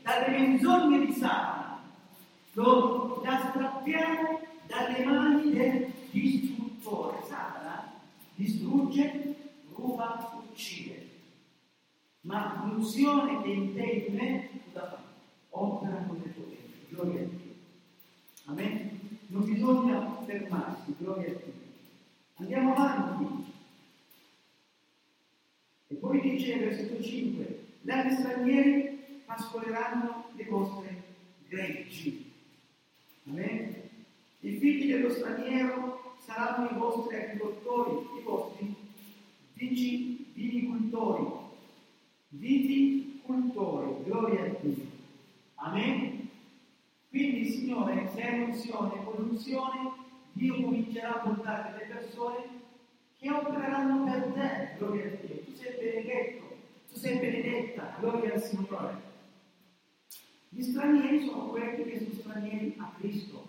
dalle 0.03 0.39
menzogne 0.39 1.05
di 1.05 1.13
Satana. 1.13 1.83
Lo, 2.53 3.21
la 3.23 3.51
strappiamo 3.51 4.41
dalle 4.67 5.05
mani 5.05 5.53
del 5.53 5.93
distruttore. 6.11 7.19
Satana 7.29 7.93
distrugge, 8.35 9.35
ruba, 9.75 10.43
uccide. 10.49 11.09
Ma 12.23 12.65
l'unzione 12.65 13.43
che 13.43 13.49
in 13.51 13.75
te 13.75 13.83
e 13.83 14.07
in 14.09 14.15
me 14.15 14.49
cosa 14.73 14.89
fa? 14.89 15.03
Opera 15.51 16.03
con 16.07 16.17
le 16.17 16.35
tue 16.35 16.45
vite. 16.45 16.87
Gloria 16.89 17.21
a 17.21 17.25
Dio. 17.25 17.53
Amen? 18.47 19.19
Non 19.29 19.45
bisogna 19.45 20.14
fermarsi, 20.25 20.95
gloria 20.99 21.31
a 21.31 21.35
Dio. 21.35 21.53
Andiamo 22.37 22.75
avanti. 22.75 23.53
E 25.89 25.95
poi 25.95 26.21
dice 26.21 26.57
nel 26.57 26.69
versetto 26.69 27.03
5, 27.03 27.65
gli 27.81 28.11
stranieri 28.11 29.23
pascoleranno 29.25 30.31
le 30.35 30.45
vostre 30.45 31.03
greggi. 31.49 32.33
Amen? 33.29 33.75
I 34.41 34.57
figli 34.59 34.91
dello 34.91 35.11
straniero 35.11 36.17
saranno 36.19 36.71
i 36.71 36.79
vostri 36.79 37.17
agricoltori, 37.17 38.19
i 38.19 38.23
vostri 38.23 38.75
vici- 39.55 40.27
vinicultori, 40.35 41.27
viticultori, 42.29 44.03
gloria 44.05 44.45
a 44.45 44.49
Dio. 44.61 44.87
Amen? 45.55 46.29
Quindi, 47.09 47.49
Signore, 47.51 48.11
se 48.13 48.23
hai 48.23 48.43
unzione, 48.43 49.05
con 49.05 49.15
l'unzione, 49.17 49.93
Dio 50.35 50.61
comincerà 50.63 51.15
a 51.15 51.19
portare 51.19 51.73
delle 51.73 51.95
persone 51.95 52.45
che 53.19 53.31
opereranno 53.31 54.05
per 54.05 54.33
te, 54.33 54.77
gloria 54.77 55.05
a 55.05 55.09
Dio. 55.09 55.45
Tu 55.45 55.55
sei 55.55 55.77
benedetto, 55.79 56.57
tu 56.91 56.97
sei 56.97 57.19
benedetta, 57.19 57.97
gloria 58.01 58.35
al 58.35 58.43
Signore. 58.43 59.13
Gli 60.49 60.63
stranieri 60.63 61.25
sono 61.25 61.47
quelli 61.47 61.85
che 61.85 61.99
sono 61.99 62.15
stranieri 62.15 62.75
a 62.79 62.93
Cristo. 62.99 63.47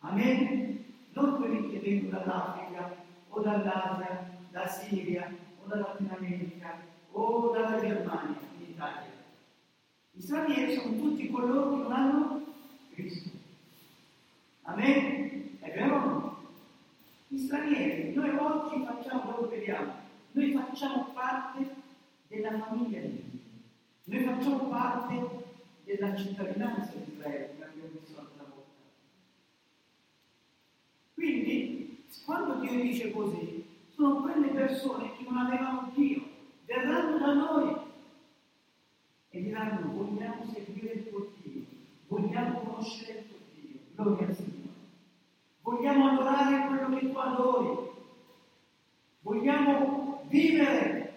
Amen? 0.00 0.84
Non 1.12 1.36
quelli 1.36 1.70
che 1.70 1.78
vengono 1.78 2.18
dall'Africa 2.18 2.94
o 3.28 3.40
dall'Asia, 3.40 4.38
da 4.50 4.66
Siria 4.66 5.32
o 5.62 5.66
dalla 5.68 5.88
Latina 5.88 6.16
America 6.16 6.78
o 7.12 7.50
dalla 7.50 7.80
Germania, 7.80 8.38
in 8.58 8.70
Italia. 8.70 9.10
Gli 10.10 10.20
stranieri 10.20 10.74
sono 10.74 10.96
tutti 10.96 11.30
coloro 11.30 11.70
che 11.70 11.76
non 11.82 11.92
hanno 11.92 12.44
Cristo. 12.92 13.30
Amen? 14.62 15.58
È 15.60 15.72
vero? 15.72 16.15
Gli 17.36 17.44
stranieri, 17.44 18.14
noi 18.14 18.30
oggi 18.30 18.82
facciamo, 18.82 19.32
dove 19.32 19.58
vediamo, 19.58 19.92
noi 20.32 20.52
facciamo 20.52 21.10
parte 21.12 21.66
della 22.28 22.58
famiglia 22.58 23.00
di 23.00 23.08
Dio. 23.08 23.40
Noi 24.04 24.24
facciamo 24.24 24.68
parte 24.70 25.44
della 25.84 26.16
cittadinanza 26.16 26.92
di 26.94 27.12
Israele, 27.12 27.50
come 27.52 27.64
abbiamo 27.66 27.88
visto 27.92 28.16
l'altra 28.16 28.42
volta. 28.42 28.70
Quindi, 31.12 32.04
quando 32.24 32.54
Dio 32.60 32.80
dice 32.80 33.10
così, 33.10 33.66
sono 33.90 34.22
quelle 34.22 34.48
persone 34.48 35.14
che 35.18 35.24
non 35.24 35.36
avevano 35.36 35.92
Dio, 35.94 36.22
verranno 36.64 37.18
da 37.18 37.34
noi 37.34 37.76
e 39.28 39.42
diranno 39.42 39.92
vogliamo 39.92 40.42
seguire 40.54 40.94
il 40.94 41.08
tuo 41.10 41.34
Dio, 41.42 41.64
vogliamo 42.06 42.60
conoscere 42.60 43.18
il 43.18 43.28
tuo 43.28 43.36
Dio, 43.52 43.78
gloria 43.94 44.26
al 44.26 44.34
Signore. 44.34 44.55
Vogliamo 45.66 46.10
adorare 46.10 46.68
quello 46.68 46.96
che 46.96 47.10
tu 47.10 47.18
adori, 47.18 47.90
vogliamo 49.22 50.22
vivere. 50.28 51.14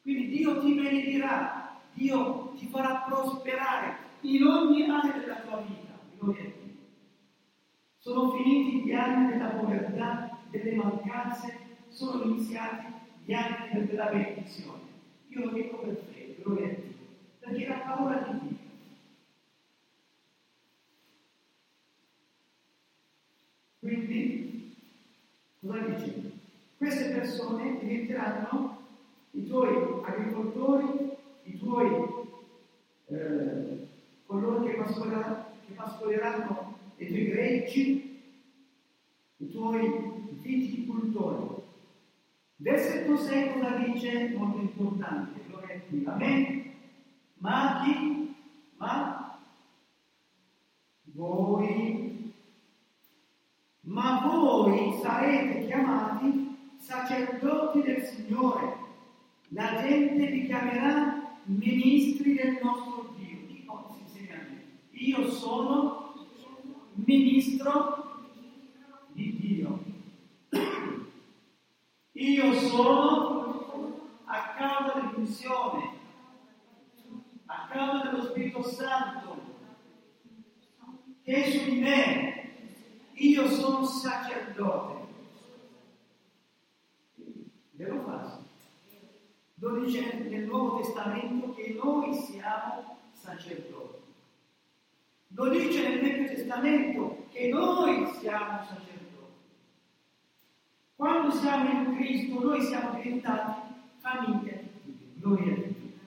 Quindi 0.00 0.28
Dio 0.28 0.58
ti 0.62 0.72
benedirà, 0.72 1.78
Dio 1.92 2.54
ti 2.56 2.66
farà 2.68 3.04
prosperare 3.06 3.96
in 4.22 4.42
ogni 4.42 4.88
area 4.88 5.18
della 5.18 5.40
tua 5.40 5.58
vita. 5.58 5.98
Sono 7.98 8.30
finiti 8.30 8.84
gli 8.84 8.92
anni 8.94 9.32
della 9.32 9.48
povertà, 9.48 10.38
delle 10.48 10.74
mancanze, 10.74 11.58
sono 11.88 12.22
iniziati 12.22 12.86
gli 13.26 13.34
anni 13.34 13.84
della 13.84 14.06
benedizione. 14.06 14.80
Io 15.28 15.44
lo 15.44 15.50
dico 15.50 15.76
per 15.76 16.04
gloria 16.42 16.68
a 16.68 16.70
Dio, 16.70 16.94
perché 17.40 17.68
la 17.68 17.78
parola 17.80 18.16
di 18.16 18.48
Dio. 18.48 18.57
Quindi, 23.88 24.76
cosa 25.60 25.78
dice? 25.78 26.32
Queste 26.76 27.08
persone 27.14 27.78
diventeranno 27.80 28.86
i 29.30 29.46
tuoi 29.46 30.02
agricoltori, 30.04 31.10
i 31.44 31.58
tuoi 31.58 31.86
eh, 33.06 33.88
coloro 34.26 34.62
che, 34.62 34.74
pascoleranno, 34.74 35.44
che 35.66 35.72
pascoleranno 35.72 36.76
i 36.96 37.06
tuoi 37.06 37.24
greggi, 37.30 38.22
i 39.38 39.50
tuoi 39.50 40.38
viticultori. 40.42 41.62
Versetto 42.56 43.16
6 43.16 43.52
cosa 43.54 43.70
dice? 43.76 44.34
Molto 44.36 44.58
importante, 44.58 45.40
a 45.50 45.80
Dio. 45.88 46.10
Amen. 46.10 46.72
Ma 47.38 47.80
chi? 47.82 48.34
Ma 48.76 49.40
voi, 51.14 52.07
ma 53.88 54.20
voi 54.22 54.98
sarete 55.00 55.66
chiamati 55.66 56.56
sacerdoti 56.76 57.82
del 57.82 58.02
Signore. 58.02 58.76
La 59.48 59.80
gente 59.82 60.26
vi 60.26 60.46
chiamerà 60.46 61.36
ministri 61.44 62.34
del 62.34 62.58
nostro 62.62 63.14
Dio. 63.16 63.36
Chi 64.90 65.08
io 65.08 65.30
sono 65.30 66.14
ministro 66.92 68.26
di 69.12 69.38
Dio. 69.38 69.84
Io 72.12 72.52
sono 72.52 74.00
a 74.24 74.54
causa 74.56 75.00
dell'unzione, 75.00 75.90
a 77.46 77.68
causa 77.70 78.10
dello 78.10 78.22
Spirito 78.22 78.62
Santo 78.62 79.46
che 81.22 81.44
è 81.44 81.50
su 81.50 81.70
di 81.70 81.80
me. 81.80 82.37
Io 83.20 83.48
sono 83.48 83.84
sacerdote. 83.84 85.06
Vero 87.72 87.96
o 87.96 88.02
falso? 88.02 88.46
Lo 89.54 89.80
dice 89.80 90.14
nel 90.28 90.44
Nuovo 90.44 90.80
Testamento 90.80 91.52
che 91.54 91.76
noi 91.82 92.14
siamo 92.14 92.98
sacerdoti. 93.12 93.96
Lo 95.28 95.48
dice 95.48 95.88
nel 95.88 96.00
Vecchio 96.00 96.34
Testamento 96.34 97.26
che 97.30 97.48
noi 97.48 98.06
siamo 98.20 98.62
sacerdoti. 98.64 98.96
Quando 100.94 101.30
siamo 101.32 101.70
in 101.70 101.96
Cristo, 101.96 102.40
noi 102.40 102.62
siamo 102.62 103.00
diventati 103.00 103.74
famiglia 103.98 104.56
di 104.82 104.96
Dio. 104.96 105.08
Gloria 105.16 105.52
a 105.52 105.56
Dio. 105.56 105.98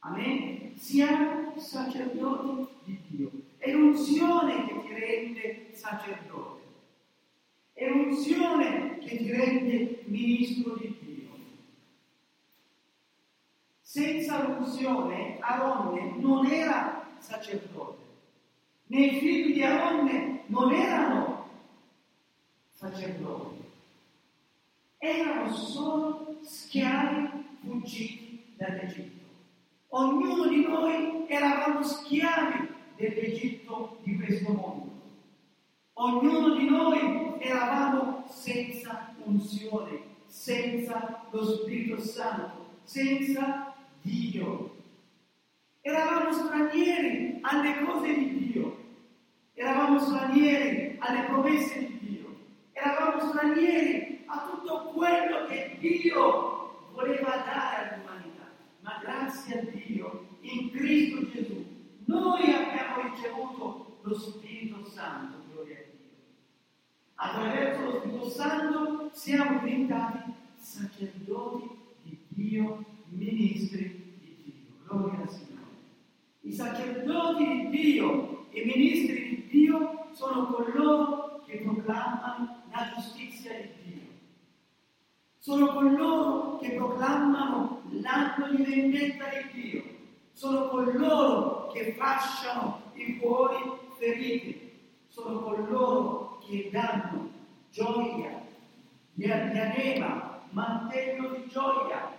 Amen? 0.00 0.76
Siamo 0.76 1.58
sacerdoti 1.58 2.68
di 2.84 3.00
Dio. 3.08 3.41
È 3.62 3.70
l'unzione 3.70 4.66
che 4.66 4.80
ti 4.80 4.92
rende 4.92 5.68
sacerdote. 5.70 6.62
È 7.72 7.88
l'unzione 7.88 8.98
che 8.98 9.16
ti 9.18 9.30
rende 9.30 10.02
ministro 10.06 10.74
di 10.74 10.92
Dio. 11.00 11.28
Senza 13.80 14.42
l'unzione 14.42 15.36
Aronne 15.38 16.16
non 16.16 16.44
era 16.46 17.06
sacerdote, 17.18 18.02
né 18.86 19.04
i 19.06 19.18
figli 19.20 19.52
di 19.52 19.62
Aronne 19.62 20.40
non 20.46 20.72
erano 20.72 21.48
sacerdoti, 22.68 23.62
erano 24.98 25.54
solo 25.54 26.38
schiavi 26.42 27.28
fuggiti 27.60 28.54
dall'Egitto. 28.56 29.20
Ognuno 29.90 30.48
di 30.48 30.66
noi 30.66 31.26
eravamo 31.28 31.84
schiavi 31.84 32.70
dell'Egitto 33.08 33.98
di 34.02 34.16
questo 34.16 34.52
mondo. 34.52 34.90
Ognuno 35.94 36.54
di 36.54 36.68
noi 36.68 37.34
eravamo 37.40 38.24
senza 38.28 39.12
unzione, 39.24 40.00
senza 40.26 41.26
lo 41.30 41.44
Spirito 41.44 42.00
Santo, 42.00 42.76
senza 42.84 43.74
Dio. 44.02 44.76
Eravamo 45.80 46.32
stranieri 46.32 47.38
alle 47.40 47.84
cose 47.84 48.14
di 48.14 48.52
Dio, 48.52 48.76
eravamo 49.54 49.98
stranieri 49.98 50.96
alle 51.00 51.24
promesse 51.24 51.78
di 51.80 51.98
Dio, 51.98 52.36
eravamo 52.72 53.28
stranieri 53.28 54.22
a 54.26 54.48
tutto 54.48 54.92
quello 54.94 55.46
che 55.46 55.76
Dio 55.80 56.90
voleva 56.92 57.42
dare 57.44 57.94
all'umanità. 57.94 58.48
Ma 58.80 58.98
grazie 59.02 59.58
a 59.58 59.64
Dio, 59.64 60.26
in 60.40 60.70
Cristo 60.70 61.28
Gesù, 61.30 61.71
noi 62.20 62.52
abbiamo 62.52 63.08
ricevuto 63.10 63.98
lo 64.02 64.14
Spirito 64.14 64.84
Santo, 64.84 65.38
gloria 65.52 65.78
a 65.78 65.82
Dio. 65.96 66.10
Attraverso 67.14 67.84
lo 67.84 67.98
Spirito 68.00 68.28
Santo 68.28 69.10
siamo 69.12 69.60
diventati 69.60 70.32
sacerdoti 70.56 71.68
di 72.02 72.18
Dio, 72.28 72.84
ministri 73.08 74.16
di 74.20 74.36
Dio. 74.44 74.84
Gloria 74.86 75.20
al 75.22 75.30
Signore. 75.30 75.70
I 76.40 76.52
sacerdoti 76.52 77.44
di 77.44 77.68
Dio, 77.70 78.46
i 78.50 78.64
ministri 78.64 79.28
di 79.28 79.46
Dio 79.48 80.08
sono 80.12 80.46
coloro 80.46 81.42
che 81.46 81.58
proclamano 81.58 82.62
la 82.70 82.92
giustizia 82.94 83.52
di 83.52 83.68
Dio. 83.84 84.00
Sono 85.38 85.72
coloro 85.72 86.58
che 86.58 86.72
proclamano 86.72 87.82
l'anno 87.90 88.54
di 88.54 88.62
vendetta 88.62 89.24
di 89.28 89.60
Dio. 89.60 89.91
Sono 90.42 90.70
coloro 90.70 91.68
che 91.68 91.92
fasciano 91.92 92.90
i 92.94 93.16
cuori 93.18 93.58
feriti. 93.96 94.72
Sono 95.06 95.38
coloro 95.38 96.40
che 96.44 96.68
danno 96.72 97.30
gioia, 97.70 98.44
diadema, 99.12 100.40
mantello 100.50 101.36
di 101.36 101.46
gioia. 101.46 102.16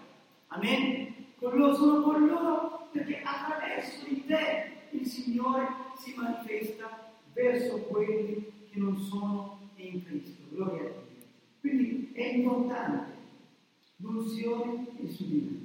Amen? 0.48 1.14
Coloro 1.38 1.76
sono 1.76 2.02
coloro 2.02 2.88
perché 2.94 3.22
attraverso 3.26 4.06
di 4.08 4.26
te 4.26 4.72
il 4.92 5.06
Signore 5.06 5.68
si 5.98 6.14
manifesta 6.16 7.12
verso 7.34 7.78
quelli 7.80 8.70
che 8.72 8.80
non 8.80 8.98
sono 9.00 9.60
in 9.76 10.02
Cristo. 10.06 10.44
Gloria 10.50 10.80
a 10.80 10.94
Dio. 10.94 11.28
Quindi 11.60 12.12
è 12.14 12.36
importante 12.36 13.18
l'unzione 13.98 14.88
e 15.04 15.10
subire. 15.10 15.60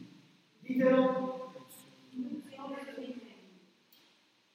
Ditelo, 0.58 1.47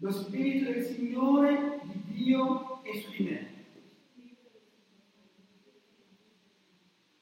lo 0.04 0.12
Spirito 0.12 0.70
del 0.70 0.84
Signore, 0.84 1.80
di 1.84 2.24
Dio 2.24 2.84
è 2.84 2.94
su 2.94 3.10
di 3.12 3.24
me. 3.24 3.48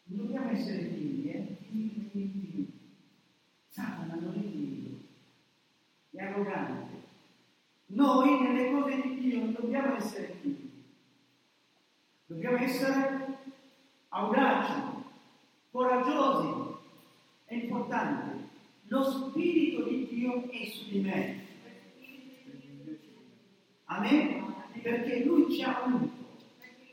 Non 0.06 0.26
dobbiamo 0.26 0.50
essere 0.50 0.92
timidi, 0.92 1.30
eh? 1.30 1.58
Timidi, 1.70 2.10
timidi. 2.10 2.80
Satana 3.68 4.16
non 4.16 4.34
è 4.34 4.40
timido, 4.40 4.98
è 6.10 6.24
arrogante. 6.24 7.04
Noi 7.86 8.42
nelle 8.42 8.72
cose 8.72 9.00
di 9.00 9.20
Dio 9.20 9.40
non 9.42 9.54
dobbiamo 9.54 9.96
essere 9.98 10.42
timidi, 10.42 10.84
dobbiamo 12.26 12.58
essere 12.58 13.38
audaci, 14.10 14.82
coraggiosi. 15.70 16.80
È 17.46 17.54
importante. 17.54 18.50
Lo 18.88 19.04
Spirito 19.04 19.84
di 19.84 20.08
Dio 20.08 20.50
è 20.50 20.66
su 20.66 20.90
di 20.90 21.00
me. 21.02 21.41
Amen? 23.92 24.56
Perché 24.82 25.26
Lui 25.26 25.52
ci 25.52 25.62
ha 25.64 25.84
unito 25.86 26.40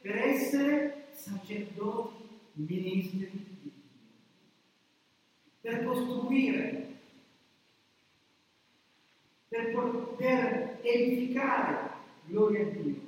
per 0.03 0.17
essere 0.17 1.07
sacerdoti, 1.13 2.29
ministri 2.55 3.31
di 3.31 3.57
Dio. 3.63 3.71
Per 5.61 5.85
costruire, 5.85 6.99
per, 9.49 10.15
per 10.17 10.79
edificare, 10.83 11.91
gloria 12.25 12.67
a 12.67 12.71
Dio, 12.71 13.01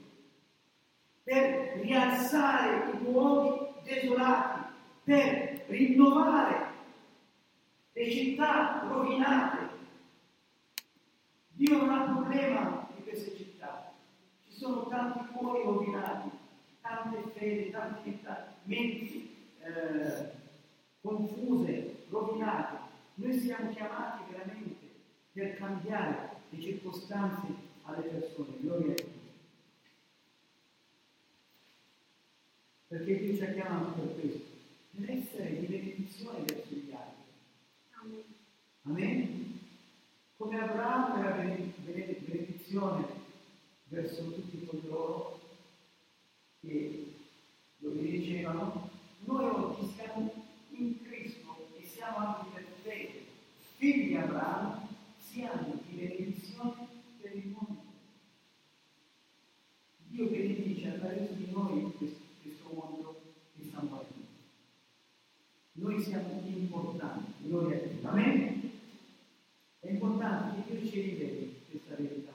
per 1.25 1.81
rialzare 1.81 2.93
i 2.93 3.03
luoghi 3.03 3.67
desolati, 3.83 4.61
per 5.03 5.65
rinnovare 5.67 6.69
le 7.93 8.11
città 8.11 8.87
rovinate. 8.89 9.69
Dio 11.55 11.77
non 11.77 11.91
ha 11.91 12.05
problema 12.05 12.89
di 12.95 13.03
queste 13.03 13.37
città. 13.37 13.50
Sono 14.61 14.89
tanti 14.89 15.33
cuori 15.33 15.63
rovinati, 15.63 16.29
tante 16.83 17.31
fedi, 17.31 17.71
tante 17.71 18.19
menti 18.65 19.35
eh, 19.63 20.33
confuse, 21.01 22.05
rovinate. 22.11 22.77
Noi 23.15 23.39
siamo 23.39 23.71
chiamati 23.71 24.31
veramente 24.31 24.87
per 25.33 25.57
cambiare 25.57 26.29
le 26.51 26.61
circostanze 26.61 27.47
alle 27.85 28.03
persone. 28.03 28.59
Gloria 28.61 28.91
a 28.91 28.95
Dio. 28.97 29.07
Perché 32.89 33.19
Dio 33.19 33.37
ci 33.37 33.43
ha 33.43 33.53
chiamato 33.55 33.93
per 33.93 34.21
questo, 34.21 34.45
per 34.95 35.11
essere 35.11 35.59
di 35.59 35.67
benedizione 35.69 36.41
verso 36.41 36.75
gli 36.75 36.93
altri. 36.93 38.25
Amen? 38.83 39.59
Come 40.37 40.61
Abramo 40.61 41.17
era 41.17 41.31
bene- 41.31 41.73
bene- 41.79 42.17
benedizione 42.19 43.10
verso 43.91 44.23
tutti 44.31 44.67
coloro 44.67 45.41
che 46.61 47.13
lo 47.79 47.91
dicevano, 47.91 48.89
noi 49.25 49.45
oggi 49.45 49.93
siamo 49.95 50.33
in 50.71 51.03
Cristo 51.03 51.67
e 51.77 51.85
siamo 51.85 52.17
anche 52.19 52.51
per 52.55 52.65
fede, 52.83 53.25
figli 53.77 54.09
di 54.09 54.17
Abramo, 54.17 54.89
siamo 55.19 55.81
di 55.87 55.97
benedizione 55.97 56.87
per 57.21 57.35
il 57.35 57.49
mondo. 57.49 57.83
Dio 60.07 60.27
benedice 60.29 60.89
attraverso 60.89 61.35
di 61.35 61.51
noi 61.51 61.93
questo, 61.99 62.19
questo 62.43 62.71
mondo 62.73 63.21
che 63.57 63.65
sta 63.65 63.83
morendo. 63.83 64.29
Noi 65.73 66.01
siamo 66.01 66.43
importanti, 66.45 67.33
gloria 67.39 67.77
a 67.77 67.87
Dio. 67.87 68.09
Amen? 68.09 68.71
È 69.81 69.91
importante 69.91 70.63
che 70.63 70.79
Dio 70.79 70.91
ci 70.91 71.01
riveli 71.01 71.61
questa 71.71 71.95
verità 71.97 72.30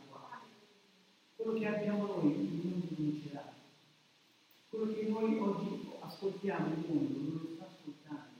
quello 1.46 1.60
che 1.60 1.68
abbiamo 1.68 2.08
noi 2.08 2.60
non 2.64 2.82
vincerà. 2.90 3.54
Quello 4.68 4.92
che 4.92 5.08
noi 5.08 5.38
oggi 5.38 5.90
ascoltiamo 6.00 6.74
il 6.74 6.86
mondo 6.88 7.20
non 7.20 7.40
lo 7.40 7.50
sta 7.54 7.66
ascoltando. 7.66 8.34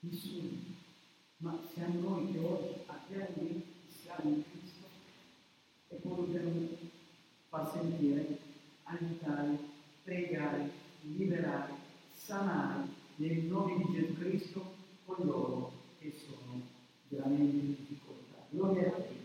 Nessuno. 0.00 0.48
Ma 1.36 1.60
siamo 1.74 2.00
noi 2.00 2.32
che 2.32 2.38
oggi 2.38 2.74
abbiamo 2.86 3.26
noi, 3.36 3.62
siamo 3.86 4.30
in 4.30 4.42
Cristo 4.50 4.86
e 5.88 5.96
poi 5.96 6.16
dobbiamo 6.16 6.68
far 7.50 7.70
sentire, 7.70 8.38
aiutare, 8.84 9.58
pregare, 10.04 10.70
liberare, 11.02 11.72
sanare 12.14 12.88
nel 13.16 13.44
nome 13.44 13.76
di 13.76 13.92
Gesù 13.92 14.14
Cristo 14.14 14.74
con 15.04 15.26
loro 15.26 15.72
che 15.98 16.14
sono 16.16 16.62
veramente 17.08 17.56
in 17.56 17.74
difficoltà. 17.76 18.46
Gloria 18.48 18.86
a 18.86 18.98
Dio. 19.00 19.17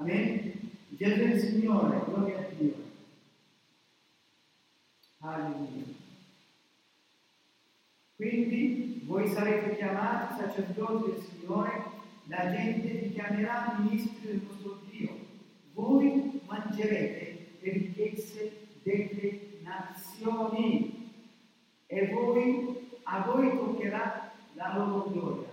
Amen. 0.00 0.52
È 0.96 1.04
il 1.04 1.38
Signore, 1.38 2.02
gloria 2.06 2.38
a 2.38 2.44
Dio. 2.56 2.74
Alleluia. 5.18 5.84
Quindi 8.16 9.02
voi 9.04 9.28
sarete 9.28 9.76
chiamati 9.76 10.40
sacerdoti 10.40 11.10
del 11.10 11.22
Signore, 11.22 11.84
la 12.28 12.50
gente 12.50 12.88
vi 12.94 13.12
chiamerà 13.12 13.76
ministri 13.78 14.26
del 14.26 14.40
vostro 14.40 14.80
Dio. 14.88 15.18
Voi 15.74 16.40
mangerete 16.46 17.56
le 17.60 17.70
ricchezze 17.70 18.68
delle 18.82 19.60
nazioni 19.62 21.12
e 21.86 22.06
voi, 22.06 22.88
a 23.02 23.20
voi 23.20 23.50
toccherà 23.50 24.32
la 24.54 24.76
loro 24.78 25.10
gloria. 25.10 25.48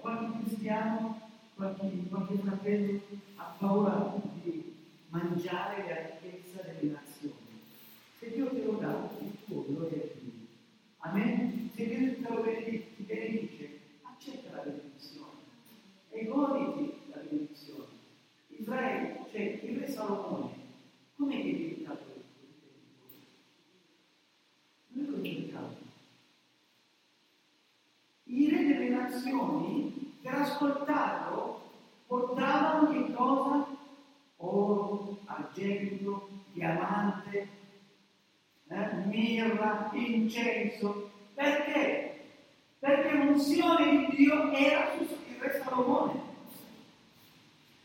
Qualche 0.00 0.38
cristiano, 0.40 1.25
qualche, 1.56 1.90
qualche 2.08 2.36
fratello 2.36 3.00
ha 3.36 3.56
paura 3.58 4.14
di 4.42 4.74
mangiare 5.08 5.88
la 5.88 6.28
ricchezza 6.28 6.62
delle 6.62 6.92
nazioni. 6.92 7.34
Se 8.18 8.30
Dio 8.30 8.48
te 8.50 8.62
lo 8.62 8.72
dà, 8.72 9.10
il 9.20 9.32
tuo 9.46 9.64
gloria 9.66 10.02
a 10.02 10.06
Dio. 10.20 10.32
Amen? 10.98 11.70
Se 11.74 11.86
Dio 11.86 12.14
te 12.14 12.34
lo 12.34 12.42
benedice, 12.42 12.94
ti 12.96 13.02
benedice, 13.02 13.80
accetta 14.02 14.56
la 14.56 14.62
benedizione 14.62 15.32
e 16.10 16.24
goditi 16.26 16.92
la 17.10 17.20
benedizione. 17.20 17.84
Israele, 18.48 19.26
cioè 19.30 19.60
il 19.62 19.78
re 19.78 19.88
Salomone, 19.88 20.50
come 21.16 21.40
è 21.40 21.42
diventato 21.42 22.04
il 24.92 25.02
è 25.02 25.06
così 25.06 25.20
diventato. 25.20 25.76
I 28.24 28.50
re 28.50 28.66
delle 28.66 28.88
nazioni, 28.88 29.95
per 30.26 30.34
ascoltarlo, 30.40 31.60
portavano 32.08 32.90
che 32.90 33.12
cosa? 33.14 33.64
Oro, 34.38 35.18
argento, 35.26 36.28
diamante, 36.52 37.48
eh, 38.66 38.92
mirra, 39.04 39.88
incenso. 39.92 41.10
Perché? 41.32 42.24
Perché 42.80 43.12
l'unzione 43.12 44.08
di 44.08 44.16
Dio 44.16 44.50
era 44.50 44.96
su 44.96 45.02
il 45.04 45.36
re 45.38 45.62
Salomone. 45.62 46.20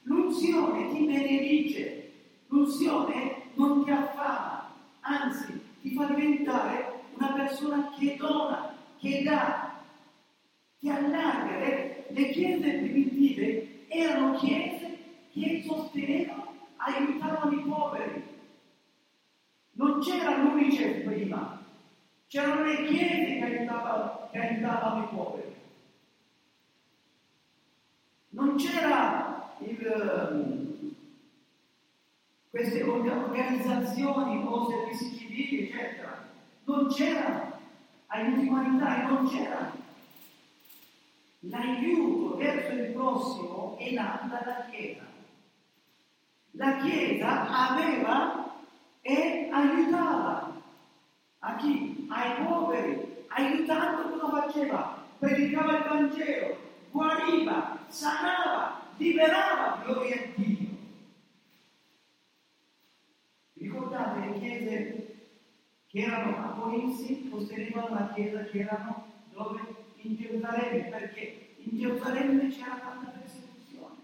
L'unzione 0.03 0.95
ti 0.95 1.05
benedice, 1.05 2.11
l'unzione 2.47 3.43
non 3.53 3.84
ti 3.84 3.91
affama, 3.91 4.73
anzi 5.01 5.61
ti 5.80 5.93
fa 5.93 6.05
diventare 6.05 7.03
una 7.13 7.34
persona 7.34 7.91
che 7.99 8.15
dona, 8.18 8.76
che 8.97 9.22
dà, 9.22 9.80
che 10.80 10.89
allarga. 10.89 11.59
Le, 11.59 11.90
le 12.14 12.30
chiese 12.30 12.72
primitive 12.72 13.86
erano 13.88 14.38
chiese 14.38 14.98
che 15.32 15.64
sostenevano, 15.66 16.54
aiutavano 16.78 17.52
i 17.52 17.64
poveri. 17.64 18.24
Non 19.74 20.00
c'era 20.02 20.38
l'Unicef 20.38 21.06
prima, 21.06 21.64
c'erano 22.28 22.64
le 22.64 22.86
chiese 22.86 23.38
che 23.38 23.44
aiutavano, 23.44 24.30
che 24.32 24.40
aiutavano 24.40 25.04
i 25.04 25.08
poveri. 25.16 25.56
Non 28.30 28.56
c'era 28.56 29.54
il, 29.60 29.86
ehm, 29.86 30.96
queste 32.50 32.84
orga- 32.84 33.24
organizzazioni 33.24 34.44
o 34.46 34.70
servizi 34.70 35.18
civili, 35.18 35.70
eccetera. 35.70 36.30
Non 36.66 36.88
c'erano 36.88 37.60
aiuti 38.08 38.48
umanitari, 38.48 39.08
non 39.08 39.28
c'erano. 39.28 39.81
L'aiuto 41.45 42.38
verso 42.38 42.72
il 42.73 42.91
prossimo 42.91 43.76
è 43.80 43.91
nato 43.93 44.27
dalla 44.27 44.65
Chiesa. 44.69 45.01
La 46.51 46.77
Chiesa 46.77 47.69
aveva 47.69 48.53
e 49.01 49.49
aiutava 49.51 50.61
a 51.39 51.55
chi? 51.55 52.07
Ai 52.09 52.45
poveri, 52.45 53.26
aiutando 53.30 54.09
cosa 54.09 54.41
faceva? 54.41 55.03
Predicava 55.18 55.77
il 55.77 55.84
Vangelo, 55.84 56.57
guariva, 56.91 57.80
sanava, 57.88 58.81
liberava, 58.97 59.81
gloria 59.84 60.15
a 60.15 60.27
Dio. 60.35 60.69
Ricordate 63.53 64.19
le 64.19 64.39
chiese 64.39 65.15
che 65.88 65.99
erano 66.01 66.38
a 66.38 66.49
Corinzi, 66.53 67.27
sostenevano 67.30 67.95
la 67.95 68.11
chiesa 68.13 68.43
che 68.43 68.59
erano 68.59 69.05
dove? 69.34 69.70
In 70.03 70.15
Gerusalemme, 70.15 70.90
perché 70.90 71.56
in 71.57 71.78
Gerusalemme 71.78 72.49
c'era 72.49 72.80
tanta 72.80 73.11
persecuzione. 73.11 73.95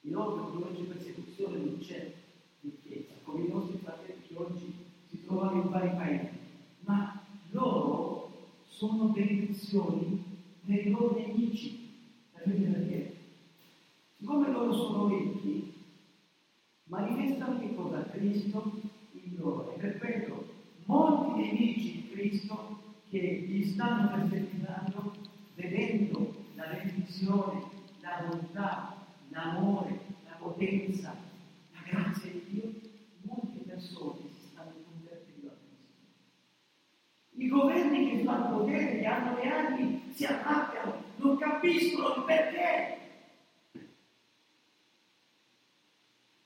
Inoltre 0.00 0.52
dove 0.52 0.74
c'è 0.74 0.82
persecuzione 0.84 1.56
non 1.56 1.78
c'è 1.78 2.12
ricchezza, 2.60 3.14
come 3.22 3.44
i 3.44 3.48
nostri 3.48 3.78
fratelli 3.78 4.22
che 4.26 4.36
oggi 4.36 4.74
si 5.08 5.24
trovano 5.24 5.62
in 5.62 5.70
vari 5.70 5.90
paesi, 5.90 6.38
ma 6.80 7.24
loro 7.50 8.30
sono 8.66 9.08
benedizioni 9.08 10.22
i 10.66 10.90
loro 10.90 11.14
nemici, 11.16 11.90
capite 12.32 12.66
perché? 12.66 13.16
Siccome 14.16 14.50
loro 14.50 14.72
sono 14.72 15.08
ricchi, 15.08 15.72
manifestano 16.84 17.58
che 17.60 17.74
cosa? 17.74 18.04
Cristo 18.10 18.72
in 19.12 19.36
loro. 19.36 19.72
E 19.74 19.78
per 19.78 19.98
quello 19.98 20.44
molti 20.84 21.40
nemici 21.40 21.92
di 21.92 22.08
Cristo 22.10 22.83
che 23.14 23.46
gli 23.46 23.64
stanno 23.64 24.10
perseguitando, 24.10 25.14
vedendo 25.54 26.34
la 26.56 26.64
benedizione, 26.64 27.62
la 28.00 28.24
bontà, 28.26 29.06
l'amore, 29.28 30.00
la 30.24 30.34
potenza, 30.36 31.14
la 31.72 31.80
grazia 31.88 32.32
di 32.32 32.44
Dio, 32.48 32.72
molte 33.22 33.60
persone 33.60 34.28
si 34.34 34.48
stanno 34.48 34.72
convertendo 34.84 35.46
a 35.46 35.52
Cristo. 35.52 35.94
I 37.36 37.48
governi 37.48 38.10
che 38.10 38.24
fanno 38.24 38.58
potere, 38.58 38.98
che 38.98 39.06
hanno 39.06 39.36
le 39.36 39.48
armi, 39.48 40.02
si 40.12 40.24
arrabbiano, 40.24 40.94
non 41.18 41.36
capiscono 41.36 42.16
il 42.16 42.24
perché. 42.24 42.98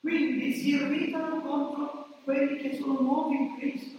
Quindi 0.00 0.52
si 0.52 0.68
irritano 0.74 1.40
contro 1.40 2.20
quelli 2.24 2.58
che 2.58 2.76
sono 2.76 3.00
nuovi 3.00 3.36
in 3.36 3.56
Cristo. 3.56 3.97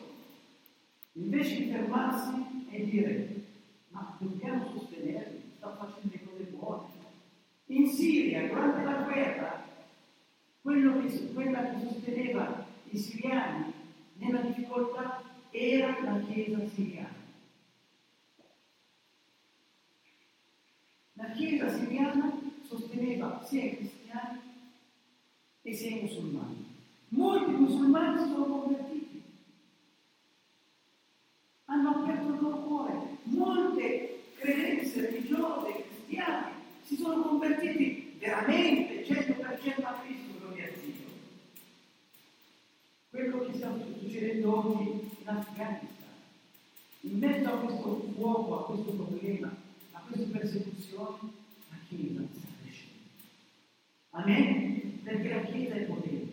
Invece 1.22 1.56
di 1.58 1.70
fermarsi 1.70 2.66
e 2.70 2.86
dire, 2.86 3.44
ma 3.90 4.16
dobbiamo 4.20 4.72
sostenerli, 4.72 5.52
sta 5.58 5.76
facendo 5.76 6.14
le 6.14 6.24
cose 6.26 6.44
buone. 6.44 6.88
In 7.68 7.88
Siria, 7.88 8.48
durante 8.48 8.84
la 8.84 9.04
guerra, 9.04 9.64
che, 10.62 11.34
quella 11.34 11.70
che 11.70 11.88
sosteneva 11.88 12.66
i 12.90 12.98
siriani 12.98 13.74
nella 14.16 14.42
difficoltà 14.42 15.22
era 15.52 15.98
la 16.04 16.22
Chiesa 16.26 16.68
siriana. 16.74 17.18
La 21.14 21.32
Chiesa 21.32 21.70
siriana 21.70 22.40
sosteneva 22.64 23.44
sia 23.46 23.64
i 23.66 23.76
cristiani 23.76 24.40
che 25.62 25.74
sia 25.74 25.98
i 25.98 26.02
musulmani. 26.02 26.66
Molti 27.10 27.52
musulmani 27.52 28.18
sono 28.20 28.46
convertiti, 28.46 28.89
hanno 31.70 31.90
aperto 31.90 32.34
il 32.34 32.40
loro 32.42 32.58
cuore. 32.64 33.18
Molte 33.24 34.24
credenze 34.36 35.02
religiose 35.02 35.84
cristiane 35.84 36.52
si 36.84 36.96
sono 36.96 37.22
convertiti 37.22 38.16
veramente 38.18 39.06
100% 39.06 39.84
a 39.84 39.94
Cristo, 40.04 40.40
gloria 40.40 40.66
a 40.66 40.70
Dio. 40.82 41.08
Quello 43.12 43.46
che 43.46 43.58
sta 43.58 43.74
succedendo 43.78 44.58
oggi 44.58 44.90
in 45.22 45.28
Afghanistan, 45.28 45.88
in 47.02 47.20
mezzo 47.20 47.48
a 47.50 47.60
questo 47.60 48.12
fuoco, 48.16 48.60
a 48.60 48.66
questo 48.66 48.92
problema, 48.92 49.56
a 49.92 50.02
queste 50.08 50.26
persecuzioni, 50.26 51.32
la 51.70 51.78
Chiesa 51.88 52.22
sta 52.32 52.48
crescendo. 52.62 52.98
Amen? 54.12 55.02
Perché 55.04 55.30
la 55.30 55.42
Chiesa 55.42 55.76
è 55.76 55.82
potere, 55.82 56.28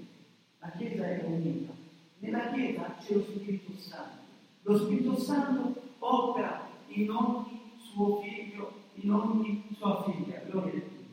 la 0.61 0.71
Chiesa 0.71 1.07
è 1.07 1.25
unita. 1.25 1.73
Nella 2.21 2.51
Chiesa 2.53 2.97
c'è 3.01 3.15
lo 3.15 3.23
Spirito 3.23 3.73
Santo. 3.79 4.16
Lo 4.67 4.77
Spirito 4.79 5.17
Santo 5.17 5.81
opera 6.01 6.69
in 6.89 7.09
ogni 7.09 7.71
suo 7.79 8.21
figlio, 8.21 8.73
in 8.95 9.13
ogni 9.13 9.63
sua 9.77 10.03
figlia. 10.03 10.41
Gloria 10.41 10.73
a 10.73 10.89
Dio. 10.89 11.07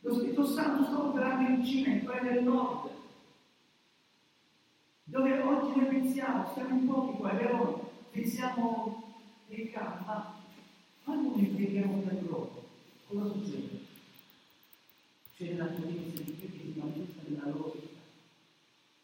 Lo 0.00 0.14
Spirito 0.14 0.44
Santo 0.44 0.84
sta 0.86 1.04
operando 1.04 1.48
in 1.48 1.64
Cina, 1.64 1.92
in 1.92 2.04
Corea 2.04 2.32
del 2.32 2.42
Nord, 2.42 2.90
dove 5.04 5.40
oggi 5.40 5.78
noi 5.78 5.88
pensiamo, 5.88 6.50
siamo 6.52 6.76
in 6.76 6.86
pochi 6.88 7.16
qua, 7.18 7.30
è 7.30 7.36
vero? 7.36 7.92
Pensiamo, 8.10 9.04
preghiamo, 9.46 10.04
ma 10.06 10.34
quando 11.04 11.28
noi 11.28 11.46
preghiamo 11.46 12.02
loro, 12.28 12.64
cosa 13.06 13.32
succede? 13.32 13.78
C'è 15.36 15.54
la 15.54 15.66
potenza 15.66 16.22
di 16.22 16.34
Dio 16.34 16.48
che 16.50 16.58
si 16.58 16.74
manifesta 16.76 17.22
nella 17.28 17.46
loro 17.46 17.72
vita. 17.72 17.98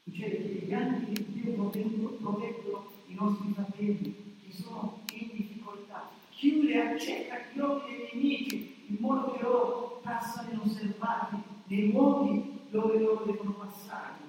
Succede 0.02 0.36
che 0.38 0.66
gli 0.66 0.72
Dio 1.12 1.25
proteggono, 1.56 2.86
i 3.06 3.14
nostri 3.14 3.52
fratelli 3.52 4.36
che 4.42 4.52
sono 4.52 5.00
in 5.12 5.28
difficoltà. 5.32 6.10
Chiude 6.30 6.80
accetta 6.80 7.36
gli 7.52 7.58
occhi 7.60 7.96
dei 7.96 8.08
nemici 8.12 8.84
in 8.88 8.96
modo 9.00 9.32
che 9.32 9.42
loro 9.42 10.00
passano 10.02 10.50
inosservati 10.52 11.36
nei 11.66 11.90
luoghi 11.90 12.60
dove 12.70 12.98
loro 12.98 13.24
devono 13.24 13.52
passare. 13.52 14.24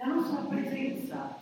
La 0.00 0.06
nostra 0.06 0.42
presenza 0.42 1.40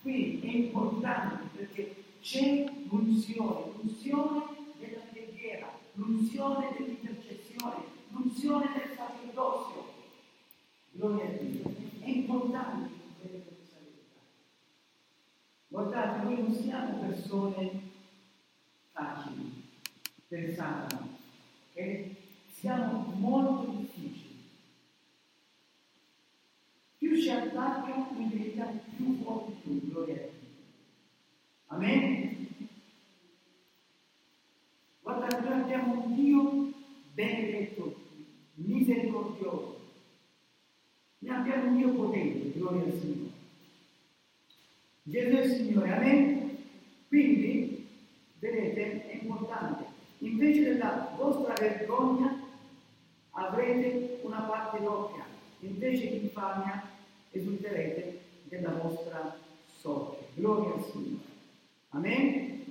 qui 0.00 0.40
è 0.40 0.46
importante 0.46 1.48
perché 1.54 2.02
c'è 2.22 2.64
l'unzione, 2.88 3.72
l'unzione 3.76 4.42
della 4.78 5.02
preghiera, 5.10 5.70
l'unzione 5.92 6.74
dell'intercessione, 6.78 7.76
l'unzione 8.08 8.70
del 8.72 8.96
sacerdozio. 8.96 9.84
Gloria 10.92 11.24
a 11.26 11.42
Dio. 11.42 11.74
È 12.00 12.08
importante 12.08 12.99
questa 13.28 13.76
verità. 13.78 14.20
Guardate, 15.68 16.24
noi 16.24 16.42
non 16.42 16.54
siamo 16.54 16.98
persone 16.98 17.80
facili, 18.92 19.62
pensate, 20.28 20.96
ok? 21.72 22.08
Siamo 22.52 23.12
molto 23.16 23.70
difficili. 23.72 24.48
Più 26.98 27.20
ci 27.20 27.30
attaccano, 27.30 28.08
in 28.18 28.80
più 28.96 29.22
forti 29.22 29.62
tu, 29.62 29.88
gloria 29.88 30.14
a 30.14 30.18
Dio. 30.18 30.48
Amen? 31.66 32.48
Guardate, 35.00 35.40
noi 35.40 35.60
abbiamo 35.60 36.04
un 36.04 36.14
Dio 36.14 36.72
benedetto, 37.14 37.94
misericordioso. 38.54 39.79
Abbiamo 41.30 41.68
un 41.68 41.76
Dio 41.76 41.90
potente, 41.90 42.58
gloria 42.58 42.82
al 42.82 42.92
Signore. 42.92 43.30
Gesù 45.04 45.36
è 45.36 45.44
il 45.44 45.52
Signore, 45.52 45.92
amen? 45.92 46.58
Quindi, 47.08 47.88
vedete, 48.38 49.08
è 49.08 49.22
importante. 49.22 49.84
Invece 50.18 50.64
della 50.64 51.14
vostra 51.16 51.54
vergogna 51.54 52.36
avrete 53.30 54.18
una 54.22 54.40
parte 54.40 54.82
doppia, 54.82 55.24
invece 55.60 56.10
di 56.10 56.22
infamia 56.24 56.82
esulterete 57.30 58.20
della 58.44 58.72
vostra 58.72 59.38
sorte. 59.78 60.26
Gloria 60.34 60.74
al 60.74 60.84
Signore. 60.84 61.24
Amen? 61.90 62.64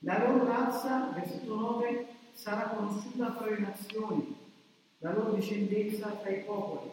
La 0.00 0.18
loro 0.18 0.44
razza, 0.44 1.12
versetto 1.14 1.54
9, 1.54 2.06
sarà 2.32 2.68
conosciuta 2.68 3.32
fra 3.32 3.46
le 3.46 3.58
nazioni, 3.58 4.36
la 5.04 5.12
loro 5.12 5.34
discendenza 5.34 6.08
tra 6.12 6.30
i 6.30 6.42
popoli. 6.44 6.90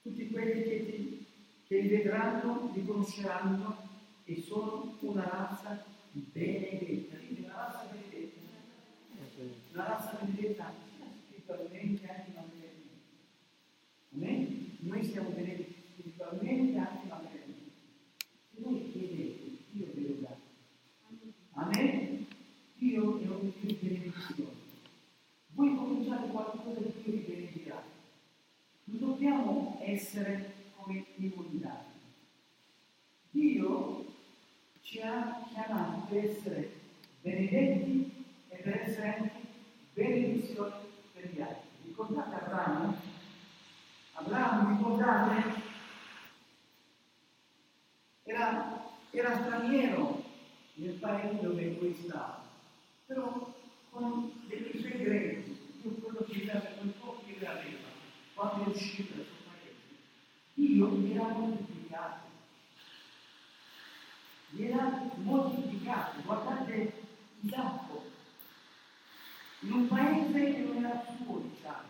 Tutti 0.00 0.30
quelli 0.30 0.62
che, 0.62 0.86
ti, 0.86 1.26
che 1.66 1.80
li 1.80 1.88
vedranno 1.88 2.70
li 2.72 2.82
conosceranno 2.82 3.76
e 4.24 4.40
sono 4.40 4.96
una 5.00 5.28
razza 5.28 5.84
benedetta. 6.12 7.16
Quindi 7.18 7.42
una 7.44 7.56
razza 7.56 7.88
benedetta. 7.92 8.40
Una 9.72 9.84
razza 9.84 10.18
benedetta 10.22 10.72
spiritualmente 11.26 12.08
anche 12.08 12.30
materialmente. 12.34 12.78
Noi 14.78 15.04
siamo 15.04 15.28
benedetti 15.28 15.74
spiritualmente 15.92 16.78
anche 16.78 17.06
materialmente. 17.06 17.70
Se 18.50 18.60
voi 18.62 18.90
chiedete, 18.92 19.58
Dio 19.72 19.88
ve 19.92 20.00
lo 20.08 20.14
dà. 20.20 20.36
Amen? 21.52 22.26
È 22.78 22.96
un 22.96 23.18
Dio 23.18 23.52
di 23.60 23.76
benedizione. 23.78 24.59
Voi 25.60 25.76
cominciate 25.76 26.28
qualcosa 26.28 26.80
di 26.80 26.90
Dio 27.02 27.12
vi 27.12 27.18
benedirà. 27.18 27.82
Non 28.84 28.98
dobbiamo 28.98 29.78
essere 29.82 30.54
come 30.74 31.04
i 31.16 31.32
mondani. 31.36 31.84
Dio 33.30 34.06
ci 34.80 35.00
ha 35.02 35.44
chiamato 35.52 36.06
per 36.08 36.24
essere 36.24 36.72
benedetti 37.20 38.24
e 38.48 38.56
per 38.56 38.80
essere 38.80 39.14
anche 39.14 39.32
benedizione 39.92 40.76
per 41.12 41.30
gli 41.30 41.42
altri. 41.42 41.68
Ricordate 41.84 42.34
Abramo? 42.36 42.96
Abramo, 44.14 44.78
ricordate? 44.78 45.60
Era, 48.22 48.82
era 49.10 49.42
straniero 49.42 50.22
nel 50.76 50.94
paese 50.94 51.38
dove 51.42 51.76
lui 51.78 51.94
stava, 52.02 52.48
però 53.04 53.58
con 53.90 54.32
dei 54.46 54.70
suoi 54.78 54.98
greci, 54.98 55.49
che 56.24 56.50
aveva, 56.50 56.60
quel 56.60 56.92
poco 57.00 57.22
che 57.26 57.46
aveva, 57.46 57.88
quando 58.34 58.64
è 58.64 58.68
uscito 58.68 59.14
dal 59.14 59.24
suo 59.26 59.50
paese, 59.50 59.74
Dio 60.54 60.90
gli 60.96 61.12
era 61.12 61.28
moltiplicato. 61.28 62.28
Gli 64.50 64.64
era 64.64 65.10
moltiplicato. 65.16 66.20
Guardate 66.22 66.92
Isacco, 67.40 68.02
in 69.60 69.72
un 69.72 69.88
paese 69.88 70.52
che 70.52 70.58
non 70.60 70.84
era 70.84 71.04
suo, 71.16 71.38
diciamo, 71.38 71.88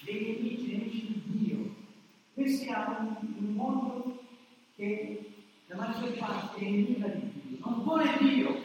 dei 0.00 0.20
nemici, 0.20 0.76
nemici 0.76 1.06
di 1.06 1.38
Dio. 1.38 1.74
Noi 2.34 2.48
siamo 2.48 3.18
in 3.20 3.34
un 3.38 3.54
mondo 3.54 4.24
che 4.74 5.32
la 5.66 5.76
maggior 5.76 6.16
parte 6.18 6.58
è 6.58 6.70
nemica 6.70 7.08
di 7.08 7.32
Dio, 7.32 7.58
non 7.66 7.82
vuole 7.82 8.16
Dio. 8.18 8.62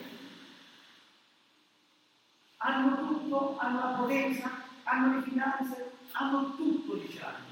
Hanno 2.58 3.08
tutto, 3.08 3.58
hanno 3.58 3.80
la 3.80 3.98
potenza, 3.98 4.61
hanno 4.92 5.16
le 5.16 5.22
finanze, 5.22 5.92
hanno 6.12 6.54
tutto, 6.56 6.96
diciamo. 6.96 7.50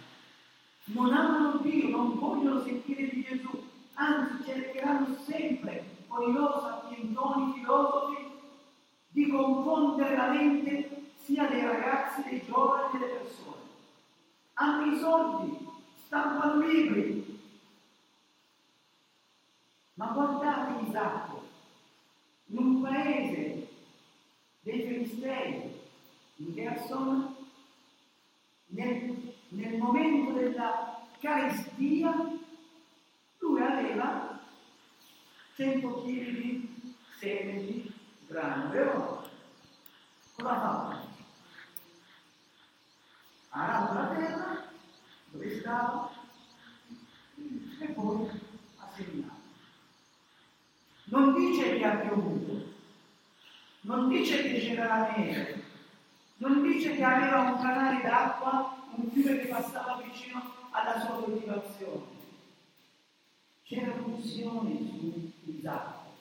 Non 0.86 1.14
amano 1.14 1.60
Dio, 1.60 1.90
non 1.90 2.20
vogliono 2.20 2.62
sentire 2.62 3.08
di 3.08 3.24
Gesù, 3.24 3.64
anzi 3.94 4.44
cercheranno 4.44 5.16
sempre 5.24 5.98
con 6.08 6.30
i 6.30 6.34
loro 6.34 6.60
sapientoni 6.60 7.54
filosofi 7.54 8.28
di 9.10 9.28
confondere 9.30 10.18
la 10.18 10.32
mente 10.32 11.12
sia 11.24 11.48
dei 11.48 11.62
ragazzi, 11.62 12.24
dei 12.24 12.44
giovani, 12.46 13.00
delle 13.00 13.14
persone. 13.14 13.62
Hanno 14.56 14.94
i 14.94 15.00
soldi, 15.00 15.68
stampano 16.06 16.66
libri, 16.66 17.40
ma 19.94 20.08
guardate 20.08 20.86
Isacco, 20.90 21.48
in 22.48 22.58
un 22.58 22.82
paese 22.82 23.68
dei 24.62 24.82
Filistei, 24.82 25.78
in 26.38 26.54
Gerson, 26.54 27.29
nel, 28.70 29.34
nel 29.50 29.78
momento 29.78 30.32
della 30.32 31.06
carestia, 31.20 32.14
lui 33.40 33.62
aveva 33.62 34.40
100 35.56 36.02
kg 36.02 36.06
di 36.06 36.94
seme 37.20 37.54
di 37.66 37.94
grano, 38.28 38.70
vero? 38.70 39.30
Cosa 40.36 40.60
fatto? 40.60 41.08
Ha 43.50 43.64
arato 43.64 43.94
la 43.94 44.08
terra, 44.16 44.72
dove 45.32 45.60
stava, 45.60 46.12
e 47.80 47.86
poi 47.88 48.30
ha 48.78 48.90
seminato. 48.96 49.38
Non 51.06 51.34
dice 51.34 51.78
che 51.78 51.84
ha 51.84 51.96
piovuto, 51.96 52.74
non 53.82 54.08
dice 54.08 54.44
che 54.44 54.60
c'era 54.60 54.86
la 54.86 55.16
neve, 55.16 55.59
dice 56.72 56.96
che 56.96 57.04
aveva 57.04 57.42
un 57.42 57.62
canale 57.62 58.02
d'acqua, 58.02 58.78
un 58.96 59.10
fiume 59.12 59.40
che 59.40 59.48
passava 59.48 60.02
vicino 60.04 60.42
alla 60.72 61.00
sua 61.00 61.24
coltivazione. 61.24 62.18
C'era 63.64 63.96
l'unzione 63.98 64.78
su 64.78 65.32
Isacco. 65.46 66.14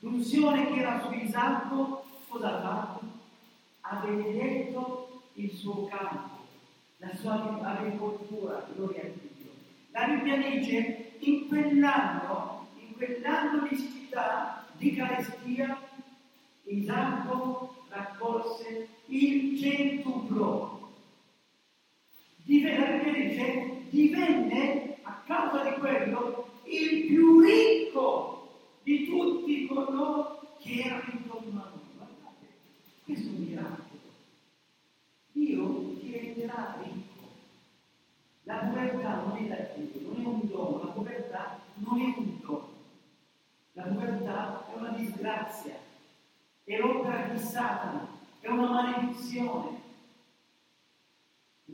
L'unzione 0.00 0.66
che 0.66 0.80
era 0.80 1.00
su 1.02 1.12
Isacco, 1.12 2.04
cosa 2.28 2.48
ha 2.48 2.60
fatto? 2.60 3.00
Ha 3.80 3.96
benedetto 3.96 5.22
il 5.34 5.50
suo 5.50 5.86
campo, 5.86 6.44
la 6.98 7.14
sua 7.14 7.60
agricoltura, 7.62 8.66
gloria 8.74 9.02
a 9.02 9.06
Dio. 9.06 9.50
La 9.90 10.06
Bibbia 10.06 10.36
dice, 10.36 11.16
in 11.20 11.48
quell'anno, 11.48 12.68
in 12.78 12.94
quell'anno 12.94 13.66
di 13.68 13.76
siccità, 13.76 14.64
di 14.76 14.94
carestia, 14.94 15.78
Isacco 16.64 17.73
raccolse 17.94 18.88
il 19.06 19.58
centuplo. 19.58 20.92
Div- 22.42 22.78
La 22.78 22.86
Bibbia 22.86 23.12
dice, 23.12 23.86
divenne, 23.88 24.98
a 25.02 25.22
causa 25.24 25.70
di 25.70 25.78
quello, 25.78 26.48
il 26.64 27.06
più 27.06 27.40
ricco 27.40 28.48
di 28.82 29.06
tutti 29.06 29.66
coloro 29.66 30.56
che 30.60 30.80
erano 30.80 31.12
intorno 31.12 31.62
a 31.62 31.70
lui. 31.70 31.80
Guardate, 31.96 32.46
questo 33.04 33.28
è 33.28 33.32
un 33.32 33.44
miracolo. 33.44 34.00
Dio 35.32 35.96
ti 36.00 36.10
renderà 36.10 36.76
ricco. 36.82 37.02
La 38.42 38.56
povertà 38.56 39.22
non 39.22 39.36
è 39.36 39.46
da 39.46 39.56
Dio, 39.74 40.00
non 40.02 40.20
è 40.20 40.26
un 40.26 40.48
dono, 40.48 40.84
la 40.84 40.90
povertà 40.90 41.60
non 41.76 42.00
è 42.00 42.14
un 42.18 42.40
dono. 42.40 42.72
La 43.72 43.82
povertà 43.84 44.66
è 44.70 44.76
una 44.76 44.90
disgrazia. 44.90 45.83
È 46.64 46.78
l'opera 46.78 47.26
di 47.26 47.38
Satana, 47.38 48.08
è 48.40 48.48
una 48.48 48.68
maledizione. 48.68 49.82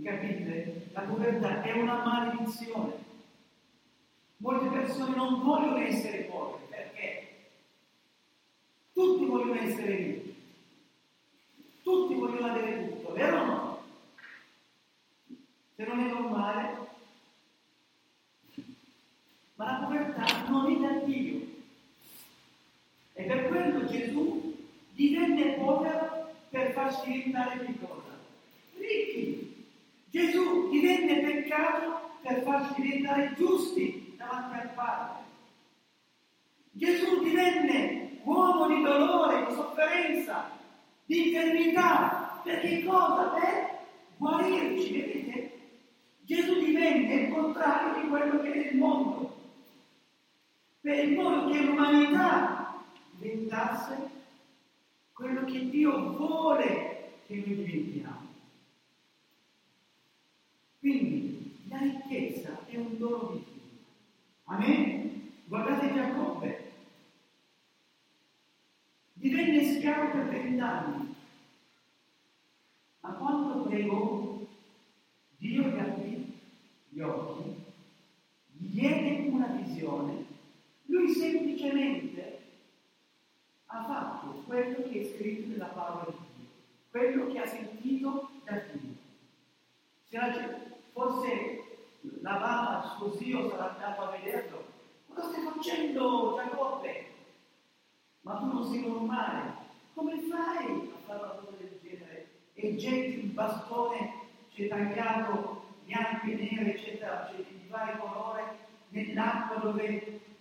Capite? 0.03 0.89
La 0.93 1.03
povertà 1.03 1.63
è 1.63 1.73
una 1.73 2.05
maledizione. 2.05 3.09
Molte 4.39 4.69
persone 4.69 5.15
non 5.15 5.43
vogliono 5.43 5.77
essere 5.77 6.23
poveri 6.23 6.65
perché 6.69 7.29
tutti 8.93 9.27
vogliono 9.27 9.61
essere 9.61 9.97
ricchi, 9.97 10.35
tutti 11.83 12.15
vogliono 12.15 12.47
avere 12.47 12.89
tutto, 12.89 13.13
vero 13.13 13.41
o 13.41 13.45
no? 13.45 13.83
Se 15.77 15.85
non 15.85 16.01
è 16.01 16.11
normale, 16.11 16.89
ma 19.55 19.65
la 19.65 19.87
povertà 19.87 20.49
non 20.49 20.71
è 20.73 20.77
da 20.79 21.05
Dio. 21.05 21.41
E 23.13 23.23
per 23.25 23.49
quello 23.49 23.87
Gesù 23.87 24.50
divenne 25.01 25.53
povero 25.53 26.31
per 26.51 26.73
farci 26.73 27.11
diventare 27.11 27.65
cosa? 27.81 28.19
Ricchi. 28.77 29.65
Gesù 30.11 30.69
divenne 30.69 31.21
peccato 31.21 32.11
per 32.21 32.43
farci 32.43 32.83
diventare 32.83 33.33
giusti 33.39 34.15
davanti 34.19 34.59
al 34.59 34.71
Padre. 34.75 35.23
Gesù 36.73 37.23
divenne 37.23 38.19
uomo 38.25 38.69
di 38.69 38.83
dolore, 38.83 39.47
di 39.47 39.55
sofferenza, 39.55 40.51
di 41.07 41.29
infermità. 41.29 42.41
Per 42.43 42.61
che 42.61 42.85
cosa? 42.85 43.31
Per 43.31 43.79
guarirci, 44.19 44.93
vedete? 44.93 45.59
Gesù 46.25 46.59
divenne 46.59 47.15
il 47.15 47.33
contrario 47.33 48.03
di 48.03 48.09
quello 48.09 48.41
che 48.43 48.53
è 48.53 48.71
il 48.71 48.77
mondo, 48.77 49.35
per 50.83 51.05
il 51.05 51.13
modo 51.15 51.51
che 51.51 51.61
l'umanità 51.61 52.83
diventasse 53.13 54.19
quello 55.21 55.45
che 55.45 55.69
Dio 55.69 56.17
vuole 56.17 57.11
che 57.27 57.35
noi 57.35 57.55
diventiamo. 57.55 58.29
Quindi 60.79 61.59
la 61.69 61.77
ricchezza 61.77 62.65
è 62.65 62.77
un 62.77 62.97
dono 62.97 63.33
di 63.33 63.45
Dio. 63.45 63.63
Amen? 64.45 65.31
Guardate 65.45 65.93
Giacobbe. 65.93 66.73
Divenne 69.13 69.75
schiavo 69.75 70.11
per 70.11 70.29
vent'anni. 70.31 71.15
Ma 73.01 73.11
quando 73.11 73.65
pregò, 73.65 74.39
Dio 75.37 75.63
gli 75.69 75.79
aprì 75.79 76.39
gli 76.89 77.01
occhi, 77.01 77.55
gli 78.53 78.69
diede 78.71 79.29
una 79.29 79.49
visione. 79.49 80.25
Lui 80.87 81.11
semplicemente 81.11 82.40
ha 83.73 83.85
fatto 83.85 84.43
quello 84.47 84.83
che 84.89 85.01
è 85.01 85.17
scritto 85.17 85.49
nella 85.49 85.67
parola 85.67 86.07
di 86.07 86.17
Dio, 86.37 86.49
quello 86.91 87.27
che 87.29 87.39
ha 87.39 87.47
sentito 87.47 88.31
da 88.45 88.61
Dio. 88.73 88.95
Se 90.09 90.17
la, 90.17 90.59
forse 90.93 91.63
la 92.21 92.39
mamma, 92.39 92.97
suo 92.97 93.17
zio 93.17 93.49
sarà 93.49 93.73
andato 93.75 94.03
a 94.03 94.11
vederlo, 94.11 94.65
cosa 95.07 95.29
stai 95.29 95.45
facendo 95.45 96.35
Giacobbe? 96.37 97.07
Ma 98.23 98.39
tu 98.39 98.47
non 98.47 98.65
sei 98.65 98.87
normale, 98.87 99.53
come 99.95 100.19
fai 100.19 100.91
a 100.93 100.99
fare 101.07 101.21
una 101.23 101.33
cosa 101.35 101.57
del 101.57 101.79
genere? 101.81 102.29
E 102.55 102.75
getti 102.75 103.21
un 103.21 103.35
bastone, 103.35 104.13
c'è 104.53 104.67
tagliato 104.67 105.63
bianco 105.85 106.27
e 106.27 106.35
nero, 106.35 106.71
eccetera, 106.71 107.31
c'è 107.31 107.37
di 107.37 107.69
vario 107.69 107.99
colore, 107.99 108.59
nell'acqua 108.89 109.57
dove 109.59 109.85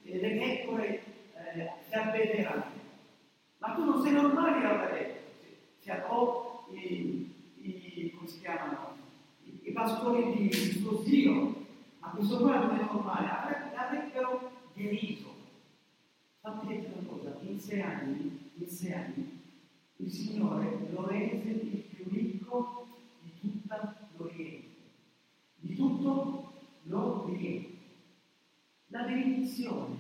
eh, 0.04 0.20
le 0.20 0.30
pecore 0.32 1.04
eh, 1.36 1.72
si 1.88 1.96
abbeveranno. 1.96 2.79
Ma 3.60 3.74
tu 3.76 3.84
non 3.84 4.02
sei 4.02 4.14
normale 4.14 4.66
a 4.66 4.86
vedere. 4.86 5.24
Si 5.80 5.90
o 6.08 6.66
i, 6.72 7.34
i, 7.56 8.12
come 8.16 8.28
si 8.28 8.40
chiamano? 8.40 8.96
I, 9.44 9.60
i 9.64 9.72
pastori 9.72 10.32
di, 10.34 10.48
di 10.48 10.80
suo 10.80 11.02
zio, 11.04 11.66
ma 12.00 12.10
questo 12.10 12.38
qua 12.38 12.58
non 12.58 12.78
è 12.78 12.84
normale, 12.84 13.28
Avre- 13.28 13.72
l'avrebbero 13.76 14.52
deriso. 14.74 15.28
Sapete 16.42 16.90
una 16.96 17.08
cosa, 17.08 17.38
in 17.42 17.60
sei 17.60 17.82
anni, 17.82 18.52
in 18.56 18.68
sei 18.68 18.94
anni, 18.94 19.42
il 19.98 20.10
Signore 20.10 20.88
lo 20.94 21.06
rese 21.06 21.50
il 21.50 21.84
più 21.94 22.06
ricco 22.10 22.88
di 23.22 23.32
tutta 23.42 24.08
l'Oriente. 24.16 24.68
Di 25.56 25.76
tutto 25.76 26.54
l'Oriente. 26.84 27.78
La 28.88 29.04
benedizione 29.04 29.99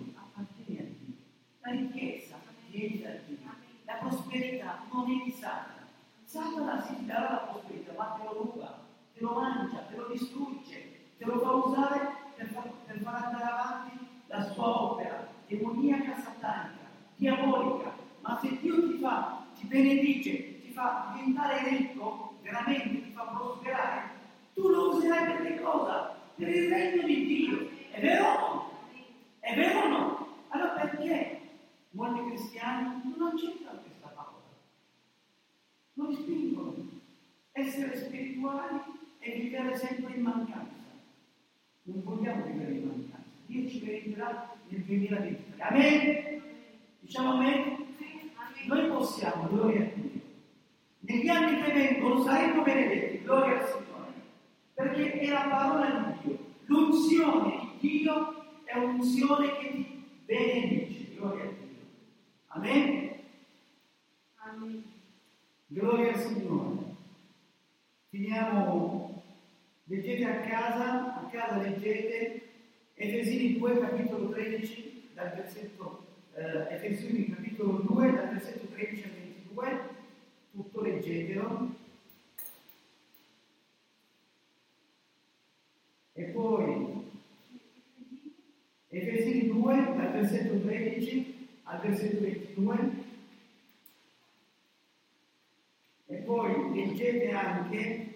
anche 97.49 98.15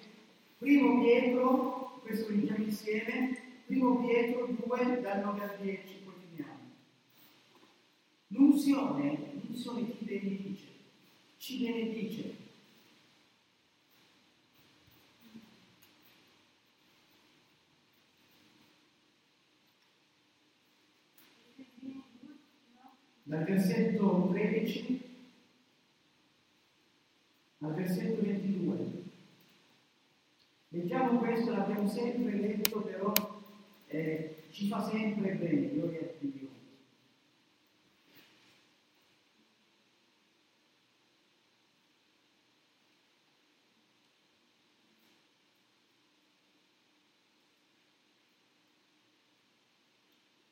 Primo 0.58 1.02
Pietro, 1.02 2.00
questo 2.04 2.30
lo 2.30 2.36
leggiamo 2.36 2.64
insieme, 2.64 3.38
Primo 3.66 4.00
Pietro 4.06 4.48
2 4.48 5.02
dal 5.02 5.22
9 5.24 5.42
al 5.42 5.58
10, 5.60 5.82
poi 6.04 6.14
finiamo. 6.30 6.60
L'unzione, 8.28 9.34
l'unzione 9.42 9.98
ti 9.98 10.06
benedice, 10.06 10.68
ci 11.38 11.64
benedice. 11.64 12.42
Dal 23.26 23.44
versetto 23.46 24.28
13 24.32 25.04
al 27.64 27.74
versetto 27.74 28.22
22. 28.22 29.04
Leggiamo 30.70 31.20
questo, 31.34 31.52
l'abbiamo 31.52 31.88
sempre 31.88 32.36
letto, 32.36 32.82
però 32.82 33.12
eh, 33.88 34.44
ci 34.52 34.68
fa 34.68 34.88
sempre 34.88 35.32
bene, 35.32 35.74
gloria 35.74 36.02
a 36.02 36.12
Dio. 36.20 36.42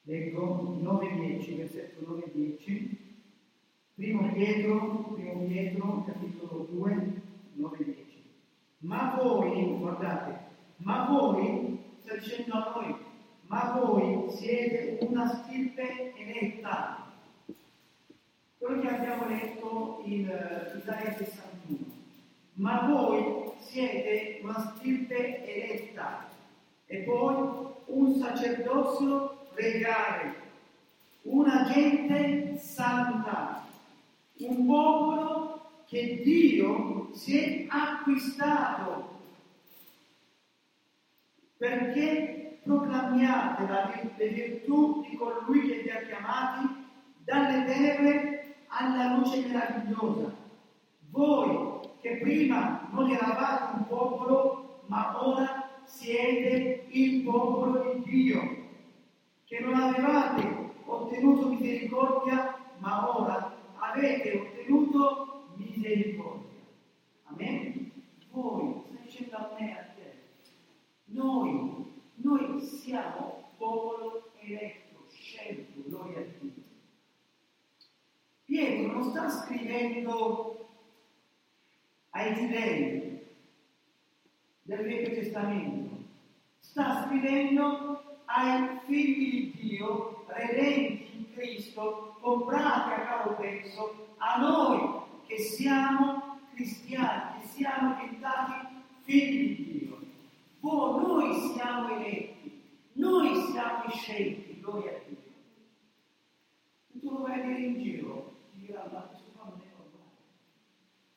Leggo 0.03 0.79
9-10, 0.81 1.57
versetto 1.57 2.01
9-10, 2.01 2.97
primo 3.93 4.33
Pietro, 4.33 5.13
primo 5.13 5.45
Pietro, 5.45 6.03
capitolo 6.05 6.67
2, 6.71 7.21
9 7.53 7.77
e 7.77 7.83
10. 7.83 8.23
Ma 8.79 9.15
voi, 9.15 9.77
guardate, 9.77 10.50
ma 10.83 11.05
voi, 11.05 11.79
sta 12.03 12.15
dicendo 12.15 12.53
a 12.53 12.71
noi, 12.75 12.95
ma 13.47 13.79
voi 13.79 14.31
siete 14.31 14.97
una 15.01 15.27
stirpe 15.27 16.13
eletta. 16.15 17.11
Quello 18.57 18.81
che 18.81 18.87
abbiamo 18.87 19.27
letto 19.27 20.01
in 20.05 20.29
eh, 20.29 20.77
Isaia 20.77 21.13
61. 21.13 21.79
Ma 22.53 22.87
voi 22.87 23.51
siete 23.59 24.39
una 24.43 24.75
stirpe 24.75 25.45
eletta 25.45 26.29
e 26.85 26.97
poi 26.99 27.67
un 27.85 28.15
sacerdozio 28.15 29.47
regale, 29.53 30.35
una 31.23 31.69
gente 31.71 32.57
santa, 32.57 33.65
un 34.39 34.65
popolo 34.65 35.61
che 35.87 36.21
Dio 36.23 37.09
si 37.13 37.37
è 37.37 37.65
acquistato 37.67 39.20
perché 41.61 42.57
proclamiate 42.63 43.67
la 43.67 43.93
le 44.17 44.27
virtù 44.29 45.05
di 45.07 45.15
colui 45.15 45.67
che 45.67 45.81
vi 45.83 45.89
ha 45.91 46.01
chiamati 46.01 46.67
dalle 47.23 47.65
tenebre 47.65 48.55
alla 48.65 49.15
luce 49.15 49.45
meravigliosa. 49.45 50.33
Voi 51.11 51.81
che 52.01 52.17
prima 52.17 52.89
non 52.91 53.11
eravate 53.11 53.75
un 53.75 53.85
popolo, 53.85 54.81
ma 54.87 55.23
ora 55.23 55.69
siete 55.83 56.85
il 56.89 57.21
popolo 57.21 57.93
di 57.93 58.09
Dio, 58.09 58.41
che 59.45 59.59
non 59.59 59.75
avevate 59.75 60.71
ottenuto 60.83 61.47
misericordia, 61.49 62.57
ma 62.79 63.19
ora 63.19 63.55
avete 63.75 64.35
ottenuto 64.35 65.43
misericordia. 65.57 66.59
Amen? 67.25 67.91
Voi, 68.31 68.81
sta 68.87 68.99
dicendo 69.03 69.35
a 69.35 69.55
me 69.59 69.70
noi, 71.11 71.85
noi 72.15 72.61
siamo 72.61 73.51
popolo 73.57 74.31
eletto, 74.39 75.05
scelto, 75.09 75.81
gloria 75.85 76.19
a 76.19 76.23
Dio. 76.39 76.51
Pietro 78.45 78.91
non 78.91 79.03
sta 79.09 79.29
scrivendo 79.29 80.69
ai 82.09 82.33
giudei 82.35 83.27
del 84.63 84.83
Vecchio 84.83 85.13
Testamento, 85.15 86.03
sta 86.59 87.05
scrivendo 87.05 88.19
ai 88.25 88.79
figli 88.85 89.53
di 89.53 89.69
Dio, 89.69 90.25
redenti 90.27 91.17
in 91.17 91.33
Cristo, 91.33 92.17
comprati 92.21 92.91
a 92.91 93.05
caro 93.05 93.35
prezzo, 93.35 94.15
a 94.17 94.39
noi 94.39 95.01
che 95.25 95.37
siamo 95.37 96.39
cristiani, 96.53 97.41
che 97.41 97.47
siamo 97.47 97.95
diventati 97.95 98.67
figli 99.03 99.55
di 99.55 99.79
Dio. 99.79 99.90
Voi, 100.61 101.01
noi 101.01 101.53
siamo 101.53 101.89
eletti, 101.89 102.61
noi 102.93 103.35
siamo 103.51 103.89
scelti, 103.89 104.59
gloria 104.59 104.91
a 104.91 104.99
Dio. 105.07 105.17
Se 106.85 106.99
tu 106.99 107.09
lo 107.09 107.21
vai 107.23 107.39
a 107.39 107.43
dire 107.43 107.59
in 107.61 107.81
giro, 107.81 108.35
ti 108.53 108.67
dirà, 108.67 108.87
ma 108.91 108.99
questo 108.99 109.31
qua 109.33 109.45
non 109.45 109.59
è 109.59 109.71
normale. 109.75 110.19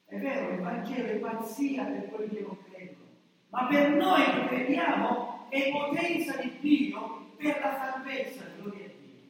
È 0.06 0.18
vero, 0.18 0.54
il 0.54 0.60
Vangelo 0.62 1.08
è 1.08 1.16
pazzia 1.16 1.84
per 1.84 2.08
quelli 2.08 2.36
che 2.36 2.40
non 2.40 2.56
credono, 2.64 3.06
ma 3.50 3.66
per 3.66 3.90
noi 3.90 4.24
che 4.24 4.46
crediamo 4.46 5.46
è 5.50 5.70
potenza 5.70 6.40
di 6.40 6.58
Dio 6.60 7.26
per 7.36 7.60
la 7.60 7.76
salvezza, 7.76 8.44
gloria 8.58 8.86
a 8.86 8.88
Dio. 8.88 9.28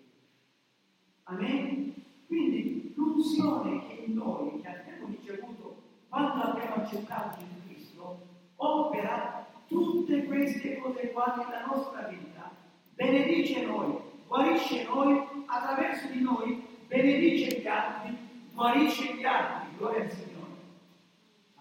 Amen? 1.25 1.95
Quindi 2.29 2.93
l'unzione 2.95 3.85
che 3.89 4.05
in 4.07 4.15
noi, 4.15 4.61
che 4.61 4.69
abbiamo 4.69 5.09
ricevuto 5.09 5.83
quando 6.09 6.41
abbiamo 6.41 6.77
accettato 6.77 7.39
Gesù 7.39 7.67
Cristo, 7.67 8.27
opera 8.55 9.44
tutte 9.69 10.25
queste 10.25 10.79
cose 10.79 11.11
qua 11.13 11.35
nella 11.37 11.67
nostra 11.67 12.09
vita, 12.09 12.51
benedice 12.95 13.65
noi, 13.65 13.97
guarisce 14.27 14.85
noi, 14.85 15.23
attraverso 15.47 16.09
di 16.09 16.21
noi 16.21 16.63
benedice 16.87 17.61
gli 17.61 17.67
altri, 17.67 18.17
guarisce 18.53 19.15
gli 19.15 19.25
altri, 19.25 19.77
gloria 19.77 20.05
al 20.05 20.11
Signore. 20.11 20.53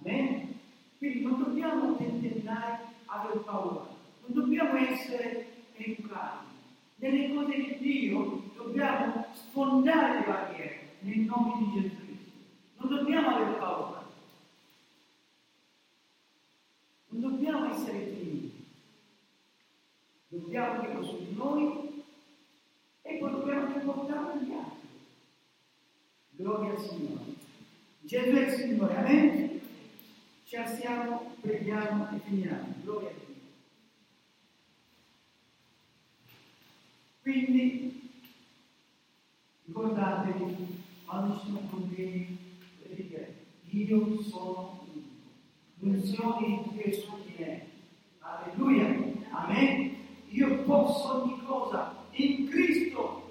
Amen? 0.01 0.59
Quindi 0.97 1.21
non 1.23 1.39
dobbiamo 1.39 1.95
tentennare 1.95 2.79
aver 3.05 3.37
paura, 3.39 3.87
non 4.25 4.33
dobbiamo 4.33 4.77
essere 4.77 5.47
educati. 5.75 6.51
Nelle 6.97 7.33
cose 7.33 7.55
di 7.55 7.77
Dio 7.79 8.41
dobbiamo 8.55 9.25
sfondare 9.33 10.19
le 10.19 10.25
barriere 10.25 10.79
nel 10.99 11.19
nome 11.19 11.53
di 11.57 11.81
Gesù 11.81 11.95
Cristo. 11.97 12.31
Non 12.77 12.95
dobbiamo 12.95 13.27
avere 13.29 13.57
paura. 13.57 14.02
Non 17.13 17.21
dobbiamo 17.21 17.71
essere 17.71 18.11
timidi. 18.11 18.65
Dobbiamo 20.29 20.81
dirlo 20.81 21.03
su 21.03 21.17
di 21.17 21.35
noi 21.35 22.03
e 23.03 23.17
poi 23.17 23.31
dobbiamo 23.31 23.67
anche 23.67 23.79
portarlo 23.81 24.31
agli 24.31 24.51
altri. 24.51 24.87
Gloria 26.31 26.71
al 26.71 26.79
Signore. 26.79 27.35
Gesù 28.01 28.31
è 28.31 28.47
il 28.47 28.51
Signore, 28.51 28.95
amen? 28.95 29.61
Ci 30.43 30.55
alziamo, 30.55 31.35
preghiamo 31.39 32.09
e 32.15 32.19
finiamo. 32.19 32.73
Gloria 32.81 33.09
a 33.09 33.13
Dio. 33.13 33.35
Quindi 37.21 38.09
ricordatevi, 39.65 40.83
quando 41.05 41.37
sono 41.37 41.59
problemi, 41.69 42.37
dite, 42.89 43.35
io 43.69 44.21
sono 44.23 44.82
L'unzione 45.83 46.63
di 46.63 46.79
Gesù 46.81 47.11
di 47.25 47.33
me. 47.43 47.67
Alleluia. 48.19 48.87
Amen. 49.31 49.93
Io 50.29 50.63
posso 50.63 51.23
ogni 51.23 51.43
cosa 51.43 51.93
in 52.11 52.47
Cristo. 52.47 53.29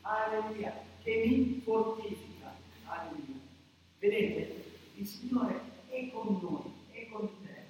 Alleluia. 0.00 0.72
Che 1.02 1.24
mi 1.26 1.60
fortifica. 1.62 2.54
Alleluia. 2.86 3.40
Vedete, 3.98 4.64
il 4.96 5.06
Signore 5.06 5.60
è 5.90 6.08
con 6.10 6.38
noi, 6.40 6.62
è 6.92 7.06
con 7.10 7.28
te. 7.42 7.66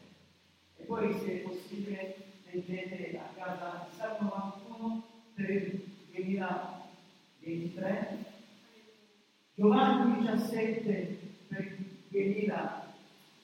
E 0.76 0.84
poi 0.84 1.12
se 1.18 1.26
è 1.26 1.38
possibile 1.38 2.16
leggete 2.48 3.18
a 3.18 3.28
casa 3.34 3.88
il 3.90 3.96
Salmo 3.96 4.30
91 4.68 5.02
per 5.34 5.50
il 5.50 5.82
2023, 6.12 8.18
Giovanni 9.56 10.20
17 10.20 11.18
per 11.48 11.60
il 11.60 11.76
2023, 12.08 12.81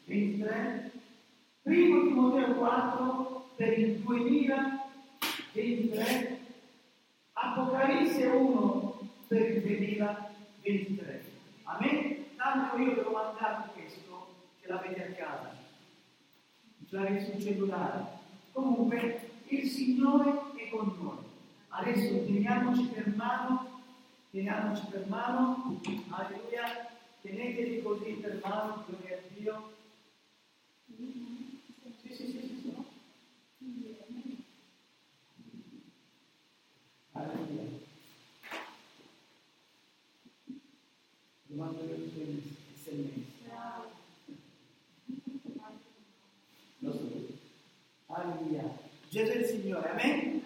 primo 0.08 2.06
Timoteo 2.06 2.54
4 2.54 3.50
per 3.56 3.78
il 3.78 3.98
2023, 3.98 6.38
Apocalisse 7.34 8.26
1 8.26 9.00
per 9.26 9.50
il 9.50 9.60
2023. 9.60 11.24
A 11.64 11.76
me, 11.78 12.24
tanto 12.36 12.78
io 12.78 12.94
vi 12.94 13.00
ho 13.00 13.10
mandato 13.10 13.68
questo, 13.74 14.28
ce 14.62 14.68
l'avete 14.68 15.04
a 15.04 15.12
casa, 15.12 15.54
ce 16.88 16.96
l'avete 16.96 17.26
sul 17.26 17.42
cellulare. 17.42 18.02
Comunque, 18.52 19.28
il 19.48 19.68
Signore 19.68 20.30
è 20.56 20.70
con 20.70 20.90
noi. 21.02 21.18
Adesso 21.68 22.24
teniamoci 22.24 22.86
per 22.86 23.14
mano, 23.14 23.82
teniamoci 24.30 24.86
per 24.90 25.06
mano, 25.06 25.78
alleluia, 26.08 26.88
tenetevi 27.20 27.82
così 27.82 28.12
per 28.12 28.40
mano, 28.42 28.84
gloria 28.86 29.16
a 29.16 29.20
Dio. 29.36 29.76
Sì, 30.98 31.04
sì, 32.02 32.12
sì, 32.12 32.26
sì, 32.26 32.60
sì. 32.60 32.74
Alleluia. 37.12 37.62
Lo 46.80 46.92
so. 46.92 47.26
Alleluia. 48.06 48.76
Gesù 49.08 49.30
è 49.30 49.36
il 49.36 49.44
Signore, 49.44 49.90
amen? 49.90 50.42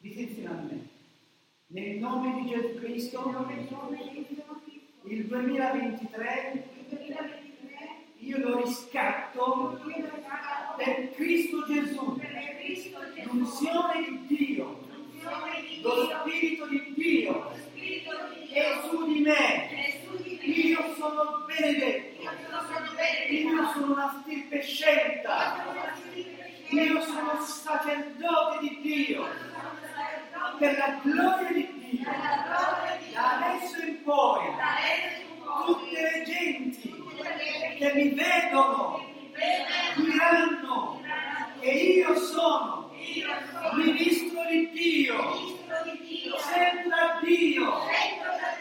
Dite 0.00 0.20
insieme 0.20 0.48
a 0.48 0.52
me. 0.62 0.88
Nel 1.68 1.98
nome 1.98 2.42
di 2.42 2.48
Gesù 2.48 2.74
Cristo, 2.80 3.46
il 5.04 5.26
2023 5.26 6.64
io 8.24 8.38
lo 8.38 8.62
riscatto 8.62 9.80
per 10.76 11.10
Cristo 11.14 11.66
Gesù, 11.66 12.20
l'unzione 13.24 14.04
di 14.04 14.26
Dio, 14.26 14.80
lo 15.82 16.08
Spirito 16.08 16.66
di 16.66 16.92
Dio 16.94 17.52
è 18.52 18.80
su 18.88 19.12
di 19.12 19.20
me. 19.20 20.00
Io 20.42 20.94
sono 20.96 21.44
benedetto, 21.46 22.22
io 23.28 23.70
sono 23.72 23.92
una 23.92 24.20
stirpe 24.20 24.62
scelta, 24.62 25.64
io 26.68 27.00
sono 27.00 27.40
sacerdote 27.40 28.58
di 28.60 28.78
Dio, 28.82 29.26
per 30.58 30.78
la 30.78 31.00
gloria 31.02 31.52
di 31.52 31.68
Dio, 31.90 32.10
da 33.12 33.38
adesso 33.38 33.80
in 33.82 34.02
poi, 34.02 34.46
tutte 35.66 36.00
le 36.00 36.24
che 37.82 37.92
mi 37.94 38.10
vedono 38.10 39.04
diranno 39.96 41.00
che 41.58 41.68
io 41.68 42.14
sono 42.16 42.90
ministro 43.74 44.44
di 44.48 44.70
Dio, 44.70 45.16
sembra 46.38 47.18
Dio, 47.24 47.72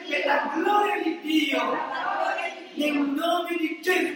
che 0.08 0.24
la 0.26 0.52
gloria 0.56 1.04
di 1.04 1.20
Dio 1.22 1.78
nel 2.74 2.94
nome 2.94 3.58
di 3.60 3.80
Gesù. 3.80 4.16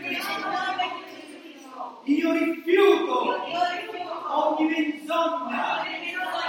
Io 2.06 2.32
rifiuto 2.32 3.44
ogni 4.28 4.66
menzogna, 4.66 5.86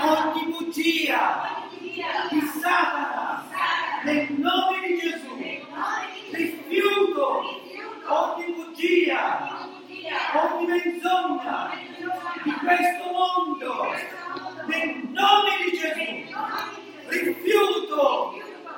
ogni 0.00 0.44
bugia 0.46 1.68
di 2.30 2.40
Satana 2.58 3.44
nel 4.04 4.32
nome 4.32 4.80
di 4.86 4.98
Gesù. 4.98 5.36
Rifiuto 6.30 7.64
ogni 8.08 8.45
bugia, 8.86 9.68
ogni 10.34 10.66
menzogna 10.66 11.70
di 12.44 12.52
questo 12.52 13.10
mondo 13.10 13.94
nel 14.66 15.08
nome 15.10 15.50
di 15.64 15.76
Gesù. 15.76 16.34
Rifiuto 17.08 18.34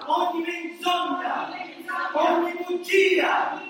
ogni 0.06 0.44
menzogna, 0.46 1.50
ogni 2.12 2.52
bugia 2.66 3.62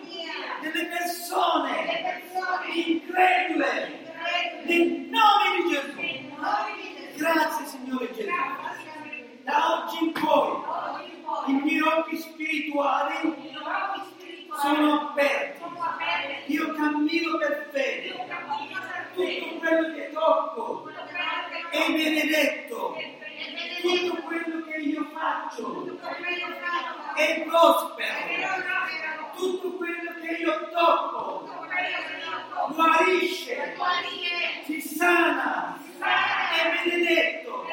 delle 0.61 0.87
persone 0.87 2.23
incredule 2.73 4.13
nel 4.65 5.09
nome 5.11 5.57
di 5.57 5.69
Gesù. 5.71 7.17
Grazie 7.17 7.67
Signore 7.67 8.13
Gesù. 8.13 8.31
Da 9.43 9.83
oggi 9.83 10.05
in 10.05 10.13
poi 10.13 10.63
i 11.47 11.53
miei 11.53 11.81
occhi 11.81 12.17
spirituali 12.19 13.35
sono 14.61 15.11
aperti. 15.11 15.63
Io 16.47 16.73
cammino 16.75 17.39
per 17.39 17.69
fede. 17.73 18.27
Tutto 19.15 19.59
quello 19.59 19.95
che 19.95 20.11
tocco 20.13 20.91
è 21.71 21.93
benedetto. 21.93 22.97
Tutto 23.81 24.23
quello 24.23 24.65
che 24.67 24.77
io 24.79 25.09
faccio 25.13 25.99
è 27.15 27.45
prospero. 27.47 28.17
Tutto 29.37 29.73
quello 29.77 30.15
che 30.21 30.31
io 30.33 30.69
tocco 30.71 31.57
guarisce, 32.75 33.77
si 34.65 34.81
sana, 34.81 35.79
è 35.99 36.85
benedetto. 36.85 37.67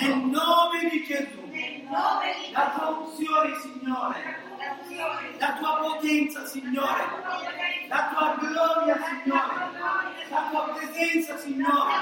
Nel 0.00 0.16
nome 0.16 0.88
di 0.90 1.04
Gesù. 1.04 1.36
La 2.52 2.74
tua 2.76 2.88
unzione, 2.88 3.54
Signore. 3.60 4.47
La 5.38 5.52
tua 5.58 5.76
potenza, 5.76 6.44
Signore. 6.44 7.04
La 7.88 8.10
tua 8.12 8.36
gloria, 8.40 8.98
Signore. 9.06 9.70
La 10.30 10.48
tua 10.50 10.74
presenza, 10.74 11.36
Signore. 11.38 11.92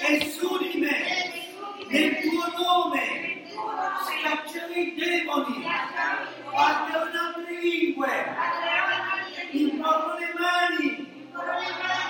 È 0.00 0.24
su 0.24 0.58
di 0.58 0.80
me. 0.80 1.42
Nel 1.88 2.20
tuo 2.20 2.64
nome 2.64 3.44
scaccerò 3.46 4.74
i 4.74 4.94
demoni. 4.94 5.62
In 5.62 5.70
altre 6.52 7.60
lingue. 7.60 8.36
Imporrò 9.52 10.18
le 10.18 10.34
mani 10.36 11.28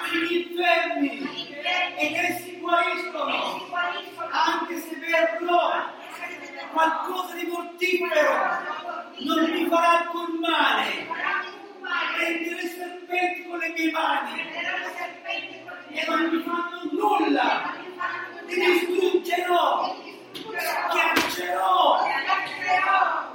sugli 0.09 0.49
infermi 0.49 1.51
ed 1.97 2.15
essi 2.15 2.59
guariscono. 2.59 3.69
Anche 4.31 4.79
se 4.79 4.97
verrò 4.97 5.93
qualcosa 6.75 7.35
di 7.35 7.47
mortifero 7.47 8.83
non 9.19 9.51
mi 9.51 9.67
farà 9.69 10.01
alcun 10.01 10.39
male. 10.41 11.07
Prenderò 12.17 12.57
i 12.59 12.69
serpenti 12.69 13.45
con 13.49 13.59
le 13.59 13.69
mie 13.77 13.91
mani 13.93 14.43
e 15.91 16.05
non 16.09 16.29
mi 16.29 16.43
fanno 16.43 16.83
nulla. 16.91 17.73
Li 18.47 18.55
distruggerò, 18.55 19.97
schiaccerò 20.91 22.07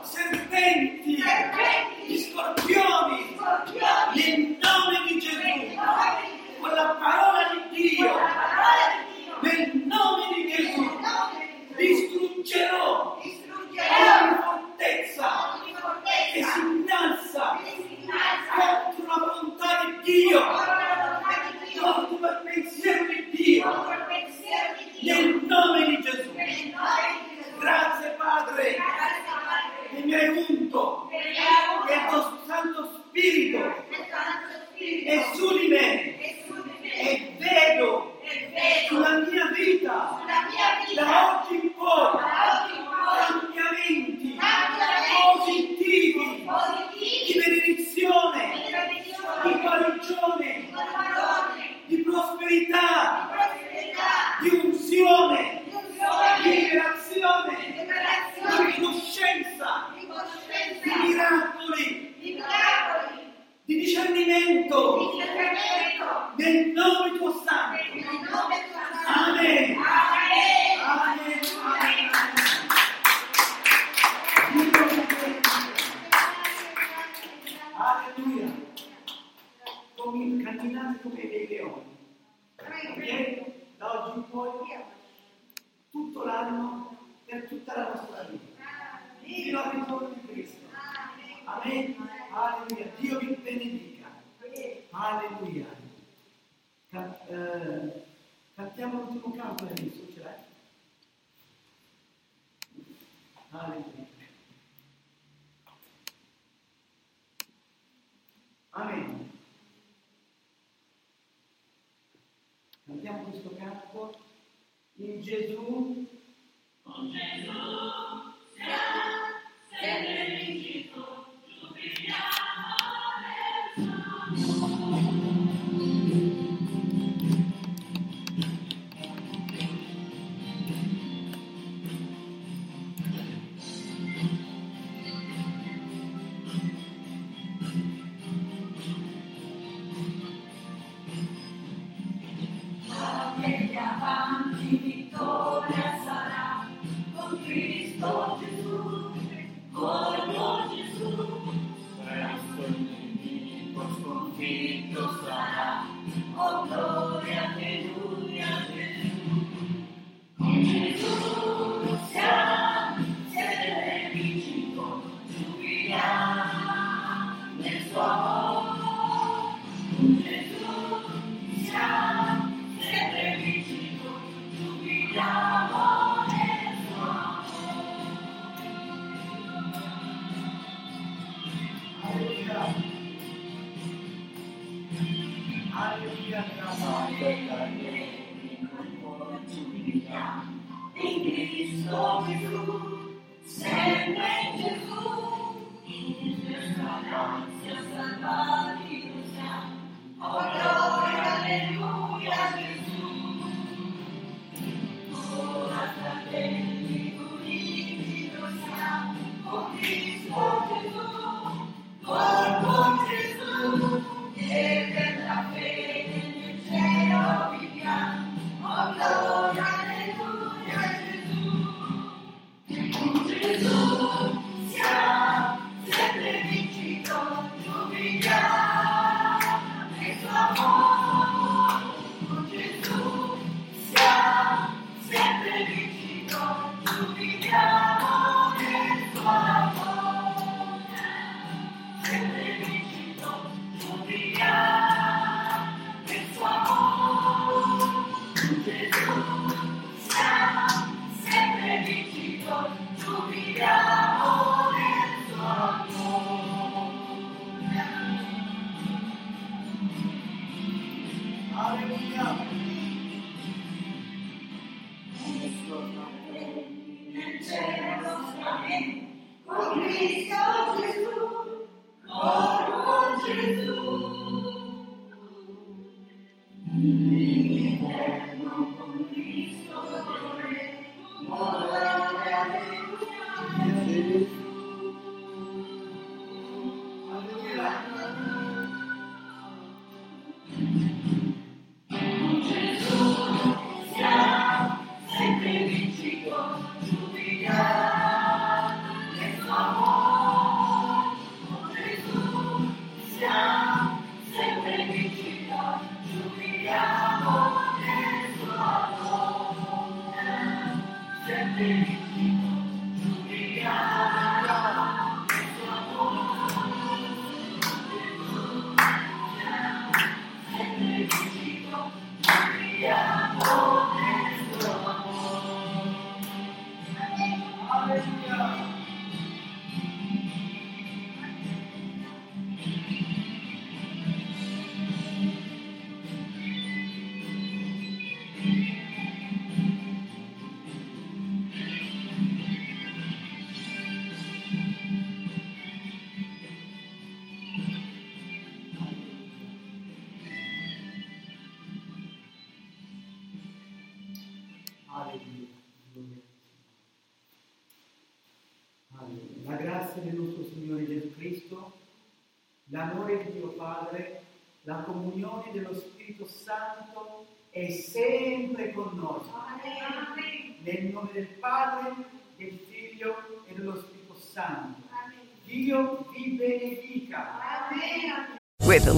serpenti, 0.02 1.24
gli 2.06 2.18
scorpioni, 2.18 3.38
nel 4.14 4.58
nome 4.60 5.04
di 5.08 5.20
Gesù, 5.20 5.76
con 6.60 6.72
la 6.72 6.98
parola 7.00 7.48
di 7.49 7.49